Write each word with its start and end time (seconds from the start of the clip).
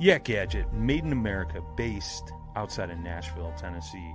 Yak 0.00 0.24
Gadget, 0.24 0.72
made 0.72 1.04
in 1.04 1.12
America, 1.12 1.60
based 1.76 2.32
outside 2.56 2.88
of 2.88 2.98
Nashville, 3.00 3.52
Tennessee. 3.58 4.14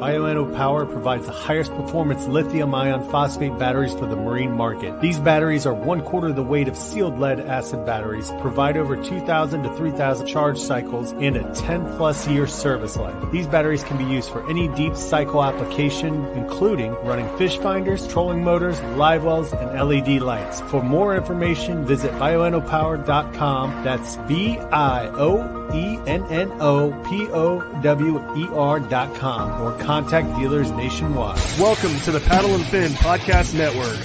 Bioenno 0.00 0.54
Power 0.56 0.86
provides 0.86 1.26
the 1.26 1.32
highest 1.32 1.72
performance 1.72 2.26
lithium 2.26 2.74
iron 2.74 3.08
phosphate 3.10 3.56
batteries 3.58 3.94
for 3.94 4.06
the 4.06 4.16
marine 4.16 4.52
market. 4.52 5.00
These 5.00 5.18
batteries 5.20 5.66
are 5.66 5.74
one 5.74 6.02
quarter 6.02 6.32
the 6.32 6.42
weight 6.42 6.68
of 6.68 6.76
sealed 6.76 7.18
lead 7.18 7.40
acid 7.40 7.86
batteries, 7.86 8.30
provide 8.40 8.76
over 8.76 8.96
2,000 8.96 9.62
to 9.62 9.74
3,000 9.74 10.26
charge 10.26 10.58
cycles, 10.58 11.12
and 11.12 11.36
a 11.36 11.54
10 11.54 11.96
plus 11.96 12.26
year 12.26 12.46
service 12.46 12.96
life. 12.96 13.14
These 13.30 13.46
batteries 13.46 13.84
can 13.84 13.96
be 13.96 14.04
used 14.04 14.30
for 14.30 14.48
any 14.50 14.68
deep 14.68 14.96
cycle 14.96 15.42
application, 15.42 16.26
including 16.34 16.92
running 17.04 17.28
fish 17.38 17.58
finders, 17.58 18.06
trolling 18.08 18.42
motors, 18.42 18.80
live 18.96 19.24
wells, 19.24 19.52
and 19.52 19.88
LED 19.88 20.20
lights. 20.20 20.60
For 20.62 20.82
more 20.82 21.16
information, 21.16 21.84
visit 21.86 22.12
bioennopower.com. 22.12 23.84
That's 23.84 24.16
B 24.28 24.58
I 24.58 25.06
O 25.08 25.63
E 25.72 25.98
N 26.06 26.24
N 26.30 26.52
O 26.60 26.90
P 27.08 27.28
O 27.28 27.60
W 27.80 28.36
E 28.36 28.48
R 28.54 28.80
dot 28.80 29.14
com 29.14 29.62
or 29.62 29.72
contact 29.82 30.36
dealers 30.36 30.70
nationwide. 30.72 31.38
Welcome 31.58 31.98
to 32.00 32.10
the 32.10 32.20
Paddle 32.20 32.54
and 32.54 32.64
Fin 32.66 32.92
Podcast 32.92 33.54
Network. 33.54 33.98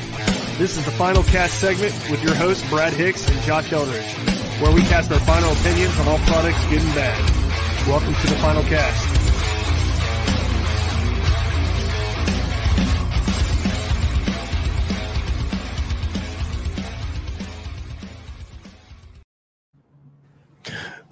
This 0.58 0.78
is 0.78 0.86
the 0.86 0.92
final 0.92 1.24
cast 1.24 1.59
segment 1.59 1.94
with 2.09 2.24
your 2.24 2.36
hosts 2.36 2.68
Brad 2.70 2.94
Hicks 2.94 3.30
and 3.30 3.42
Josh 3.42 3.72
Eldridge, 3.72 4.14
where 4.62 4.72
we 4.74 4.81
cast 4.81 5.12
our 5.12 5.20
final 5.20 5.52
opinions 5.52 5.97
on 6.00 6.08
all 6.08 6.20
products 6.20 6.64
good 6.68 6.81
and 6.81 6.96
bad. 6.96 7.88
Welcome 7.88 8.14
to 8.14 8.28
the 8.28 8.36
final 8.36 8.64
cast. 8.64 9.19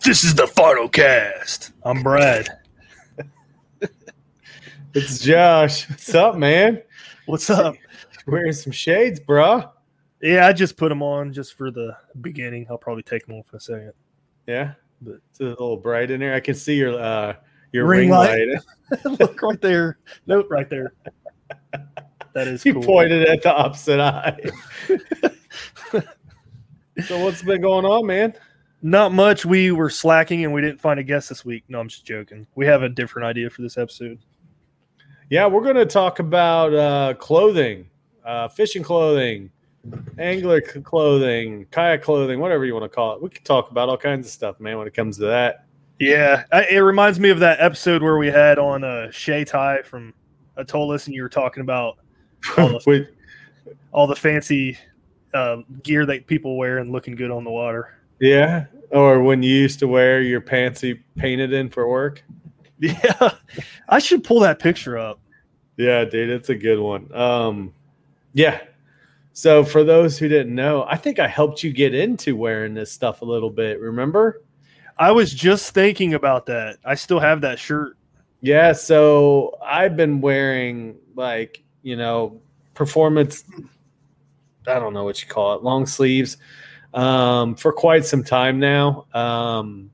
This 0.08 0.24
is 0.24 0.34
the 0.36 0.48
final 0.48 0.88
cast. 0.88 1.74
I'm 1.84 2.02
Brad. 2.02 2.48
It's 4.94 5.20
Josh. 5.20 5.88
What's 5.90 6.16
up, 6.16 6.38
man? 6.38 6.82
What's 7.26 7.50
up? 7.50 7.76
Wearing 8.26 8.54
some 8.54 8.72
shades, 8.72 9.20
bruh. 9.20 9.70
Yeah, 10.22 10.48
I 10.48 10.54
just 10.54 10.78
put 10.78 10.88
them 10.88 11.04
on 11.04 11.34
just 11.34 11.56
for 11.56 11.72
the 11.72 11.94
beginning. 12.22 12.68
I'll 12.70 12.78
probably 12.78 13.04
take 13.04 13.26
them 13.28 13.36
off 13.36 13.48
in 13.52 13.58
a 13.58 13.60
second. 13.60 13.92
Yeah, 14.48 14.76
but 15.02 15.16
it's 15.30 15.42
a 15.42 15.44
little 15.44 15.76
bright 15.76 16.10
in 16.10 16.22
there. 16.22 16.34
I 16.36 16.40
can 16.40 16.56
see 16.56 16.76
your 16.78 16.98
uh 16.98 17.34
your 17.74 17.86
Ring 17.86 18.00
ring, 18.00 18.10
light. 18.12 18.48
light. 18.48 19.06
Look 19.20 19.42
right 19.42 19.60
there. 19.62 19.98
Nope, 20.26 20.48
right 20.50 20.70
there. 20.70 20.94
That 22.32 22.48
is 22.48 22.64
He 22.64 22.72
cool. 22.72 22.82
pointed 22.82 23.28
at 23.28 23.44
the 23.44 23.54
opposite 23.54 24.00
eye. 24.00 24.40
so 27.06 27.20
what's 27.26 27.44
been 27.44 27.62
going 27.62 27.84
on, 27.84 28.06
man? 28.08 28.34
Not 28.82 29.12
much. 29.12 29.46
We 29.46 29.72
were 29.72 29.90
slacking 29.90 30.44
and 30.44 30.54
we 30.54 30.62
didn't 30.62 30.80
find 30.80 31.00
a 31.00 31.04
guest 31.04 31.30
this 31.30 31.44
week. 31.44 31.64
No, 31.68 31.80
I'm 31.80 31.88
just 31.88 32.06
joking. 32.06 32.46
We 32.56 32.66
have 32.68 32.84
a 32.84 32.90
different 32.90 33.26
idea 33.26 33.50
for 33.50 33.62
this 33.62 33.78
episode. 33.78 34.20
Yeah, 35.30 35.48
we're 35.48 35.64
going 35.64 35.76
to 35.76 35.86
talk 35.86 36.20
about 36.20 36.74
uh, 36.74 37.14
clothing, 37.16 37.90
uh, 38.24 38.48
fishing 38.48 38.84
clothing, 38.84 39.52
angler 40.18 40.62
clothing, 40.62 41.66
kayak 41.72 42.02
clothing, 42.02 42.40
whatever 42.40 42.66
you 42.66 42.74
want 42.74 42.90
to 42.90 42.96
call 42.96 43.16
it. 43.16 43.22
We 43.22 43.30
can 43.30 43.44
talk 43.44 43.72
about 43.72 43.90
all 43.90 43.98
kinds 43.98 44.28
of 44.28 44.32
stuff, 44.32 44.60
man, 44.60 44.78
when 44.78 44.88
it 44.88 44.94
comes 44.94 45.18
to 45.18 45.26
that. 45.26 45.66
Yeah, 46.00 46.44
I, 46.52 46.66
it 46.66 46.80
reminds 46.80 47.20
me 47.20 47.30
of 47.30 47.40
that 47.40 47.60
episode 47.60 48.04
where 48.04 48.18
we 48.18 48.28
had 48.28 48.60
on 48.60 48.84
uh, 48.84 49.10
Shay 49.12 49.44
Tai 49.44 49.82
from 49.82 50.14
Atollis, 50.58 51.08
and 51.08 51.16
you 51.16 51.24
were 51.24 51.30
talking 51.30 51.62
about 51.62 51.98
all 52.58 52.70
the, 52.70 53.08
all 53.92 54.08
the 54.08 54.16
fancy 54.16 54.78
uh, 55.34 55.58
gear 55.84 56.06
that 56.06 56.28
people 56.28 56.56
wear 56.56 56.78
and 56.78 56.92
looking 56.92 57.16
good 57.16 57.32
on 57.32 57.44
the 57.44 57.50
water. 57.50 57.98
Yeah, 58.20 58.66
or 58.92 59.22
when 59.22 59.44
you 59.44 59.54
used 59.54 59.80
to 59.80 59.88
wear 59.88 60.22
your 60.22 60.42
pants 60.42 60.84
you 60.84 61.00
painted 61.16 61.54
in 61.54 61.70
for 61.70 61.88
work. 61.88 62.24
Yeah, 62.80 63.32
I 63.90 63.98
should 63.98 64.24
pull 64.24 64.42
that 64.42 64.60
picture 64.60 65.00
up. 65.00 65.20
Yeah, 65.78 66.06
dude, 66.06 66.30
it's 66.30 66.50
a 66.50 66.56
good 66.56 66.80
one. 66.80 67.12
Um, 67.12 67.74
yeah. 68.34 68.62
So 69.34 69.64
for 69.64 69.84
those 69.84 70.20
who 70.20 70.28
didn't 70.28 70.54
know, 70.54 70.86
I 70.88 70.96
think 70.96 71.18
I 71.18 71.28
helped 71.28 71.64
you 71.64 71.72
get 71.72 71.96
into 71.96 72.36
wearing 72.36 72.76
this 72.76 72.92
stuff 72.92 73.24
a 73.24 73.26
little 73.26 73.50
bit. 73.50 73.80
Remember? 73.80 74.44
I 75.00 75.12
was 75.12 75.34
just 75.34 75.74
thinking 75.74 76.14
about 76.14 76.46
that. 76.48 76.78
I 76.86 76.94
still 76.94 77.20
have 77.20 77.42
that 77.42 77.58
shirt. 77.58 77.98
Yeah. 78.42 78.74
So 78.74 79.58
I've 79.64 79.96
been 79.96 80.22
wearing 80.22 80.98
like 81.16 81.64
you 81.84 81.96
know 81.96 82.42
performance. 82.74 83.44
I 84.68 84.80
don't 84.80 84.94
know 84.94 85.04
what 85.04 85.22
you 85.22 85.28
call 85.28 85.56
it, 85.56 85.64
long 85.64 85.86
sleeves, 85.86 86.38
um, 86.94 87.56
for 87.56 87.72
quite 87.72 88.06
some 88.06 88.24
time 88.24 88.60
now. 88.60 89.06
Um, 89.14 89.92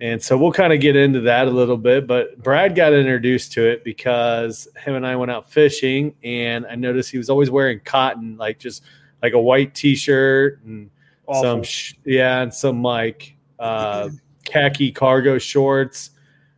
and 0.00 0.22
so 0.22 0.38
we'll 0.38 0.52
kind 0.52 0.72
of 0.72 0.80
get 0.80 0.96
into 0.96 1.20
that 1.20 1.46
a 1.46 1.50
little 1.50 1.76
bit. 1.76 2.06
But 2.06 2.42
Brad 2.42 2.74
got 2.74 2.92
introduced 2.92 3.52
to 3.52 3.68
it 3.68 3.84
because 3.84 4.66
him 4.82 4.94
and 4.94 5.06
I 5.06 5.14
went 5.16 5.30
out 5.30 5.50
fishing, 5.50 6.14
and 6.24 6.66
I 6.66 6.74
noticed 6.74 7.10
he 7.10 7.18
was 7.18 7.28
always 7.28 7.50
wearing 7.50 7.80
cotton, 7.80 8.36
like 8.38 8.58
just 8.58 8.82
like 9.22 9.34
a 9.34 9.40
white 9.40 9.74
T-shirt 9.74 10.62
and 10.64 10.90
Awful. 11.26 11.42
some 11.42 11.62
sh- 11.62 11.94
yeah, 12.04 12.40
and 12.40 12.52
some 12.52 12.82
like 12.82 13.36
uh, 13.58 14.08
khaki 14.44 14.90
cargo 14.90 15.38
shorts 15.38 16.10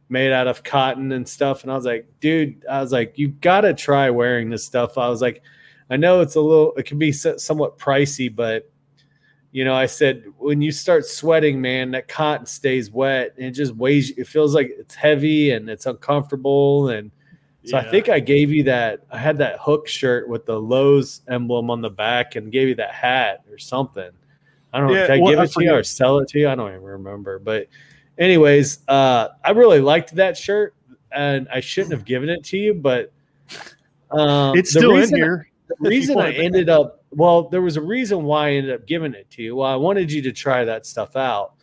made 0.08 0.32
out 0.32 0.46
of 0.46 0.62
cotton 0.62 1.12
and 1.12 1.28
stuff. 1.28 1.62
And 1.62 1.72
I 1.72 1.74
was 1.74 1.84
like, 1.84 2.06
dude, 2.20 2.64
I 2.70 2.80
was 2.80 2.92
like, 2.92 3.18
you've 3.18 3.40
got 3.40 3.62
to 3.62 3.74
try 3.74 4.08
wearing 4.10 4.50
this 4.50 4.64
stuff. 4.64 4.98
I 4.98 5.08
was 5.08 5.20
like, 5.20 5.42
I 5.90 5.96
know 5.96 6.20
it's 6.20 6.36
a 6.36 6.40
little, 6.40 6.74
it 6.76 6.84
can 6.84 6.98
be 6.98 7.12
somewhat 7.12 7.78
pricey, 7.78 8.34
but 8.34 8.70
you 9.52 9.64
know, 9.64 9.74
I 9.74 9.86
said 9.86 10.24
when 10.38 10.60
you 10.62 10.72
start 10.72 11.04
sweating, 11.06 11.60
man, 11.60 11.90
that 11.92 12.08
cotton 12.08 12.46
stays 12.46 12.90
wet 12.90 13.34
and 13.36 13.46
it 13.46 13.50
just 13.52 13.74
weighs. 13.76 14.08
you- 14.08 14.16
It 14.18 14.26
feels 14.26 14.54
like 14.54 14.72
it's 14.78 14.94
heavy 14.94 15.50
and 15.52 15.68
it's 15.68 15.84
uncomfortable. 15.86 16.88
And 16.88 17.10
so 17.64 17.76
I 17.76 17.88
think 17.90 18.08
I 18.08 18.18
gave 18.18 18.50
you 18.50 18.62
that. 18.64 19.00
I 19.10 19.18
had 19.18 19.38
that 19.38 19.58
Huk 19.58 19.86
shirt 19.86 20.28
with 20.28 20.46
the 20.46 20.58
Lew's 20.58 21.20
emblem 21.28 21.70
on 21.70 21.80
the 21.80 21.90
back 21.90 22.34
and 22.34 22.50
gave 22.50 22.66
you 22.68 22.74
that 22.76 22.92
hat 22.92 23.44
or 23.50 23.58
something. 23.58 24.10
I 24.72 24.78
don't 24.78 24.88
know. 24.88 24.94
Yeah, 24.94 25.02
Did 25.02 25.10
I 25.10 25.18
well, 25.18 25.30
give 25.32 25.38
I 25.38 25.44
it 25.44 25.52
to 25.52 25.64
you 25.64 25.74
or 25.74 25.82
sell 25.84 26.18
it 26.18 26.28
to 26.30 26.38
you? 26.38 26.48
I 26.48 26.54
don't 26.54 26.70
even 26.70 26.82
remember. 26.82 27.38
But, 27.38 27.68
anyways, 28.18 28.80
uh, 28.88 29.28
I 29.44 29.50
really 29.50 29.80
liked 29.80 30.14
that 30.16 30.36
shirt 30.36 30.74
and 31.12 31.46
I 31.52 31.60
shouldn't 31.60 31.92
have 31.92 32.06
given 32.06 32.30
it 32.30 32.42
to 32.44 32.56
you, 32.56 32.72
but 32.72 33.12
um, 34.10 34.56
it's 34.56 34.70
still 34.70 34.96
in 34.96 35.14
here. 35.14 35.48
the 35.68 35.88
reason 35.90 36.18
I 36.18 36.32
ended 36.32 36.70
up 36.70 37.01
well, 37.12 37.48
there 37.48 37.62
was 37.62 37.76
a 37.76 37.80
reason 37.82 38.24
why 38.24 38.48
I 38.48 38.52
ended 38.52 38.72
up 38.74 38.86
giving 38.86 39.14
it 39.14 39.30
to 39.32 39.42
you. 39.42 39.56
Well, 39.56 39.70
I 39.70 39.76
wanted 39.76 40.10
you 40.10 40.22
to 40.22 40.32
try 40.32 40.64
that 40.64 40.86
stuff 40.86 41.14
out. 41.16 41.54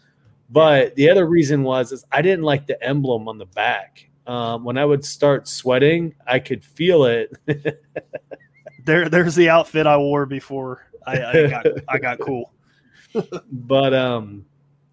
But 0.51 0.95
the 0.95 1.09
other 1.09 1.25
reason 1.27 1.63
was 1.63 1.91
is 1.91 2.03
I 2.11 2.21
didn't 2.21 2.43
like 2.43 2.65
the 2.67 2.81
emblem 2.83 3.27
on 3.27 3.37
the 3.37 3.45
back. 3.45 4.09
Um, 4.27 4.63
when 4.63 4.77
I 4.77 4.85
would 4.85 5.03
start 5.05 5.47
sweating, 5.47 6.13
I 6.27 6.39
could 6.39 6.63
feel 6.63 7.05
it. 7.05 7.31
There, 8.85 9.07
there's 9.09 9.35
the 9.35 9.49
outfit 9.49 9.85
I 9.85 9.97
wore 9.97 10.25
before 10.25 10.87
I, 11.05 11.21
I 11.23 11.47
got 11.47 11.65
I 11.89 11.97
got 11.99 12.19
cool. 12.21 12.51
but 13.51 13.93
um, 13.93 14.45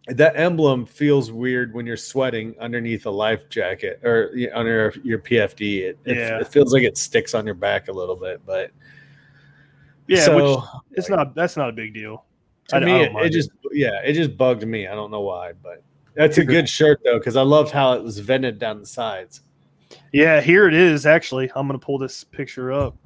that 0.09 0.37
emblem 0.37 0.85
feels 0.85 1.33
weird 1.33 1.73
when 1.73 1.87
you're 1.87 1.97
sweating 1.97 2.55
underneath 2.61 3.07
a 3.07 3.11
life 3.11 3.49
jacket 3.49 4.01
or 4.05 4.33
under 4.53 4.93
your 5.03 5.19
PFD. 5.21 5.79
It, 5.83 5.99
it, 6.05 6.17
Yeah. 6.17 6.41
it 6.41 6.49
feels 6.49 6.73
like 6.75 6.83
it 6.83 6.99
sticks 6.99 7.33
on 7.33 7.47
your 7.47 7.55
back 7.55 7.89
a 7.89 7.93
little 7.93 8.17
bit, 8.17 8.41
but 8.45 8.71
Yeah, 10.09 10.25
so 10.25 10.37
which 10.37 10.65
it's 10.99 11.09
not 11.09 11.35
that's 11.35 11.57
not 11.57 11.69
a 11.69 11.73
big 11.73 11.93
deal. 11.95 12.25
to 12.69 12.77
I- 12.77 12.79
I 12.79 12.85
me, 12.85 12.93
don't 13.07 13.17
it, 13.23 13.27
it 13.27 13.31
just 13.31 13.51
yeah, 13.73 14.01
it 14.05 14.13
just 14.15 14.37
bugged 14.37 14.67
me. 14.67 14.87
I 14.87 14.95
don't 14.95 15.11
know 15.11 15.21
why, 15.23 15.53
but 15.63 15.83
that's 16.15 16.39
a 16.39 16.45
good 16.45 16.69
shirt 16.69 17.01
though 17.05 17.19
because 17.19 17.37
I 17.37 17.43
loved 17.43 17.71
how 17.73 17.93
it 17.95 18.03
was 18.03 18.19
vented 18.19 18.59
down 18.59 18.81
the 18.81 18.87
sides. 18.87 19.43
Yeah, 20.13 20.41
here 20.41 20.67
it 20.69 20.75
is. 20.75 21.07
Actually, 21.07 21.51
I'm 21.55 21.67
gonna 21.67 21.79
pull 21.79 21.99
this 21.99 22.25
picture 22.25 22.73
up 22.73 22.97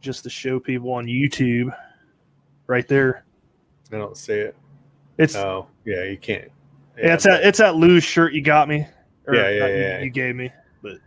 just 0.00 0.22
to 0.24 0.30
show 0.30 0.60
people 0.60 0.92
on 0.92 1.06
YouTube. 1.06 1.74
Right 2.66 2.86
there, 2.86 3.24
I 3.92 3.96
don't 3.96 4.16
see 4.16 4.34
it. 4.34 4.56
it's 5.16 5.34
Oh 5.34 5.66
yeah, 5.86 6.04
you 6.04 6.18
can't. 6.18 6.50
yeah, 6.98 7.14
it's 7.14 7.24
that 7.24 7.42
it's 7.44 7.58
that 7.58 7.76
loose 7.76 8.04
shirt 8.04 8.34
you 8.34 8.42
got 8.42 8.68
me. 8.68 8.86
Or 9.26 9.34
Yeah, 9.34 9.48
yeah, 9.50 9.58
not 9.60 9.66
you- 9.70 9.76
yeah. 9.76 9.98
You 10.00 10.10
gave 10.10 10.36
me, 10.36 10.52
but 10.82 10.98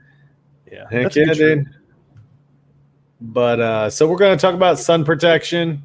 yeah, 0.71 0.85
Heck 0.91 1.03
that's 1.03 1.17
a 1.17 1.19
yeah, 1.19 1.25
good 1.27 1.37
shirt. 1.37 1.67
But 3.21 3.59
uh, 3.59 3.89
so 3.89 4.07
we're 4.07 4.17
going 4.17 4.35
to 4.35 4.41
talk 4.41 4.55
about 4.55 4.79
sun 4.79 5.05
protection, 5.05 5.83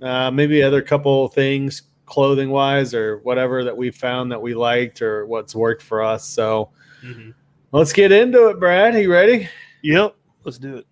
uh, 0.00 0.30
maybe 0.30 0.62
other 0.62 0.80
couple 0.82 1.28
things 1.28 1.82
clothing 2.06 2.48
wise 2.48 2.94
or 2.94 3.18
whatever 3.18 3.62
that 3.64 3.76
we 3.76 3.90
found 3.90 4.32
that 4.32 4.40
we 4.40 4.54
liked 4.54 5.02
or 5.02 5.26
what's 5.26 5.54
worked 5.54 5.82
for 5.82 6.02
us. 6.02 6.24
So 6.24 6.70
Mhm. 7.04 7.34
let's 7.72 7.92
get 7.92 8.10
into 8.12 8.48
it, 8.48 8.58
Brad. 8.58 8.94
you 8.94 9.12
ready? 9.12 9.48
Yep, 9.82 10.14
let's 10.44 10.58
do 10.58 10.76
it. 10.78 10.86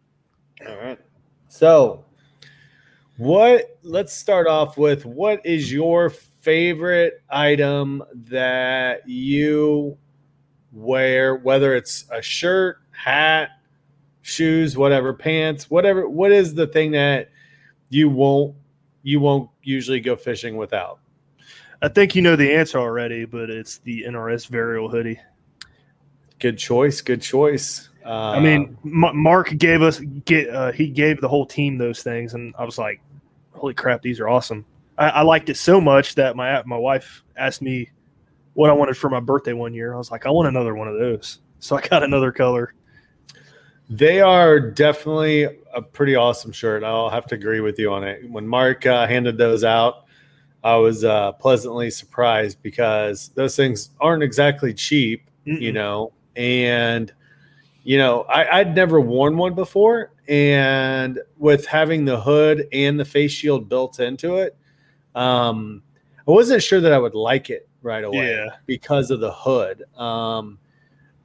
All 0.69 0.77
right. 0.77 0.99
So, 1.49 2.05
what? 3.17 3.79
Let's 3.83 4.13
start 4.13 4.47
off 4.47 4.77
with 4.77 5.07
what 5.07 5.45
is 5.47 5.73
your 5.73 6.11
favorite 6.11 7.23
item 7.31 8.03
that 8.29 9.09
you 9.09 9.97
wear, 10.73 11.37
whether 11.37 11.75
it's 11.75 12.05
a 12.13 12.21
shirt, 12.21 12.79
hat, 12.91 13.51
shoes, 14.27 14.77
whatever, 14.77 15.15
pants, 15.15 15.71
whatever. 15.71 16.09
What 16.09 16.33
is 16.33 16.53
the 16.53 16.67
thing 16.67 16.91
that 16.93 17.31
you 17.91 18.11
won't 18.11 18.57
you 19.03 19.21
won't 19.21 19.49
usually 19.63 20.01
go 20.01 20.17
fishing 20.17 20.57
without? 20.57 20.99
I 21.81 21.89
think 21.89 22.17
you 22.17 22.23
know 22.23 22.35
the 22.35 22.53
answer 22.53 22.79
already, 22.79 23.25
but 23.25 23.51
it's 23.51 23.79
the 23.79 24.03
NRS 24.03 24.51
Varial 24.51 24.91
hoodie. 24.91 25.21
Good 26.41 26.59
choice. 26.59 27.01
Good 27.01 27.23
choice. 27.23 27.89
Uh, 28.05 28.31
I 28.31 28.41
mean, 28.41 28.77
M- 28.85 29.17
Mark 29.17 29.57
gave 29.59 29.83
us 29.83 30.01
get 30.01 30.51
uh, 30.51 30.73
he 30.73 30.89
gave 30.89 31.21
the 31.21 31.29
whole 31.29 31.47
team 31.47 31.79
those 31.79 32.03
things, 32.03 32.35
and 32.35 32.53
I 32.59 32.65
was 32.65 32.79
like, 32.79 33.01
"Holy 33.53 33.75
crap, 33.75 34.03
these 34.03 34.19
are 34.19 34.29
awesome!" 34.29 34.65
I, 34.99 35.09
I 35.09 35.23
liked 35.23 35.51
it 35.51 35.57
so 35.57 35.81
much 35.81 36.17
that 36.17 36.35
my 36.35 36.63
my 36.65 36.77
wife 36.77 37.23
asked 37.37 37.63
me 37.63 37.91
what 38.55 38.71
I 38.71 38.73
wanted 38.73 38.97
for 38.97 39.09
my 39.09 39.21
birthday 39.21 39.53
one 39.53 39.73
year. 39.73 39.95
I 39.95 39.99
was 39.99 40.11
like, 40.11 40.27
"I 40.27 40.31
want 40.31 40.49
another 40.49 40.75
one 40.75 40.89
of 40.89 40.99
those," 40.99 41.41
so 41.61 41.77
I 41.77 41.87
got 41.87 42.03
another 42.03 42.33
color. 42.33 42.75
They 43.89 44.21
are 44.21 44.59
definitely 44.59 45.45
a 45.73 45.81
pretty 45.81 46.17
awesome 46.17 46.51
shirt. 46.53 46.83
I'll 46.83 47.11
have 47.11 47.27
to 47.27 47.35
agree 47.37 47.61
with 47.61 47.79
you 47.79 47.93
on 47.93 48.03
it. 48.03 48.29
When 48.29 48.47
Mark 48.47 48.85
uh, 48.87 49.07
handed 49.07 49.39
those 49.39 49.63
out, 49.63 50.07
I 50.65 50.75
was 50.77 51.05
uh, 51.05 51.33
pleasantly 51.33 51.91
surprised 51.91 52.61
because 52.63 53.29
those 53.37 53.55
things 53.55 53.91
aren't 54.01 54.25
exactly 54.25 54.75
cheap, 54.75 55.31
you 55.45 55.71
Mm-mm. 55.71 55.75
know. 55.75 56.13
And 56.35 57.13
you 57.85 57.99
know, 57.99 58.23
I, 58.23 58.59
I'd 58.59 58.75
never 58.75 59.01
worn 59.01 59.37
one 59.37 59.55
before, 59.55 60.11
and 60.27 61.21
with 61.39 61.65
having 61.67 62.05
the 62.05 62.21
hood 62.21 62.67
and 62.73 62.99
the 62.99 63.05
face 63.05 63.31
shield 63.31 63.69
built 63.69 64.01
into 64.01 64.39
it, 64.39 64.57
um, 65.15 65.85
I 66.27 66.33
wasn't 66.33 66.65
sure 66.65 66.81
that 66.81 66.93
I 66.93 66.99
would 66.99 67.15
like 67.15 67.49
it 67.49 67.69
right 67.83 68.03
away 68.03 68.33
Yeah. 68.33 68.57
because 68.67 69.13
of 69.13 69.21
the 69.21 69.33
hood. 69.33 69.85
Um, 69.97 70.59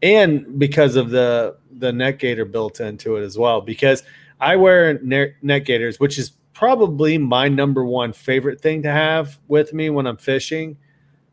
and 0.02 0.60
because 0.60 0.96
of 0.96 1.10
the 1.10 1.58
the 1.78 1.92
neck 1.92 2.20
gaiter 2.20 2.46
built 2.46 2.80
into 2.80 3.16
it 3.18 3.24
as 3.24 3.38
well 3.38 3.62
because 3.62 4.04
i 4.40 4.56
wear 4.56 5.00
ne- 5.04 5.34
neck 5.42 5.66
gaiters 5.66 6.00
which 6.00 6.18
is 6.18 6.32
probably 6.54 7.18
my 7.18 7.48
number 7.48 7.84
one 7.84 8.14
favorite 8.14 8.62
thing 8.62 8.84
to 8.84 8.92
have 8.92 9.40
with 9.48 9.74
me 9.74 9.90
when 9.90 10.06
i'm 10.06 10.18
fishing. 10.18 10.78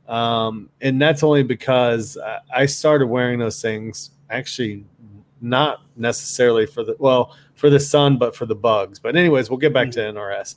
Um, 0.07 0.71
and 0.81 1.03
that's 1.03 1.23
only 1.23 1.43
because 1.43 2.17
I- 2.55 2.65
started 2.65 3.09
wearing 3.09 3.39
those 3.39 3.61
things 3.61 4.13
actually 4.31 4.87
not 5.43 5.83
necessarily 5.97 6.65
for 6.65 6.83
the 6.83 6.97
well 6.99 7.37
for 7.57 7.69
the 7.69 7.79
sun 7.79 8.17
but 8.17 8.35
for 8.35 8.47
the 8.47 8.55
bugs. 8.55 8.99
But 8.99 9.17
anyways 9.17 9.51
we'll 9.51 9.59
get 9.59 9.75
back 9.75 9.91
to 9.93 10.01
nrs 10.01 10.55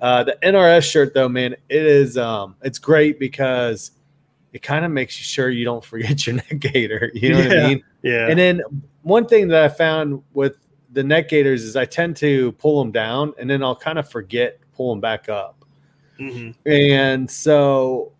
uh, 0.00 0.24
the 0.24 0.38
nrs 0.42 0.90
shirt 0.90 1.12
though 1.12 1.28
man 1.28 1.52
it 1.68 1.84
is 1.84 2.16
um, 2.16 2.56
it's 2.62 2.78
great 2.78 3.18
because 3.18 3.90
it 4.54 4.62
kind 4.62 4.84
of 4.86 4.90
makes 4.90 5.18
you 5.18 5.24
sure 5.24 5.50
you 5.50 5.64
don't 5.66 5.84
forget 5.84 6.26
your 6.26 6.36
neck 6.36 6.58
gaiter 6.58 7.10
you 7.12 7.30
know 7.30 7.38
what 7.38 7.52
i 7.58 7.68
mean 7.68 7.84
Yeah, 8.02 8.28
and 8.28 8.38
then 8.38 8.62
one 9.04 9.26
thing 9.26 9.48
that 9.48 9.62
I 9.62 9.68
found 9.68 10.22
with 10.32 10.56
the 10.92 11.02
neck 11.02 11.28
gaiters 11.28 11.62
is 11.62 11.76
I 11.76 11.84
tend 11.84 12.16
to 12.18 12.52
pull 12.52 12.82
them 12.82 12.90
down 12.90 13.34
and 13.38 13.48
then 13.48 13.62
I'll 13.62 13.76
kind 13.76 13.98
of 13.98 14.08
forget 14.08 14.58
pull 14.74 14.90
them 14.90 15.00
back 15.00 15.28
up. 15.28 15.64
Mhm. 16.18 16.54
And 16.64 17.30
so 17.30 18.12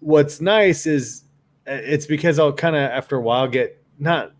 what's 0.00 0.40
nice 0.40 0.86
is 0.86 1.24
uh, 1.68 1.72
it's 1.74 2.06
because 2.06 2.38
I'll 2.38 2.52
kind 2.52 2.74
of 2.74 2.82
after 2.82 3.16
a 3.16 3.20
while 3.20 3.46
get 3.46 3.82
not 3.98 4.32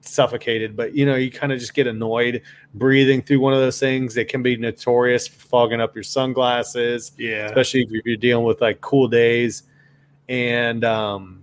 suffocated, 0.00 0.76
but 0.76 0.94
you 0.94 1.06
know, 1.06 1.14
you 1.14 1.30
kind 1.30 1.52
of 1.52 1.60
just 1.60 1.74
get 1.74 1.86
annoyed 1.86 2.42
breathing 2.74 3.22
through 3.22 3.40
one 3.40 3.52
of 3.52 3.60
those 3.60 3.78
things. 3.78 4.16
It 4.16 4.28
can 4.28 4.42
be 4.42 4.56
notorious 4.56 5.28
for 5.28 5.38
fogging 5.46 5.80
up 5.80 5.94
your 5.94 6.04
sunglasses 6.04 7.12
yeah, 7.18 7.46
especially 7.46 7.82
if 7.82 8.04
you're 8.04 8.16
dealing 8.16 8.44
with 8.44 8.60
like 8.60 8.80
cool 8.80 9.06
days. 9.06 9.64
And 10.28 10.84
um, 10.84 11.42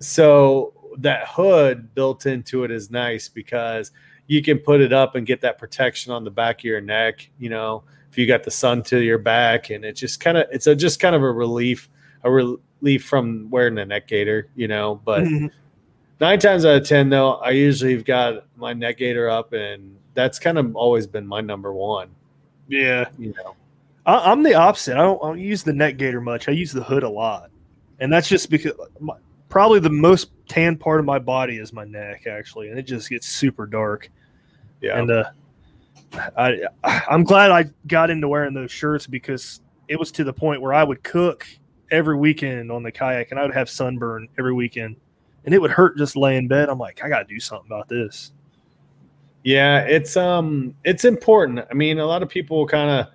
so 0.00 0.72
that 0.98 1.26
hood 1.26 1.94
built 1.94 2.26
into 2.26 2.64
it 2.64 2.70
is 2.70 2.90
nice 2.90 3.28
because 3.28 3.92
you 4.26 4.42
can 4.42 4.58
put 4.58 4.80
it 4.80 4.92
up 4.92 5.14
and 5.14 5.26
get 5.26 5.40
that 5.42 5.58
protection 5.58 6.12
on 6.12 6.24
the 6.24 6.30
back 6.30 6.60
of 6.60 6.64
your 6.64 6.80
neck. 6.80 7.28
You 7.38 7.50
know, 7.50 7.84
if 8.10 8.18
you 8.18 8.26
got 8.26 8.42
the 8.44 8.50
sun 8.50 8.82
to 8.84 9.00
your 9.00 9.18
back, 9.18 9.70
and 9.70 9.84
it 9.84 9.92
just 9.94 10.20
kind 10.20 10.36
of 10.36 10.46
it's 10.50 10.66
a 10.66 10.74
just 10.74 11.00
kind 11.00 11.14
of 11.14 11.22
a 11.22 11.30
relief, 11.32 11.88
a 12.24 12.30
relief 12.30 13.04
from 13.04 13.48
wearing 13.50 13.74
the 13.74 13.84
neck 13.84 14.06
gaiter. 14.08 14.48
You 14.54 14.68
know, 14.68 15.00
but 15.04 15.22
Mhm. 15.24 15.50
nine 16.20 16.38
times 16.38 16.64
out 16.64 16.76
of 16.76 16.86
ten 16.86 17.08
though, 17.08 17.34
I 17.34 17.50
usually 17.50 17.94
have 17.94 18.04
got 18.04 18.44
my 18.56 18.72
neck 18.72 18.98
gaiter 18.98 19.28
up, 19.30 19.52
and 19.52 19.96
that's 20.14 20.38
kind 20.38 20.58
of 20.58 20.76
always 20.76 21.06
been 21.06 21.26
my 21.26 21.40
number 21.40 21.72
one. 21.72 22.08
yeah. 22.68 23.06
You 23.18 23.34
know. 23.36 23.54
I, 24.06 24.30
I'm 24.32 24.42
the 24.42 24.54
opposite. 24.54 24.94
I 24.96 25.02
don't, 25.02 25.22
I 25.22 25.28
don't 25.28 25.38
use 25.38 25.62
the 25.62 25.72
neck 25.72 25.96
gaiter 25.96 26.20
much. 26.20 26.48
I 26.48 26.52
use 26.52 26.72
the 26.72 26.82
hood 26.82 27.02
a 27.02 27.08
lot, 27.08 27.50
and 28.02 28.12
that's 28.12 28.28
just 28.28 28.50
because 28.50 28.72
my, 28.98 29.14
probably 29.48 29.78
the 29.78 29.88
most 29.88 30.32
tan 30.48 30.76
part 30.76 30.98
of 30.98 31.06
my 31.06 31.20
body 31.20 31.58
is 31.58 31.72
my 31.72 31.84
neck, 31.84 32.26
actually, 32.26 32.68
and 32.68 32.78
it 32.78 32.82
just 32.82 33.08
gets 33.08 33.28
super 33.28 33.64
dark. 33.64 34.10
Yeah. 34.80 34.98
And 34.98 35.10
uh, 35.10 35.24
I 36.36 36.66
I'm 36.82 37.22
glad 37.22 37.52
I 37.52 37.66
got 37.86 38.10
into 38.10 38.26
wearing 38.26 38.54
those 38.54 38.72
shirts 38.72 39.06
because 39.06 39.60
it 39.86 39.98
was 39.98 40.10
to 40.12 40.24
the 40.24 40.32
point 40.32 40.60
where 40.60 40.74
I 40.74 40.82
would 40.82 41.04
cook 41.04 41.46
every 41.92 42.16
weekend 42.16 42.72
on 42.72 42.82
the 42.82 42.90
kayak, 42.90 43.30
and 43.30 43.38
I 43.38 43.44
would 43.44 43.54
have 43.54 43.70
sunburn 43.70 44.28
every 44.36 44.52
weekend, 44.52 44.96
and 45.44 45.54
it 45.54 45.60
would 45.60 45.70
hurt 45.70 45.96
just 45.96 46.16
lay 46.16 46.36
in 46.36 46.48
bed. 46.48 46.68
I'm 46.68 46.78
like, 46.78 47.04
I 47.04 47.08
got 47.08 47.28
to 47.28 47.32
do 47.32 47.38
something 47.38 47.68
about 47.70 47.88
this. 47.88 48.32
Yeah, 49.44 49.82
it's 49.82 50.16
um 50.16 50.74
it's 50.82 51.04
important. 51.04 51.60
I 51.70 51.74
mean, 51.74 52.00
a 52.00 52.06
lot 52.06 52.24
of 52.24 52.28
people 52.28 52.66
kind 52.66 52.90
of 52.90 53.06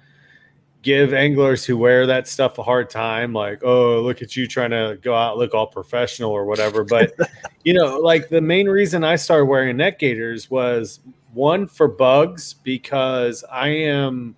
give 0.87 1.13
anglers 1.13 1.65
who 1.65 1.77
wear 1.77 2.07
that 2.07 2.29
stuff 2.29 2.57
a 2.59 2.63
hard 2.63 2.89
time 2.89 3.33
like, 3.33 3.61
"Oh, 3.61 3.99
look 3.99 4.21
at 4.21 4.37
you 4.37 4.47
trying 4.47 4.71
to 4.71 4.97
go 5.01 5.13
out 5.13 5.37
look 5.37 5.53
all 5.53 5.67
professional 5.67 6.31
or 6.31 6.45
whatever." 6.45 6.85
But 6.85 7.13
you 7.65 7.73
know, 7.73 7.97
like 7.97 8.29
the 8.29 8.39
main 8.39 8.67
reason 8.69 9.03
I 9.03 9.17
started 9.17 9.45
wearing 9.45 9.75
neck 9.75 9.99
gaiters 9.99 10.49
was 10.49 11.01
one 11.33 11.67
for 11.67 11.89
bugs 11.89 12.53
because 12.53 13.43
I 13.51 13.67
am 13.67 14.33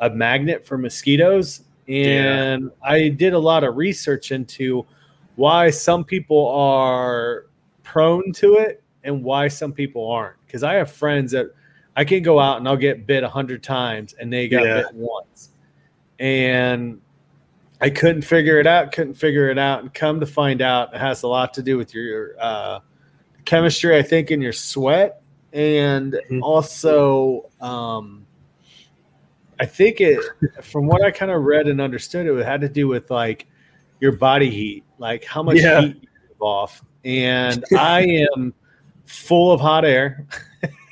a 0.00 0.10
magnet 0.10 0.66
for 0.66 0.76
mosquitoes 0.76 1.62
and 1.88 2.70
I 2.82 3.08
did 3.08 3.32
a 3.32 3.38
lot 3.38 3.64
of 3.64 3.76
research 3.76 4.30
into 4.30 4.84
why 5.36 5.70
some 5.70 6.04
people 6.04 6.48
are 6.48 7.46
prone 7.82 8.30
to 8.34 8.56
it 8.56 8.82
and 9.04 9.24
why 9.24 9.48
some 9.48 9.72
people 9.72 10.10
aren't. 10.10 10.36
Because 10.46 10.62
I 10.62 10.74
have 10.74 10.90
friends 10.90 11.32
that 11.32 11.46
I 11.96 12.04
can 12.04 12.22
go 12.22 12.38
out 12.38 12.58
and 12.58 12.68
I'll 12.68 12.76
get 12.76 13.06
bit 13.06 13.24
a 13.24 13.28
hundred 13.28 13.62
times 13.62 14.14
and 14.20 14.30
they 14.30 14.48
got 14.48 14.64
Yeah. 14.64 14.82
bit 14.82 14.94
once. 14.94 15.48
And 16.18 17.00
I 17.80 17.90
couldn't 17.90 18.22
figure 18.22 18.58
it 18.60 18.66
out, 18.66 18.92
couldn't 18.92 19.14
figure 19.14 19.50
it 19.50 19.58
out. 19.58 19.80
And 19.80 19.92
come 19.92 20.20
to 20.20 20.26
find 20.26 20.62
out, 20.62 20.94
it 20.94 21.00
has 21.00 21.22
a 21.22 21.28
lot 21.28 21.52
to 21.54 21.62
do 21.62 21.76
with 21.76 21.94
your 21.94 22.34
uh, 22.40 22.80
chemistry, 23.44 23.96
I 23.96 24.02
think, 24.02 24.30
in 24.30 24.40
your 24.40 24.52
sweat. 24.52 25.20
And 25.52 26.18
Mhm. 26.30 26.40
also, 26.42 27.50
um, 27.60 28.26
I 29.60 29.66
think 29.66 30.00
it, 30.00 30.18
from 30.62 30.86
what 30.86 31.02
I 31.02 31.10
kind 31.10 31.30
of 31.30 31.42
read 31.42 31.68
and 31.68 31.80
understood, 31.80 32.26
it 32.26 32.44
had 32.44 32.60
to 32.62 32.68
do 32.68 32.88
with 32.88 33.10
like 33.10 33.46
your 34.00 34.12
body 34.12 34.50
heat, 34.50 34.84
like 34.98 35.24
how 35.24 35.42
much 35.42 35.58
Yeah. 35.58 35.80
heat 35.80 35.96
you 35.96 36.08
give 36.28 36.40
off. 36.40 36.82
And 37.04 37.64
I 37.78 38.26
am 38.34 38.52
full 39.04 39.52
of 39.52 39.60
hot 39.60 39.84
air. 39.84 40.26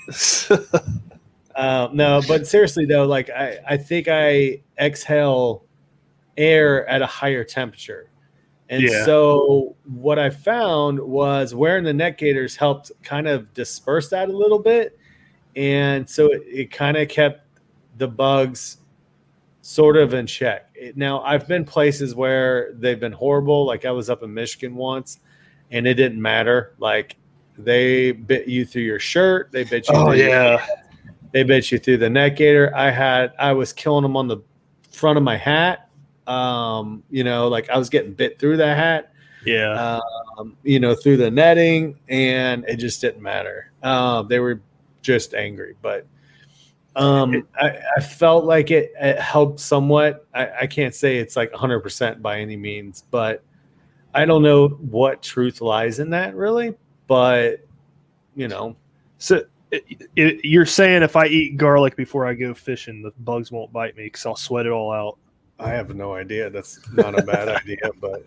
Uh, 1.55 1.89
no, 1.93 2.21
but 2.27 2.47
seriously 2.47 2.87
though, 2.87 3.05
like 3.05 3.31
I, 3.31 3.59
I 3.69 3.77
think 3.77 4.09
I 4.09 4.63
exhale 4.79 5.65
air 6.37 6.89
at 6.89 7.03
a 7.03 7.07
higher 7.07 7.45
temperature. 7.45 8.09
And 8.69 8.83
Yeah. 8.83 9.05
so 9.05 9.77
what 9.85 10.19
I 10.19 10.31
found 10.31 10.99
was 10.99 11.55
wearing 11.55 11.85
the 11.85 11.93
neck 11.93 12.17
gaiters 12.19 12.57
helped 12.57 12.91
kind 13.03 13.29
of 13.29 13.53
disperse 13.53 14.09
that 14.11 14.29
a 14.29 14.33
little 14.33 14.59
bit. 14.59 14.99
And 15.57 16.09
so 16.09 16.33
it, 16.33 16.43
it 16.47 16.71
kind 16.73 16.97
of 16.97 17.09
kept 17.09 17.47
the 17.99 18.09
bugs 18.09 18.79
sort 19.61 19.97
of 19.97 20.15
in 20.15 20.27
check. 20.27 20.71
It, 20.75 20.97
now 20.97 21.21
I've 21.21 21.47
been 21.47 21.65
places 21.65 22.15
where 22.15 22.73
they've 22.75 22.99
been 22.99 23.13
horrible. 23.13 23.67
Like 23.67 23.85
I 23.85 23.91
was 23.91 24.09
up 24.09 24.23
in 24.23 24.33
Michigan 24.33 24.75
once 24.75 25.21
and 25.71 25.87
it 25.87 25.95
didn't 25.95 26.21
matter. 26.21 26.75
Like 26.79 27.17
they 27.59 28.13
bit 28.13 28.49
you 28.49 28.65
through 28.65 28.83
your 28.83 28.99
shirt. 28.99 29.53
They 29.53 29.65
bit 29.65 29.89
you 29.89 29.95
Oh 29.95 30.13
yeah, 30.13 30.65
they 31.33 31.43
bit 31.43 31.71
you 31.73 31.79
through 31.79 31.99
the 31.99 32.11
neck 32.11 32.37
gaiter. 32.37 32.75
I 32.75 32.91
had 32.91 33.33
I 33.39 33.53
was 33.53 33.73
killing 33.73 34.03
them 34.03 34.17
on 34.17 34.29
the 34.29 34.39
front 34.91 35.17
of 35.17 35.25
my 35.25 35.37
hat. 35.37 35.89
Um, 36.27 37.03
you 37.11 37.25
know, 37.25 37.49
like 37.49 37.69
I 37.69 37.79
was 37.79 37.89
getting 37.89 38.13
bit 38.13 38.39
through 38.39 38.57
the 38.57 38.75
hat, 38.75 39.13
yeah. 39.45 39.99
um, 40.39 40.57
you 40.63 40.79
know, 40.79 40.95
through 40.95 41.17
the 41.17 41.31
netting, 41.31 41.99
and 42.09 42.65
it 42.69 42.77
just 42.77 43.01
didn't 43.01 43.23
matter. 43.23 43.73
Um, 43.83 44.29
they 44.29 44.39
were 44.39 44.61
just 45.03 45.35
angry, 45.35 45.75
but 45.83 46.07
um, 46.95 47.49
I, 47.61 47.79
I 47.97 48.01
felt 48.01 48.45
like 48.45 48.71
it, 48.71 48.93
it 49.01 49.19
helped 49.19 49.59
somewhat. 49.61 50.27
I, 50.35 50.51
I 50.63 50.67
can't 50.67 50.95
say 50.95 51.17
it's 51.17 51.37
like 51.37 51.51
100% 51.53 52.23
by 52.23 52.39
any 52.39 52.57
means, 52.57 53.05
but 53.11 53.43
I 54.15 54.25
don't 54.25 54.43
know 54.43 54.69
what 54.69 55.23
truth 55.23 55.61
lies 55.61 55.99
in 55.99 56.11
that 56.11 56.37
really. 56.37 56.75
But 57.07 57.67
you 58.37 58.49
know, 58.49 58.77
So 59.19 59.45
it, 59.73 60.09
it, 60.17 60.45
you're 60.45 60.67
saying 60.67 61.03
if 61.03 61.17
I 61.17 61.27
eat 61.27 61.57
garlic 61.57 61.97
before 61.97 62.27
I 62.27 62.35
go 62.35 62.53
fishing, 62.53 63.03
the 63.03 63.11
bugs 63.21 63.51
won't 63.51 63.73
bite 63.73 63.97
me 63.97 64.05
because 64.05 64.27
I'll 64.27 64.37
sweat 64.37 64.67
it 64.67 64.73
all 64.73 64.93
out. 64.93 65.19
I 65.59 65.71
have 65.71 65.95
no 65.95 66.15
idea. 66.15 66.51
That's 66.51 66.81
not 66.93 67.19
a 67.19 67.23
bad 67.23 67.49
idea, 67.49 67.91
but 68.01 68.23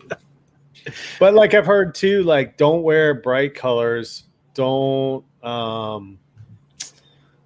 but 1.18 1.34
like 1.34 1.54
I've 1.54 1.66
heard 1.66 1.94
too, 1.94 2.22
like 2.24 2.56
don't 2.56 2.82
wear 2.82 3.14
bright 3.14 3.54
colors. 3.54 4.24
Don't 4.54 5.24
um 5.42 6.18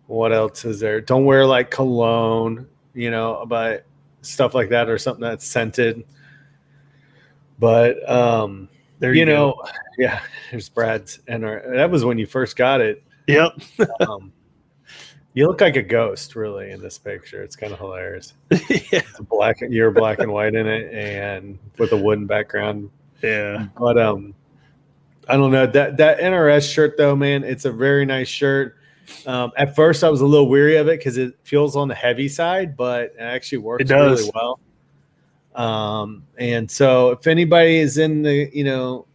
what 0.07 0.33
else 0.33 0.65
is 0.65 0.81
there? 0.81 1.01
Don't 1.01 1.25
wear 1.25 1.45
like 1.45 1.71
cologne, 1.71 2.67
you 2.95 3.11
know, 3.11 3.45
but 3.47 3.85
stuff 4.23 4.55
like 4.55 4.71
that 4.71 4.89
or 4.89 4.97
something 4.99 5.23
that's 5.23 5.47
scented. 5.47 6.05
But 7.59 8.09
um 8.09 8.69
There 8.99 9.13
you, 9.13 9.21
you, 9.21 9.27
know, 9.27 9.53
go. 9.53 9.69
yeah, 9.99 10.21
there's 10.51 10.69
Brad's 10.69 11.21
and 11.29 11.45
our, 11.45 11.63
that 11.75 11.91
was 11.91 12.05
when 12.05 12.17
you 12.17 12.27
first 12.27 12.57
got 12.57 12.81
it. 12.81 13.03
Yep. 13.33 13.89
Um 14.01 14.33
you 15.35 15.47
look 15.47 15.61
like 15.61 15.77
a 15.77 15.83
ghost 15.83 16.35
really 16.35 16.73
in 16.73 16.81
this 16.83 16.99
picture. 16.99 17.43
It's 17.43 17.55
kind 17.55 17.73
of 17.73 17.79
hilarious. 17.79 18.35
yeah. 18.51 18.59
It's 18.91 19.21
black 19.21 19.57
you're 19.61 19.91
black 19.93 20.19
and 20.19 20.33
white 20.33 20.55
in 20.55 20.67
it 20.67 20.93
and 20.93 21.59
with 21.79 21.93
a 21.93 21.97
wooden 21.97 22.27
background 22.27 22.91
Yeah. 23.23 23.67
but 23.79 23.99
um 23.99 24.35
i 25.29 25.37
don't 25.37 25.53
know 25.53 25.67
that 25.67 25.97
that 25.99 26.19
nrs 26.19 26.73
shirt 26.73 26.97
though 26.97 27.15
man 27.15 27.45
it's 27.45 27.65
a 27.67 27.71
very 27.71 28.05
nice 28.07 28.27
shirt 28.27 28.77
um 29.27 29.53
at 29.57 29.77
first 29.77 30.03
i 30.03 30.09
was 30.09 30.23
a 30.23 30.27
little 30.27 30.49
weary 30.49 30.77
of 30.77 30.89
it 30.89 30.99
because 30.99 31.19
it 31.19 31.35
feels 31.45 31.77
on 31.77 31.87
the 31.89 31.95
heavy 31.95 32.29
side 32.29 32.77
but 32.77 33.13
it 33.17 33.21
actually 33.21 33.59
works 33.59 33.89
It 33.89 33.95
really 33.95 34.31
well 34.35 34.59
um 35.55 36.25
and 36.39 36.69
so 36.71 37.11
if 37.11 37.27
anybody 37.27 37.77
is 37.77 37.99
in 37.99 38.23
the 38.23 38.51
you 38.53 38.65
know 38.65 39.07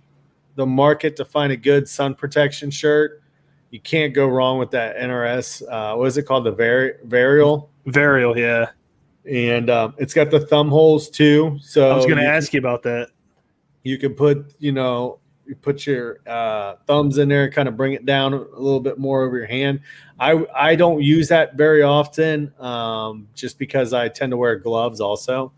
the 0.56 0.66
market 0.66 1.16
to 1.18 1.26
find 1.26 1.52
a 1.52 1.58
good 1.58 1.90
sun 1.90 2.14
protection 2.16 2.70
shirt 2.72 3.22
you 3.76 3.82
can't 3.82 4.14
go 4.14 4.26
wrong 4.28 4.58
with 4.58 4.72
that 4.72 4.96
nrs 4.98 5.62
uh 5.70 5.96
what 5.98 6.06
is 6.08 6.18
it 6.18 6.24
called 6.24 6.46
the 6.46 6.52
Vari- 6.52 6.96
varial 7.08 7.68
Varial. 7.88 8.34
Yeah. 8.36 8.68
and 9.32 9.70
um, 9.70 9.94
it's 9.98 10.14
got 10.14 10.32
the 10.32 10.40
thumb 10.40 10.70
holes 10.70 11.10
too. 11.10 11.58
So 11.62 11.92
I 11.92 11.96
was 11.96 12.06
going 12.06 12.18
to 12.18 12.26
ask 12.26 12.52
you 12.54 12.60
about 12.60 12.82
that. 12.84 13.10
you 13.84 13.98
can 13.98 14.14
put 14.16 14.56
you 14.60 14.72
know 14.72 15.20
you 15.46 15.56
put 15.56 15.86
your 15.86 16.20
uh, 16.26 16.76
thumbs 16.88 17.20
in 17.20 17.30
there 17.30 17.44
and 17.46 17.54
kind 17.54 17.68
of 17.68 17.76
bring 17.78 17.94
it 17.94 18.06
down 18.06 18.34
a 18.34 18.38
little 18.38 18.80
bit 18.80 18.98
more 18.98 19.22
over 19.24 19.38
your 19.38 19.46
hand 19.46 19.80
i 20.20 20.32
i 20.56 20.76
don't 20.76 21.02
use 21.04 21.28
that 21.28 21.56
very 21.56 21.84
often 21.84 22.52
um, 22.60 23.28
just 23.36 23.60
because 23.60 23.94
i 23.94 24.08
tend 24.10 24.32
to 24.32 24.38
wear 24.38 24.56
gloves 24.56 25.00
also 25.00 25.52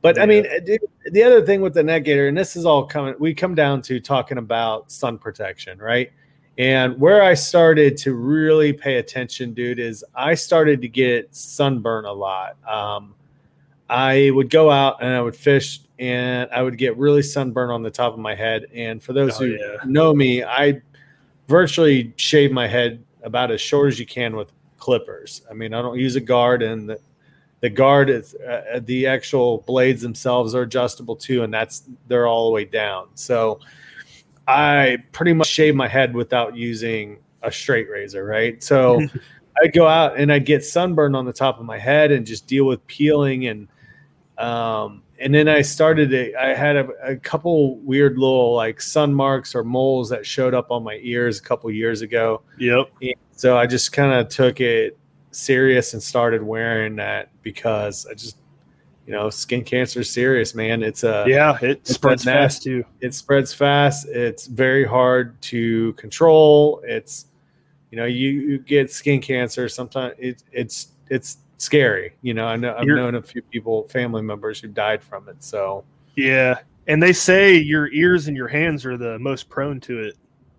but 0.00 0.18
i 0.18 0.24
mean 0.24 0.44
the- 0.64 0.78
the 1.12 1.22
other 1.22 1.44
thing 1.44 1.60
with 1.60 1.74
the 1.74 1.82
neck 1.82 2.04
gaiter 2.04 2.28
and 2.28 2.36
this 2.38 2.56
is 2.56 2.64
all 2.64 2.86
coming 2.86 3.14
we 3.18 3.34
come 3.34 3.54
down 3.54 3.82
to 3.82 4.00
talking 4.00 4.38
about 4.38 4.90
sun 4.90 5.18
protection 5.18 5.78
right 5.78 6.10
and 6.58 6.98
where 7.00 7.22
i 7.22 7.32
started 7.34 7.96
to 7.96 8.14
really 8.14 8.72
pay 8.72 8.96
attention 8.96 9.54
dude 9.54 9.78
is 9.78 10.04
i 10.14 10.34
started 10.34 10.82
to 10.82 10.88
get 10.88 11.34
sunburn 11.34 12.04
a 12.04 12.12
lot 12.12 12.56
um, 12.68 13.14
I 13.90 14.30
would 14.34 14.50
go 14.50 14.70
out 14.70 15.02
and 15.02 15.14
I 15.14 15.20
would 15.22 15.34
fish 15.34 15.80
and 15.98 16.48
I 16.52 16.62
would 16.62 16.76
get 16.76 16.96
really 16.98 17.22
sunburned 17.22 17.72
on 17.72 17.82
the 17.82 17.90
top 17.90 18.12
of 18.12 18.18
my 18.18 18.34
head. 18.34 18.66
And 18.74 19.02
for 19.02 19.12
those 19.14 19.36
Oh, 19.40 19.46
who 19.46 19.52
yeah. 19.52 19.76
know 19.86 20.12
me, 20.14 20.44
I 20.44 20.82
virtually 21.48 22.12
shave 22.16 22.52
my 22.52 22.68
head 22.68 23.02
about 23.22 23.50
as 23.50 23.60
short 23.60 23.88
as 23.88 23.98
you 23.98 24.06
can 24.06 24.36
with 24.36 24.52
clippers. 24.76 25.42
I 25.50 25.54
mean, 25.54 25.72
I 25.72 25.80
don't 25.80 25.98
use 25.98 26.16
a 26.16 26.20
guard, 26.20 26.62
and 26.62 26.88
the, 26.88 27.00
the 27.60 27.70
guard 27.70 28.10
is 28.10 28.34
uh, 28.34 28.80
the 28.84 29.06
actual 29.06 29.64
blades 29.66 30.02
themselves 30.02 30.54
are 30.54 30.62
adjustable 30.62 31.16
too, 31.16 31.42
and 31.42 31.52
that's 31.52 31.84
they're 32.06 32.26
all 32.26 32.46
the 32.48 32.52
way 32.52 32.66
down. 32.66 33.08
So 33.14 33.58
I 34.48 34.96
pretty 35.12 35.34
much 35.34 35.48
shave 35.48 35.74
my 35.74 35.86
head 35.86 36.14
without 36.14 36.56
using 36.56 37.18
a 37.42 37.52
straight 37.52 37.88
razor, 37.90 38.24
right? 38.24 38.62
So 38.62 39.00
I'd 39.62 39.74
go 39.74 39.86
out 39.86 40.18
and 40.18 40.32
I'd 40.32 40.46
get 40.46 40.64
sunburned 40.64 41.14
on 41.14 41.26
the 41.26 41.32
top 41.32 41.60
of 41.60 41.66
my 41.66 41.78
head 41.78 42.10
and 42.10 42.26
just 42.26 42.46
deal 42.46 42.64
with 42.64 42.84
peeling 42.86 43.46
and 43.46 43.68
um 44.38 45.02
and 45.20 45.34
then 45.34 45.48
I 45.48 45.62
started 45.62 46.10
to, 46.10 46.32
I 46.40 46.54
had 46.54 46.76
a, 46.76 46.88
a 47.02 47.16
couple 47.16 47.78
weird 47.78 48.18
little 48.18 48.54
like 48.54 48.80
sun 48.80 49.12
marks 49.12 49.54
or 49.54 49.64
moles 49.64 50.08
that 50.10 50.24
showed 50.24 50.54
up 50.54 50.70
on 50.70 50.84
my 50.84 51.00
ears 51.02 51.40
a 51.40 51.42
couple 51.42 51.68
years 51.72 52.02
ago. 52.02 52.42
Yep. 52.58 52.92
So 53.32 53.58
I 53.58 53.66
just 53.66 53.90
kind 53.90 54.12
of 54.12 54.28
took 54.28 54.60
it 54.60 54.96
serious 55.32 55.92
and 55.92 56.00
started 56.00 56.40
wearing 56.40 56.94
that 56.96 57.30
because 57.42 58.06
I 58.06 58.14
just 58.14 58.36
you 59.08 59.14
know, 59.14 59.30
skin 59.30 59.64
cancer 59.64 60.00
is 60.00 60.10
serious, 60.10 60.54
man. 60.54 60.82
It's 60.82 61.02
a 61.02 61.24
Yeah. 61.26 61.56
It 61.62 61.86
spreads 61.88 62.24
fast 62.24 62.62
too. 62.62 62.84
it 63.00 63.14
spreads 63.14 63.54
fast. 63.54 64.06
It's 64.08 64.46
very 64.46 64.84
hard 64.84 65.40
to 65.42 65.94
control. 65.94 66.82
It's 66.84 67.24
you 67.90 67.96
know 67.96 68.04
you, 68.04 68.28
you 68.28 68.58
get 68.58 68.90
skin 68.92 69.18
cancer. 69.22 69.66
Sometimes 69.66 70.14
it, 70.18 70.42
it's 70.52 70.88
it's 71.08 71.38
scary. 71.56 72.16
You 72.20 72.34
know 72.34 72.44
I 72.46 72.56
know 72.56 72.74
I've 72.76 72.84
You're- 72.84 73.00
known 73.00 73.14
a 73.14 73.22
few 73.22 73.40
people, 73.40 73.88
family 73.88 74.20
members 74.20 74.60
who 74.60 74.68
died 74.68 75.02
from 75.02 75.26
it. 75.30 75.42
So 75.42 75.84
Yeah. 76.14 76.58
And 76.86 77.02
they 77.02 77.14
say 77.14 77.56
your 77.56 77.90
ears 77.92 78.28
and 78.28 78.36
your 78.36 78.48
hands 78.48 78.84
are 78.84 78.98
the 78.98 79.18
most 79.18 79.48
prone 79.48 79.80
to 79.80 80.00
it. 80.02 80.16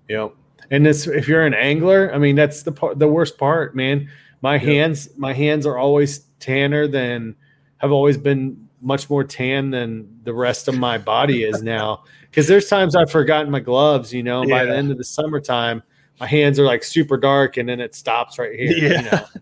know, 0.10 0.34
and 0.72 0.84
this 0.84 1.06
if 1.06 1.27
you're 1.27 1.46
an 1.46 1.53
angler, 1.53 2.12
I 2.15 2.18
mean 2.18 2.36
that's 2.36 2.63
the 2.63 2.72
part 2.72 2.98
the 2.98 3.08
worst 3.08 3.38
part, 3.38 3.75
man. 3.75 4.10
My 4.41 4.58
hands 4.58 5.10
my 5.18 5.34
hands 5.34 5.68
are 5.68 5.77
always 5.77 6.25
tanner 6.39 6.88
than 6.88 7.36
have 7.79 7.91
always 7.91 8.17
been 8.17 8.67
much 8.81 9.09
more 9.09 9.24
tan 9.25 9.71
than 9.71 10.07
the 10.24 10.33
rest 10.33 10.67
of 10.69 10.77
my 10.77 10.98
body 10.98 11.43
is 11.43 11.62
now. 11.62 12.03
Because 12.29 12.48
there's 12.48 12.69
times 12.69 12.95
I've 12.95 13.12
forgotten 13.12 13.51
my 13.51 13.59
gloves, 13.59 14.13
you 14.13 14.24
know, 14.24 14.45
by 14.48 14.63
the 14.65 14.75
end 14.75 14.91
of 14.91 14.98
the 14.98 15.03
summertime, 15.03 15.81
my 16.19 16.27
hands 16.27 16.59
are 16.59 16.65
like 16.65 16.83
super 16.83 17.17
dark 17.17 17.57
and 17.57 17.67
then 17.67 17.79
it 17.79 17.95
stops 17.95 18.38
right 18.39 18.57
here. 18.57 18.71
you 18.71 18.88
Yeah. 18.89 19.01
know? 19.01 19.25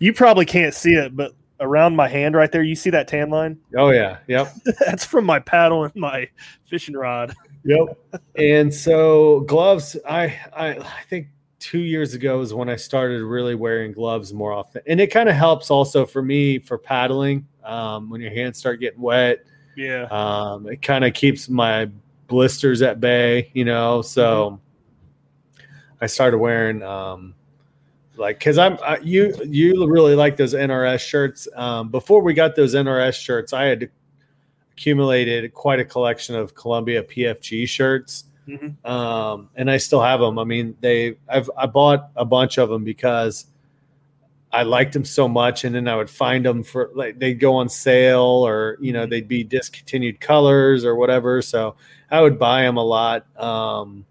You 0.00 0.12
probably 0.12 0.44
can't 0.44 0.74
see 0.74 0.94
it, 0.94 1.14
but 1.16 1.34
around 1.60 1.94
my 1.94 2.08
hand 2.08 2.34
right 2.34 2.50
there, 2.50 2.64
you 2.64 2.74
see 2.74 2.90
that 2.90 3.06
tan 3.06 3.30
line? 3.30 3.58
Oh 3.76 3.90
yeah. 3.90 4.18
Yep. 4.26 4.52
That's 4.80 5.04
from 5.04 5.24
my 5.24 5.38
paddle 5.38 5.84
and 5.84 5.94
my 5.94 6.28
fishing 6.64 6.96
rod. 6.96 7.32
Yep. 7.64 7.96
and 8.34 8.74
so 8.74 9.40
gloves, 9.40 9.96
I, 10.06 10.36
I 10.54 10.70
I 10.78 11.02
think 11.08 11.28
two 11.60 11.78
years 11.78 12.12
ago 12.12 12.40
is 12.40 12.52
when 12.52 12.68
I 12.68 12.74
started 12.76 13.22
really 13.22 13.54
wearing 13.54 13.92
gloves 13.92 14.34
more 14.34 14.52
often. 14.52 14.82
And 14.88 15.00
it 15.00 15.06
kind 15.12 15.28
of 15.28 15.36
helps 15.36 15.70
also 15.70 16.04
for 16.04 16.20
me 16.22 16.58
for 16.58 16.76
paddling. 16.76 17.46
Um, 17.64 18.10
when 18.10 18.20
your 18.20 18.32
hands 18.32 18.58
start 18.58 18.80
getting 18.80 19.00
wet. 19.00 19.44
Yeah. 19.76 20.04
Um, 20.10 20.68
it 20.68 20.82
kind 20.82 21.04
of 21.04 21.14
keeps 21.14 21.48
my 21.48 21.90
blisters 22.26 22.82
at 22.82 23.00
bay, 23.00 23.50
you 23.54 23.64
know. 23.64 24.02
So 24.02 24.60
I 26.00 26.06
started 26.06 26.38
wearing 26.38 26.82
um, 26.82 27.34
like 28.16 28.38
because 28.38 28.58
I'm 28.58 28.78
I, 28.84 28.98
you 28.98 29.34
you 29.44 29.86
really 29.86 30.14
like 30.14 30.36
those 30.36 30.54
NRS 30.54 31.00
shirts. 31.00 31.48
Um, 31.54 31.88
before 31.88 32.22
we 32.22 32.34
got 32.34 32.54
those 32.54 32.74
NRS 32.74 33.14
shirts, 33.14 33.52
I 33.52 33.64
had 33.64 33.90
accumulated 34.72 35.52
quite 35.54 35.80
a 35.80 35.84
collection 35.84 36.34
of 36.34 36.54
Columbia 36.54 37.02
PFG 37.02 37.68
shirts. 37.68 38.24
Mhm. 38.48 38.84
Um, 38.84 39.48
and 39.56 39.70
I 39.70 39.78
still 39.78 40.02
have 40.02 40.20
them. 40.20 40.38
I 40.38 40.44
mean, 40.44 40.76
they 40.80 41.16
I've 41.28 41.50
I 41.56 41.66
bought 41.66 42.10
a 42.16 42.24
bunch 42.24 42.58
of 42.58 42.68
them 42.68 42.84
because 42.84 43.46
I 44.54 44.62
liked 44.62 44.92
them 44.92 45.04
so 45.04 45.26
much, 45.26 45.64
and 45.64 45.74
then 45.74 45.88
I 45.88 45.96
would 45.96 46.08
find 46.08 46.44
them 46.46 46.62
for 46.62 46.90
like 46.94 47.18
they'd 47.18 47.40
go 47.40 47.56
on 47.56 47.68
sale, 47.68 48.22
or 48.46 48.78
you 48.80 48.92
know 48.92 49.04
they'd 49.04 49.26
be 49.26 49.42
discontinued 49.42 50.20
colors 50.20 50.84
or 50.84 50.94
whatever. 50.94 51.42
So 51.42 51.74
I 52.10 52.20
would 52.20 52.38
buy 52.38 52.62
them 52.62 52.76
a 52.76 52.84
lot, 52.84 53.26
um, 53.40 54.06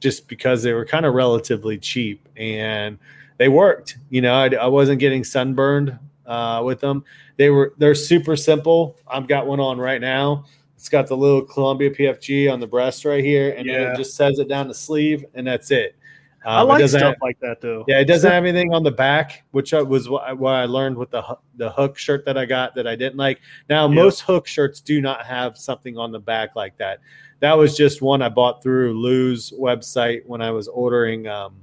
just 0.00 0.28
because 0.28 0.62
they 0.62 0.72
were 0.72 0.86
kind 0.86 1.04
of 1.04 1.12
relatively 1.12 1.76
cheap 1.76 2.26
and 2.36 2.98
they 3.36 3.48
worked. 3.48 3.98
You 4.08 4.22
know, 4.22 4.34
I, 4.34 4.46
I 4.54 4.66
wasn't 4.66 4.98
getting 4.98 5.24
sunburned 5.24 5.98
uh, 6.24 6.62
with 6.64 6.80
them. 6.80 7.04
They 7.36 7.50
were 7.50 7.74
they're 7.76 7.94
super 7.94 8.36
simple. 8.36 8.96
I've 9.06 9.28
got 9.28 9.46
one 9.46 9.60
on 9.60 9.78
right 9.78 10.00
now. 10.00 10.46
It's 10.76 10.88
got 10.88 11.06
the 11.06 11.16
little 11.18 11.42
Columbia 11.42 11.90
PFG 11.90 12.50
on 12.50 12.60
the 12.60 12.66
breast 12.66 13.04
right 13.04 13.22
here, 13.22 13.52
and 13.58 13.66
Yeah. 13.66 13.92
it 13.92 13.96
just 13.98 14.16
says 14.16 14.38
it 14.38 14.48
down 14.48 14.68
the 14.68 14.74
sleeve, 14.74 15.26
and 15.34 15.46
that's 15.46 15.70
it. 15.70 15.96
I 16.44 16.60
Um, 16.60 16.66
it 16.66 16.72
like 16.72 16.88
stuff 16.88 17.02
have- 17.02 17.14
like 17.20 17.38
that 17.40 17.60
though. 17.60 17.84
yeah, 17.86 18.00
it 18.00 18.06
doesn't 18.06 18.30
have 18.30 18.44
anything 18.44 18.72
on 18.72 18.82
the 18.82 18.90
back, 18.90 19.44
which 19.50 19.72
was 19.72 20.08
what 20.08 20.22
I, 20.24 20.64
learned 20.64 20.96
with 20.96 21.10
the 21.10 21.22
the 21.56 21.68
Huk 21.70 21.98
shirt 21.98 22.24
that 22.24 22.38
I 22.38 22.46
got 22.46 22.74
that 22.76 22.86
I 22.86 22.96
didn't 22.96 23.18
like. 23.18 23.40
Now, 23.68 23.86
Yep. 23.86 23.94
most 23.94 24.20
Huk 24.22 24.46
shirts 24.46 24.80
do 24.80 25.00
not 25.02 25.26
have 25.26 25.58
something 25.58 25.98
on 25.98 26.12
the 26.12 26.18
back 26.18 26.56
like 26.56 26.76
that. 26.78 27.00
That 27.40 27.56
was 27.58 27.76
just 27.76 28.00
one 28.00 28.22
I 28.22 28.28
bought 28.30 28.62
through 28.62 28.98
Lew's 28.98 29.50
website 29.52 30.22
when 30.26 30.40
I 30.40 30.50
was 30.50 30.66
ordering. 30.68 31.26
Um, 31.28 31.56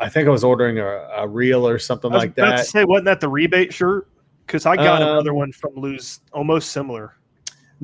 I 0.00 0.08
think 0.10 0.26
I 0.26 0.30
was 0.30 0.44
ordering 0.44 0.78
a, 0.80 1.08
a 1.16 1.26
reel 1.28 1.66
or 1.66 1.78
something 1.78 2.10
I 2.10 2.14
was 2.14 2.22
like 2.24 2.32
about 2.32 2.50
to 2.50 2.56
that. 2.56 2.66
say, 2.66 2.84
wasn't 2.84 3.06
that 3.06 3.20
the 3.20 3.28
rebate 3.28 3.72
shirt? 3.72 4.08
Because 4.46 4.66
I 4.66 4.76
got 4.76 5.00
Um, 5.00 5.08
another 5.08 5.32
one 5.32 5.52
from 5.52 5.74
Lew's, 5.76 6.20
almost 6.32 6.70
similar. 6.72 7.14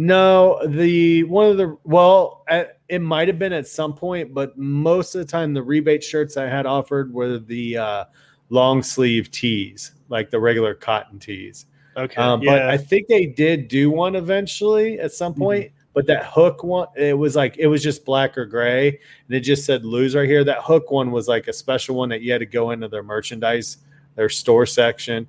No, 0.03 0.59
the 0.67 1.25
one 1.25 1.51
of 1.51 1.59
the 1.59 1.77
well, 1.85 2.43
at, 2.49 2.79
it 2.89 3.01
might 3.03 3.29
have 3.29 3.39
been 3.39 3.53
at 3.53 3.69
some 3.69 3.93
point, 3.93 4.33
but 4.33 4.57
most 4.57 5.15
of 5.15 5.19
the 5.19 5.31
time 5.31 5.53
the 5.53 5.63
rebate 5.63 6.03
shirts 6.03 6.39
I 6.39 6.47
had 6.47 6.65
offered 6.65 7.13
were 7.13 7.39
the 7.39 7.77
uh, 7.77 8.05
long 8.49 8.83
sleeve 8.83 9.31
tees, 9.31 9.93
like 10.09 10.31
the 10.31 10.41
regular 10.41 10.75
cotton 10.75 11.19
tees. 11.19 11.67
Okay, 11.99 12.19
Um, 12.19 12.41
yeah, 12.41 12.53
But 12.53 12.63
I 12.71 12.79
think 12.79 13.09
they 13.09 13.27
did 13.27 13.69
do 13.69 13.91
one 13.91 14.15
eventually 14.17 14.99
at 14.99 15.13
some 15.13 15.35
Mm-hmm. 15.35 15.43
point. 15.43 15.73
But 15.93 16.07
that 16.07 16.25
Huk 16.25 16.65
one, 16.65 16.89
it 16.97 17.19
was 17.19 17.37
like 17.37 17.59
it 17.59 17.67
was 17.67 17.83
just 17.83 18.07
black 18.07 18.39
or 18.39 18.47
gray, 18.47 18.89
and 18.89 19.37
it 19.37 19.41
just 19.41 19.67
said 19.67 19.85
"Lew's" 19.85 20.15
right 20.15 20.27
here. 20.27 20.45
That 20.45 20.61
Huk 20.61 20.91
one 20.91 21.11
was 21.11 21.29
like 21.29 21.47
a 21.47 21.53
special 21.53 21.95
one 21.95 22.09
that 22.09 22.23
you 22.23 22.33
had 22.33 22.39
to 22.39 22.47
go 22.47 22.71
into 22.71 22.89
their 22.89 23.03
merchandise, 23.03 23.77
their 24.15 24.31
store 24.31 24.65
section, 24.65 25.27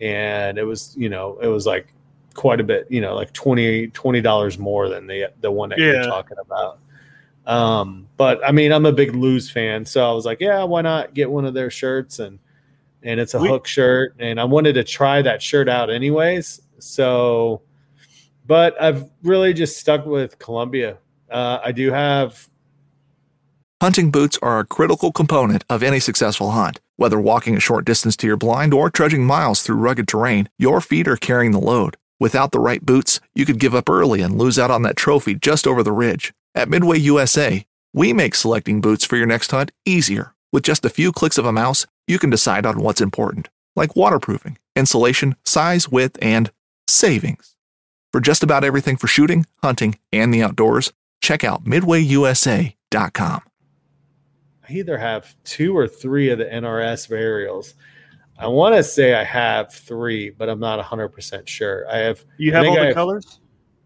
and 0.00 0.58
it 0.58 0.64
was 0.64 0.94
you 0.96 1.08
know 1.08 1.38
it 1.42 1.48
was 1.48 1.66
like 1.66 1.92
quite 2.32 2.60
a 2.60 2.64
bit, 2.64 2.86
you 2.90 3.00
know, 3.00 3.14
like 3.14 3.32
20 3.32 3.88
dollars 4.20 4.58
more 4.58 4.88
than 4.88 5.06
the 5.06 5.26
the 5.40 5.50
one 5.50 5.68
that 5.70 5.78
Yeah. 5.78 5.92
you're 5.92 6.04
talking 6.04 6.36
about. 6.40 6.78
Um, 7.46 8.06
but 8.16 8.40
I 8.46 8.52
mean, 8.52 8.72
I'm 8.72 8.86
a 8.86 8.92
big 8.92 9.14
Lew's 9.16 9.50
fan, 9.50 9.84
so 9.84 10.08
I 10.08 10.12
was 10.14 10.24
like, 10.24 10.40
yeah, 10.40 10.62
why 10.64 10.80
not 10.82 11.12
get 11.14 11.30
one 11.30 11.44
of 11.44 11.54
their 11.54 11.70
shirts 11.70 12.18
and 12.18 12.38
and 13.02 13.18
it's 13.18 13.34
a 13.34 13.40
We- 13.40 13.48
Huk 13.48 13.66
shirt, 13.66 14.14
and 14.20 14.40
I 14.40 14.44
wanted 14.44 14.74
to 14.74 14.84
try 14.84 15.22
that 15.22 15.42
shirt 15.42 15.68
out 15.68 15.90
anyways. 15.90 16.60
So, 16.78 17.62
but 18.46 18.80
I've 18.80 19.10
really 19.24 19.52
just 19.54 19.76
stuck 19.78 20.06
with 20.06 20.38
Columbia. 20.38 20.98
Uh, 21.30 21.58
I 21.64 21.72
do 21.72 21.90
have 21.90 22.48
Hunting 23.82 24.12
boots 24.12 24.38
are 24.42 24.60
a 24.60 24.64
critical 24.64 25.10
component 25.10 25.64
of 25.68 25.82
any 25.82 25.98
successful 25.98 26.52
hunt. 26.52 26.80
Whether 26.96 27.18
walking 27.18 27.56
a 27.56 27.60
short 27.60 27.84
distance 27.84 28.16
to 28.18 28.28
your 28.28 28.36
blind 28.36 28.72
or 28.72 28.88
trudging 28.88 29.24
miles 29.24 29.64
through 29.64 29.74
rugged 29.76 30.06
terrain, 30.06 30.48
your 30.56 30.80
feet 30.80 31.08
are 31.08 31.16
carrying 31.16 31.50
the 31.50 31.58
load. 31.58 31.96
Without 32.22 32.52
the 32.52 32.60
right 32.60 32.86
boots, 32.86 33.18
you 33.34 33.44
could 33.44 33.58
give 33.58 33.74
up 33.74 33.90
early 33.90 34.22
and 34.22 34.38
lose 34.38 34.56
out 34.56 34.70
on 34.70 34.82
that 34.82 34.94
trophy 34.94 35.34
just 35.34 35.66
over 35.66 35.82
the 35.82 35.90
ridge. 35.90 36.32
At 36.54 36.68
Midway 36.68 36.98
USA, 36.98 37.66
we 37.92 38.12
make 38.12 38.36
selecting 38.36 38.80
boots 38.80 39.04
for 39.04 39.16
your 39.16 39.26
next 39.26 39.50
hunt 39.50 39.72
easier. 39.84 40.32
With 40.52 40.62
just 40.62 40.84
a 40.84 40.88
few 40.88 41.10
clicks 41.10 41.36
of 41.36 41.46
a 41.46 41.52
mouse, 41.52 41.84
you 42.06 42.20
can 42.20 42.30
decide 42.30 42.64
on 42.64 42.78
what's 42.78 43.00
important, 43.00 43.48
like 43.74 43.96
waterproofing, 43.96 44.56
insulation, 44.76 45.34
size, 45.44 45.88
width, 45.88 46.16
and 46.22 46.52
savings. 46.86 47.56
For 48.12 48.20
just 48.20 48.44
about 48.44 48.62
everything 48.62 48.96
for 48.96 49.08
shooting, 49.08 49.44
hunting, 49.60 49.98
and 50.12 50.32
the 50.32 50.44
outdoors, 50.44 50.92
check 51.20 51.42
out 51.42 51.64
midwayusa.com. 51.64 53.42
I 54.68 54.72
either 54.72 54.98
have 54.98 55.34
two 55.42 55.76
or 55.76 55.88
three 55.88 56.30
of 56.30 56.38
the 56.38 56.44
NRS 56.44 57.08
varials. 57.08 57.74
I 58.38 58.46
want 58.48 58.74
to 58.74 58.82
say 58.82 59.14
I 59.14 59.24
have 59.24 59.72
three, 59.72 60.30
but 60.30 60.48
I'm 60.48 60.58
not 60.60 60.84
100% 60.84 61.46
sure. 61.48 61.86
I 61.90 61.98
have 61.98 62.24
you 62.38 62.52
have 62.52 62.66
all 62.66 62.74
the 62.74 62.86
have- 62.86 62.94
colors. 62.94 63.40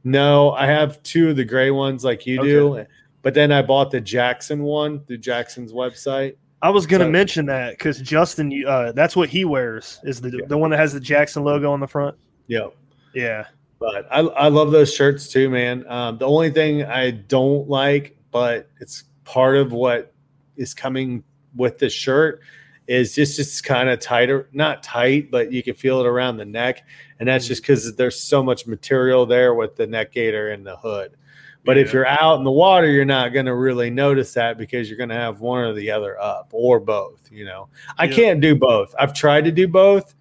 no, 0.05 0.53
I 0.53 0.67
have 0.67 1.03
two 1.03 1.31
of 1.31 1.37
the 1.37 1.45
gray 1.45 1.71
ones 1.71 2.05
like 2.05 2.27
you 2.27 2.43
do, 2.43 2.85
but 3.23 3.35
then 3.35 3.53
I 3.53 3.63
bought 3.63 3.91
the 3.91 4.01
Jackson 4.01 4.63
one 4.63 5.01
through 5.05 5.19
Jackson's 5.19 5.73
website. 5.73 6.37
I 6.63 6.71
was 6.71 6.87
going 6.87 7.01
to 7.01 7.07
So- 7.07 7.11
mention 7.11 7.47
that 7.47 7.73
because 7.73 8.01
Justin, 8.01 8.65
uh, 8.67 8.93
that's 8.93 9.15
what 9.15 9.29
he 9.29 9.45
wears 9.45 10.01
is 10.05 10.21
the 10.21 10.31
Yeah. 10.31 10.47
the 10.47 10.57
one 10.57 10.71
that 10.71 10.79
has 10.79 10.93
the 10.95 11.01
Jackson 11.01 11.45
logo 11.45 11.71
on 11.71 11.81
the 11.81 11.87
front. 11.87 12.17
Yeah. 12.47 12.69
Yeah, 13.15 13.47
But 13.79 14.07
I, 14.11 14.21
I 14.21 14.49
love 14.49 14.71
those 14.73 14.95
shirts 14.95 15.29
too, 15.33 15.49
man. 15.51 15.87
Um, 15.89 16.19
the 16.19 16.27
only 16.27 16.51
thing 16.51 16.83
I 16.85 17.11
don't 17.11 17.69
like, 17.69 18.17
but 18.31 18.69
it's 18.81 19.05
part 19.25 19.57
of 19.57 19.73
what 19.73 20.13
is 20.57 20.73
coming 20.75 21.25
with 21.55 21.79
the 21.79 21.89
shirt, 21.91 22.41
is 22.87 23.15
just 23.15 23.37
just 23.37 23.65
kind 23.65 23.89
of 23.89 23.99
tighter, 24.01 24.49
not 24.53 24.83
tight, 24.83 25.31
but 25.31 25.53
you 25.53 25.63
can 25.63 25.75
feel 25.75 26.01
it 26.01 26.07
around 26.07 26.37
the 26.37 26.45
neck, 26.45 26.85
and 27.19 27.29
that's 27.29 27.47
just 27.47 27.63
because 27.63 27.95
there's 27.97 28.21
so 28.21 28.43
much 28.43 28.67
material 28.67 29.27
there 29.27 29.55
with 29.55 29.77
the 29.77 29.87
neck 29.87 30.13
gaiter 30.13 30.51
and 30.51 30.67
the 30.67 30.77
hood. 30.77 31.17
But 31.65 31.77
if 31.79 31.93
you're 31.93 32.07
out 32.07 32.39
in 32.39 32.45
the 32.45 32.51
water, 32.53 32.89
you're 32.89 33.05
not 33.05 33.33
going 33.33 33.47
to 33.47 33.57
really 33.57 33.91
notice 33.91 34.33
that 34.35 34.57
because 34.57 34.89
you're 34.89 34.97
going 34.97 35.09
to 35.09 35.17
have 35.17 35.41
one 35.41 35.65
or 35.65 35.73
the 35.73 35.91
other 35.91 36.17
up 36.21 36.49
or 36.53 36.79
both. 36.79 37.29
You 37.33 37.45
know, 37.45 37.69
I 37.99 38.05
Yeah. 38.05 38.15
can't 38.15 38.41
do 38.41 38.55
both. 38.55 38.95
I've 39.01 39.13
tried 39.13 39.45
to 39.47 39.51
do 39.51 39.67
both. 39.67 40.15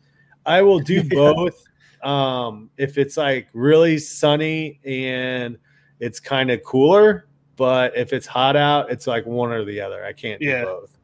I 0.47 0.63
will 0.63 0.79
do 0.79 0.95
Yeah. 1.03 1.03
both 1.11 1.63
um, 2.01 2.71
if 2.77 2.97
it's 2.97 3.15
like 3.15 3.47
really 3.53 3.99
sunny 3.99 4.79
and 4.83 5.59
it's 5.99 6.19
kind 6.19 6.49
of 6.49 6.63
cooler. 6.63 7.27
But 7.57 7.95
if 7.95 8.11
it's 8.11 8.25
hot 8.25 8.55
out, 8.55 8.89
it's 8.91 9.05
like 9.05 9.27
one 9.27 9.51
or 9.51 9.63
the 9.63 9.79
other. 9.81 10.03
I 10.03 10.13
can't 10.13 10.39
do 10.41 10.47
Yeah. 10.47 10.63
both. 10.63 10.94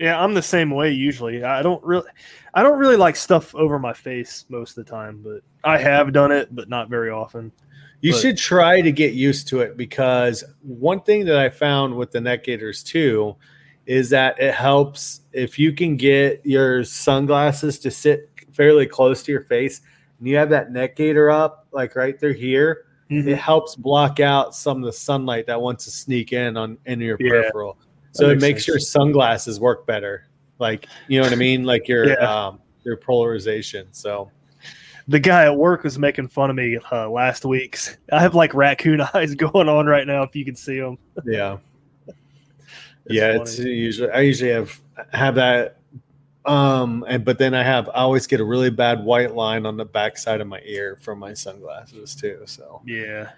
Yeah. 0.00 0.20
I'm 0.20 0.34
the 0.34 0.42
same 0.42 0.70
way 0.70 0.90
usually. 0.90 1.44
I 1.44 1.62
don't 1.62 1.82
really, 1.84 2.08
I 2.54 2.62
don't 2.64 2.78
really 2.78 2.96
like 2.96 3.14
stuff 3.14 3.54
over 3.54 3.78
my 3.78 3.92
face 3.92 4.44
most 4.48 4.76
of 4.76 4.84
the 4.84 4.90
time, 4.90 5.20
but 5.22 5.42
I 5.62 5.78
have 5.78 6.12
done 6.12 6.32
it, 6.32 6.52
but 6.54 6.68
not 6.68 6.88
very 6.88 7.10
often. 7.10 7.52
You 8.00 8.12
But- 8.12 8.20
should 8.20 8.36
try 8.38 8.80
to 8.80 8.90
get 8.90 9.12
used 9.12 9.46
to 9.48 9.60
it 9.60 9.76
because 9.76 10.42
one 10.62 11.00
thing 11.02 11.24
that 11.26 11.36
I 11.36 11.50
found 11.50 11.94
with 11.94 12.10
the 12.10 12.20
neck 12.20 12.44
gaiters 12.44 12.82
too 12.82 13.36
is 13.86 14.08
that 14.10 14.40
it 14.40 14.54
helps 14.54 15.20
if 15.32 15.58
you 15.58 15.72
can 15.72 15.96
get 15.96 16.40
your 16.44 16.82
sunglasses 16.82 17.78
to 17.80 17.90
sit 17.90 18.30
fairly 18.52 18.86
close 18.86 19.22
to 19.24 19.32
your 19.32 19.42
face 19.42 19.80
and 20.18 20.28
you 20.28 20.36
have 20.36 20.50
that 20.50 20.70
neck 20.72 20.96
gaiter 20.96 21.30
up 21.30 21.66
like 21.72 21.94
right 21.94 22.18
through 22.18 22.34
here. 22.34 22.84
Mm-hmm. 23.10 23.28
It 23.28 23.38
helps 23.38 23.74
block 23.74 24.20
out 24.20 24.54
some 24.54 24.78
of 24.78 24.84
the 24.84 24.92
sunlight 24.92 25.46
that 25.48 25.60
wants 25.60 25.84
to 25.84 25.90
sneak 25.90 26.32
in 26.32 26.56
on 26.56 26.78
into 26.86 27.04
your 27.04 27.16
Yeah, 27.20 27.30
peripheral. 27.30 27.78
So 28.12 28.26
that 28.26 28.32
it 28.32 28.34
makes 28.36 28.42
makes 28.42 28.68
your 28.68 28.78
sunglasses 28.78 29.60
work 29.60 29.86
better. 29.86 30.26
Like 30.58 30.86
you 31.08 31.18
know 31.18 31.24
what 31.26 31.32
I 31.32 31.36
mean? 31.36 31.64
Like 31.64 31.88
your 31.88 32.08
Yeah. 32.08 32.46
um 32.46 32.60
your 32.84 32.96
polarization. 32.96 33.88
So 33.92 34.30
the 35.08 35.18
guy 35.18 35.44
at 35.44 35.56
work 35.56 35.82
was 35.82 35.98
making 35.98 36.28
fun 36.28 36.50
of 36.50 36.56
me 36.56 36.78
uh, 36.92 37.08
last 37.10 37.44
week. 37.44 37.78
I 38.12 38.20
have 38.20 38.34
like 38.34 38.54
raccoon 38.54 39.00
eyes 39.14 39.34
going 39.34 39.68
on 39.68 39.86
right 39.86 40.06
now. 40.06 40.22
If 40.22 40.36
you 40.36 40.44
can 40.44 40.56
see 40.56 40.78
them, 40.80 40.98
yeah. 41.24 41.58
It's 42.06 42.16
yeah, 43.16 43.30
funny. 43.32 43.42
it's 43.42 43.58
usually 43.58 44.10
I 44.10 44.20
usually 44.20 44.50
have 44.50 44.80
have 45.12 45.34
that 45.36 45.78
um 46.44 47.04
and 47.08 47.24
but 47.24 47.38
then 47.38 47.54
I 47.54 47.62
have 47.62 47.88
I 47.88 48.00
always 48.00 48.26
get 48.26 48.40
a 48.40 48.44
really 48.44 48.70
bad 48.70 49.04
white 49.04 49.34
line 49.34 49.66
on 49.66 49.76
the 49.76 49.84
back 49.84 50.16
side 50.18 50.40
of 50.40 50.46
my 50.46 50.60
ear 50.64 50.96
from 51.00 51.18
my 51.18 51.32
sunglasses 51.34 52.14
too. 52.14 52.42
So 52.46 52.82
yeah. 52.86 53.30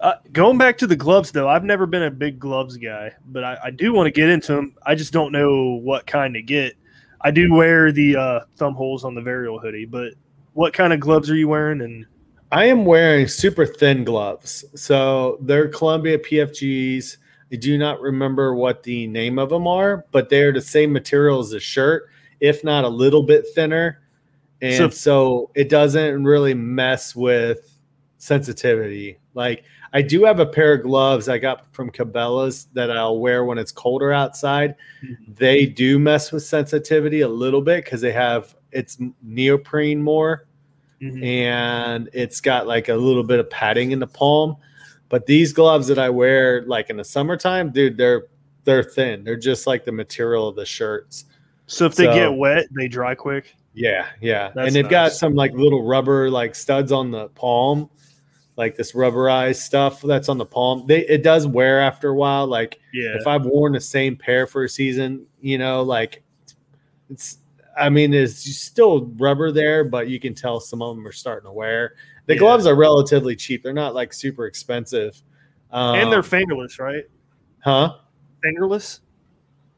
Uh, 0.00 0.14
going 0.32 0.58
back 0.58 0.76
to 0.78 0.86
the 0.86 0.96
gloves, 0.96 1.30
though, 1.32 1.48
I've 1.48 1.64
never 1.64 1.86
been 1.86 2.02
a 2.02 2.10
big 2.10 2.38
gloves 2.38 2.76
guy, 2.76 3.12
but 3.26 3.44
I, 3.44 3.58
I 3.64 3.70
do 3.70 3.92
want 3.92 4.06
to 4.06 4.10
get 4.10 4.28
into 4.28 4.52
them. 4.54 4.74
I 4.84 4.94
just 4.94 5.12
don't 5.12 5.32
know 5.32 5.80
what 5.82 6.06
kind 6.06 6.34
to 6.34 6.42
get. 6.42 6.74
I 7.22 7.30
do 7.30 7.52
wear 7.52 7.90
the 7.90 8.16
uh, 8.16 8.40
thumb 8.56 8.74
holes 8.74 9.04
on 9.04 9.14
the 9.14 9.22
Varial 9.22 9.60
hoodie, 9.60 9.86
but 9.86 10.12
what 10.52 10.74
kind 10.74 10.92
of 10.92 11.00
gloves 11.00 11.30
are 11.30 11.36
you 11.36 11.48
wearing? 11.48 11.80
And 11.80 12.04
I 12.52 12.66
am 12.66 12.84
wearing 12.84 13.26
super 13.28 13.64
thin 13.64 14.04
gloves. 14.04 14.64
So 14.74 15.38
they're 15.40 15.68
Columbia 15.68 16.18
PFGs. 16.18 17.16
I 17.52 17.56
do 17.56 17.78
not 17.78 18.00
remember 18.00 18.54
what 18.54 18.82
the 18.82 19.06
name 19.06 19.38
of 19.38 19.48
them 19.48 19.66
are, 19.66 20.04
but 20.10 20.28
they're 20.28 20.52
the 20.52 20.60
same 20.60 20.92
material 20.92 21.38
as 21.40 21.50
the 21.50 21.60
shirt, 21.60 22.08
if 22.40 22.62
not 22.62 22.84
a 22.84 22.88
little 22.88 23.22
bit 23.22 23.46
thinner. 23.54 24.02
And 24.60 24.74
So- 24.76 24.88
so, 24.90 25.50
it 25.54 25.68
doesn't 25.68 26.24
really 26.24 26.52
mess 26.54 27.16
with 27.16 27.73
sensitivity. 28.24 29.18
Like 29.34 29.64
I 29.92 30.02
do 30.02 30.24
have 30.24 30.40
a 30.40 30.46
pair 30.46 30.74
of 30.74 30.82
gloves 30.82 31.28
I 31.28 31.38
got 31.38 31.72
from 31.74 31.90
Cabela's 31.90 32.66
that 32.72 32.90
I'll 32.90 33.18
wear 33.18 33.44
when 33.44 33.58
it's 33.58 33.70
colder 33.70 34.12
outside. 34.12 34.74
Mm-hmm. 35.04 35.34
They 35.34 35.66
do 35.66 35.98
mess 35.98 36.32
with 36.32 36.42
sensitivity 36.42 37.20
a 37.20 37.28
little 37.28 37.60
bit 37.60 37.84
because 37.84 38.00
they 38.00 38.12
have 38.12 38.56
it's 38.72 38.98
neoprene 39.22 40.02
more 40.02 40.46
mm-hmm. 41.00 41.22
and 41.22 42.08
it's 42.12 42.40
got 42.40 42.66
like 42.66 42.88
a 42.88 42.94
little 42.94 43.22
bit 43.22 43.38
of 43.38 43.48
padding 43.50 43.92
in 43.92 43.98
the 43.98 44.06
palm. 44.06 44.56
But 45.10 45.26
these 45.26 45.52
gloves 45.52 45.86
that 45.88 45.98
I 45.98 46.08
wear, 46.10 46.62
like 46.62 46.90
in 46.90 46.96
the 46.96 47.04
summertime, 47.04 47.70
dude, 47.70 47.96
they're 47.96 48.28
they're 48.64 48.82
thin. 48.82 49.22
They're 49.22 49.36
just 49.36 49.66
like 49.66 49.84
the 49.84 49.92
material 49.92 50.48
of 50.48 50.56
the 50.56 50.64
shirts. 50.64 51.26
So 51.66 51.84
if 51.84 51.94
they 51.94 52.04
So- 52.04 52.14
get 52.14 52.32
wet, 52.34 52.66
they 52.74 52.88
dry 52.88 53.14
quick. 53.14 53.54
Yeah, 53.74 54.06
yeah. 54.20 54.52
That's 54.54 54.68
and 54.68 54.76
they've 54.76 54.88
got 54.88 55.12
some 55.12 55.34
like 55.34 55.52
little 55.52 55.84
rubber 55.84 56.30
like 56.30 56.54
studs 56.54 56.92
on 56.92 57.10
the 57.10 57.28
palm, 57.30 57.90
like 58.56 58.76
this 58.76 58.92
rubberized 58.92 59.56
stuff 59.56 60.00
that's 60.02 60.28
on 60.28 60.38
the 60.38 60.46
palm. 60.46 60.84
They 60.86 61.00
it 61.06 61.22
does 61.22 61.46
wear 61.46 61.80
after 61.80 62.10
a 62.10 62.14
while. 62.14 62.46
Like 62.46 62.78
Yeah. 62.92 63.16
if 63.18 63.26
I've 63.26 63.44
worn 63.46 63.72
the 63.72 63.80
same 63.80 64.16
pair 64.16 64.46
for 64.46 64.64
a 64.64 64.68
season, 64.68 65.26
you 65.40 65.58
know, 65.58 65.82
like 65.82 66.22
it's 67.10 67.38
I 67.76 67.88
mean, 67.88 68.12
there's 68.12 68.36
still 68.38 69.06
rubber 69.16 69.50
there, 69.50 69.82
but 69.82 70.06
you 70.08 70.20
can 70.20 70.32
tell 70.34 70.60
some 70.60 70.80
of 70.80 70.94
them 70.96 71.04
are 71.06 71.12
starting 71.12 71.48
to 71.48 71.52
wear. 71.52 71.94
The 72.26 72.34
Yeah. 72.34 72.38
gloves 72.40 72.66
are 72.66 72.76
relatively 72.76 73.34
cheap. 73.34 73.64
They're 73.64 73.72
not 73.72 73.94
like 73.94 74.12
super 74.12 74.46
expensive. 74.46 75.20
Um, 75.72 75.96
and 75.96 76.12
they're 76.12 76.22
fingerless, 76.22 76.78
right? 76.78 77.04
huh? 77.58 77.96
Fingerless. 78.44 79.00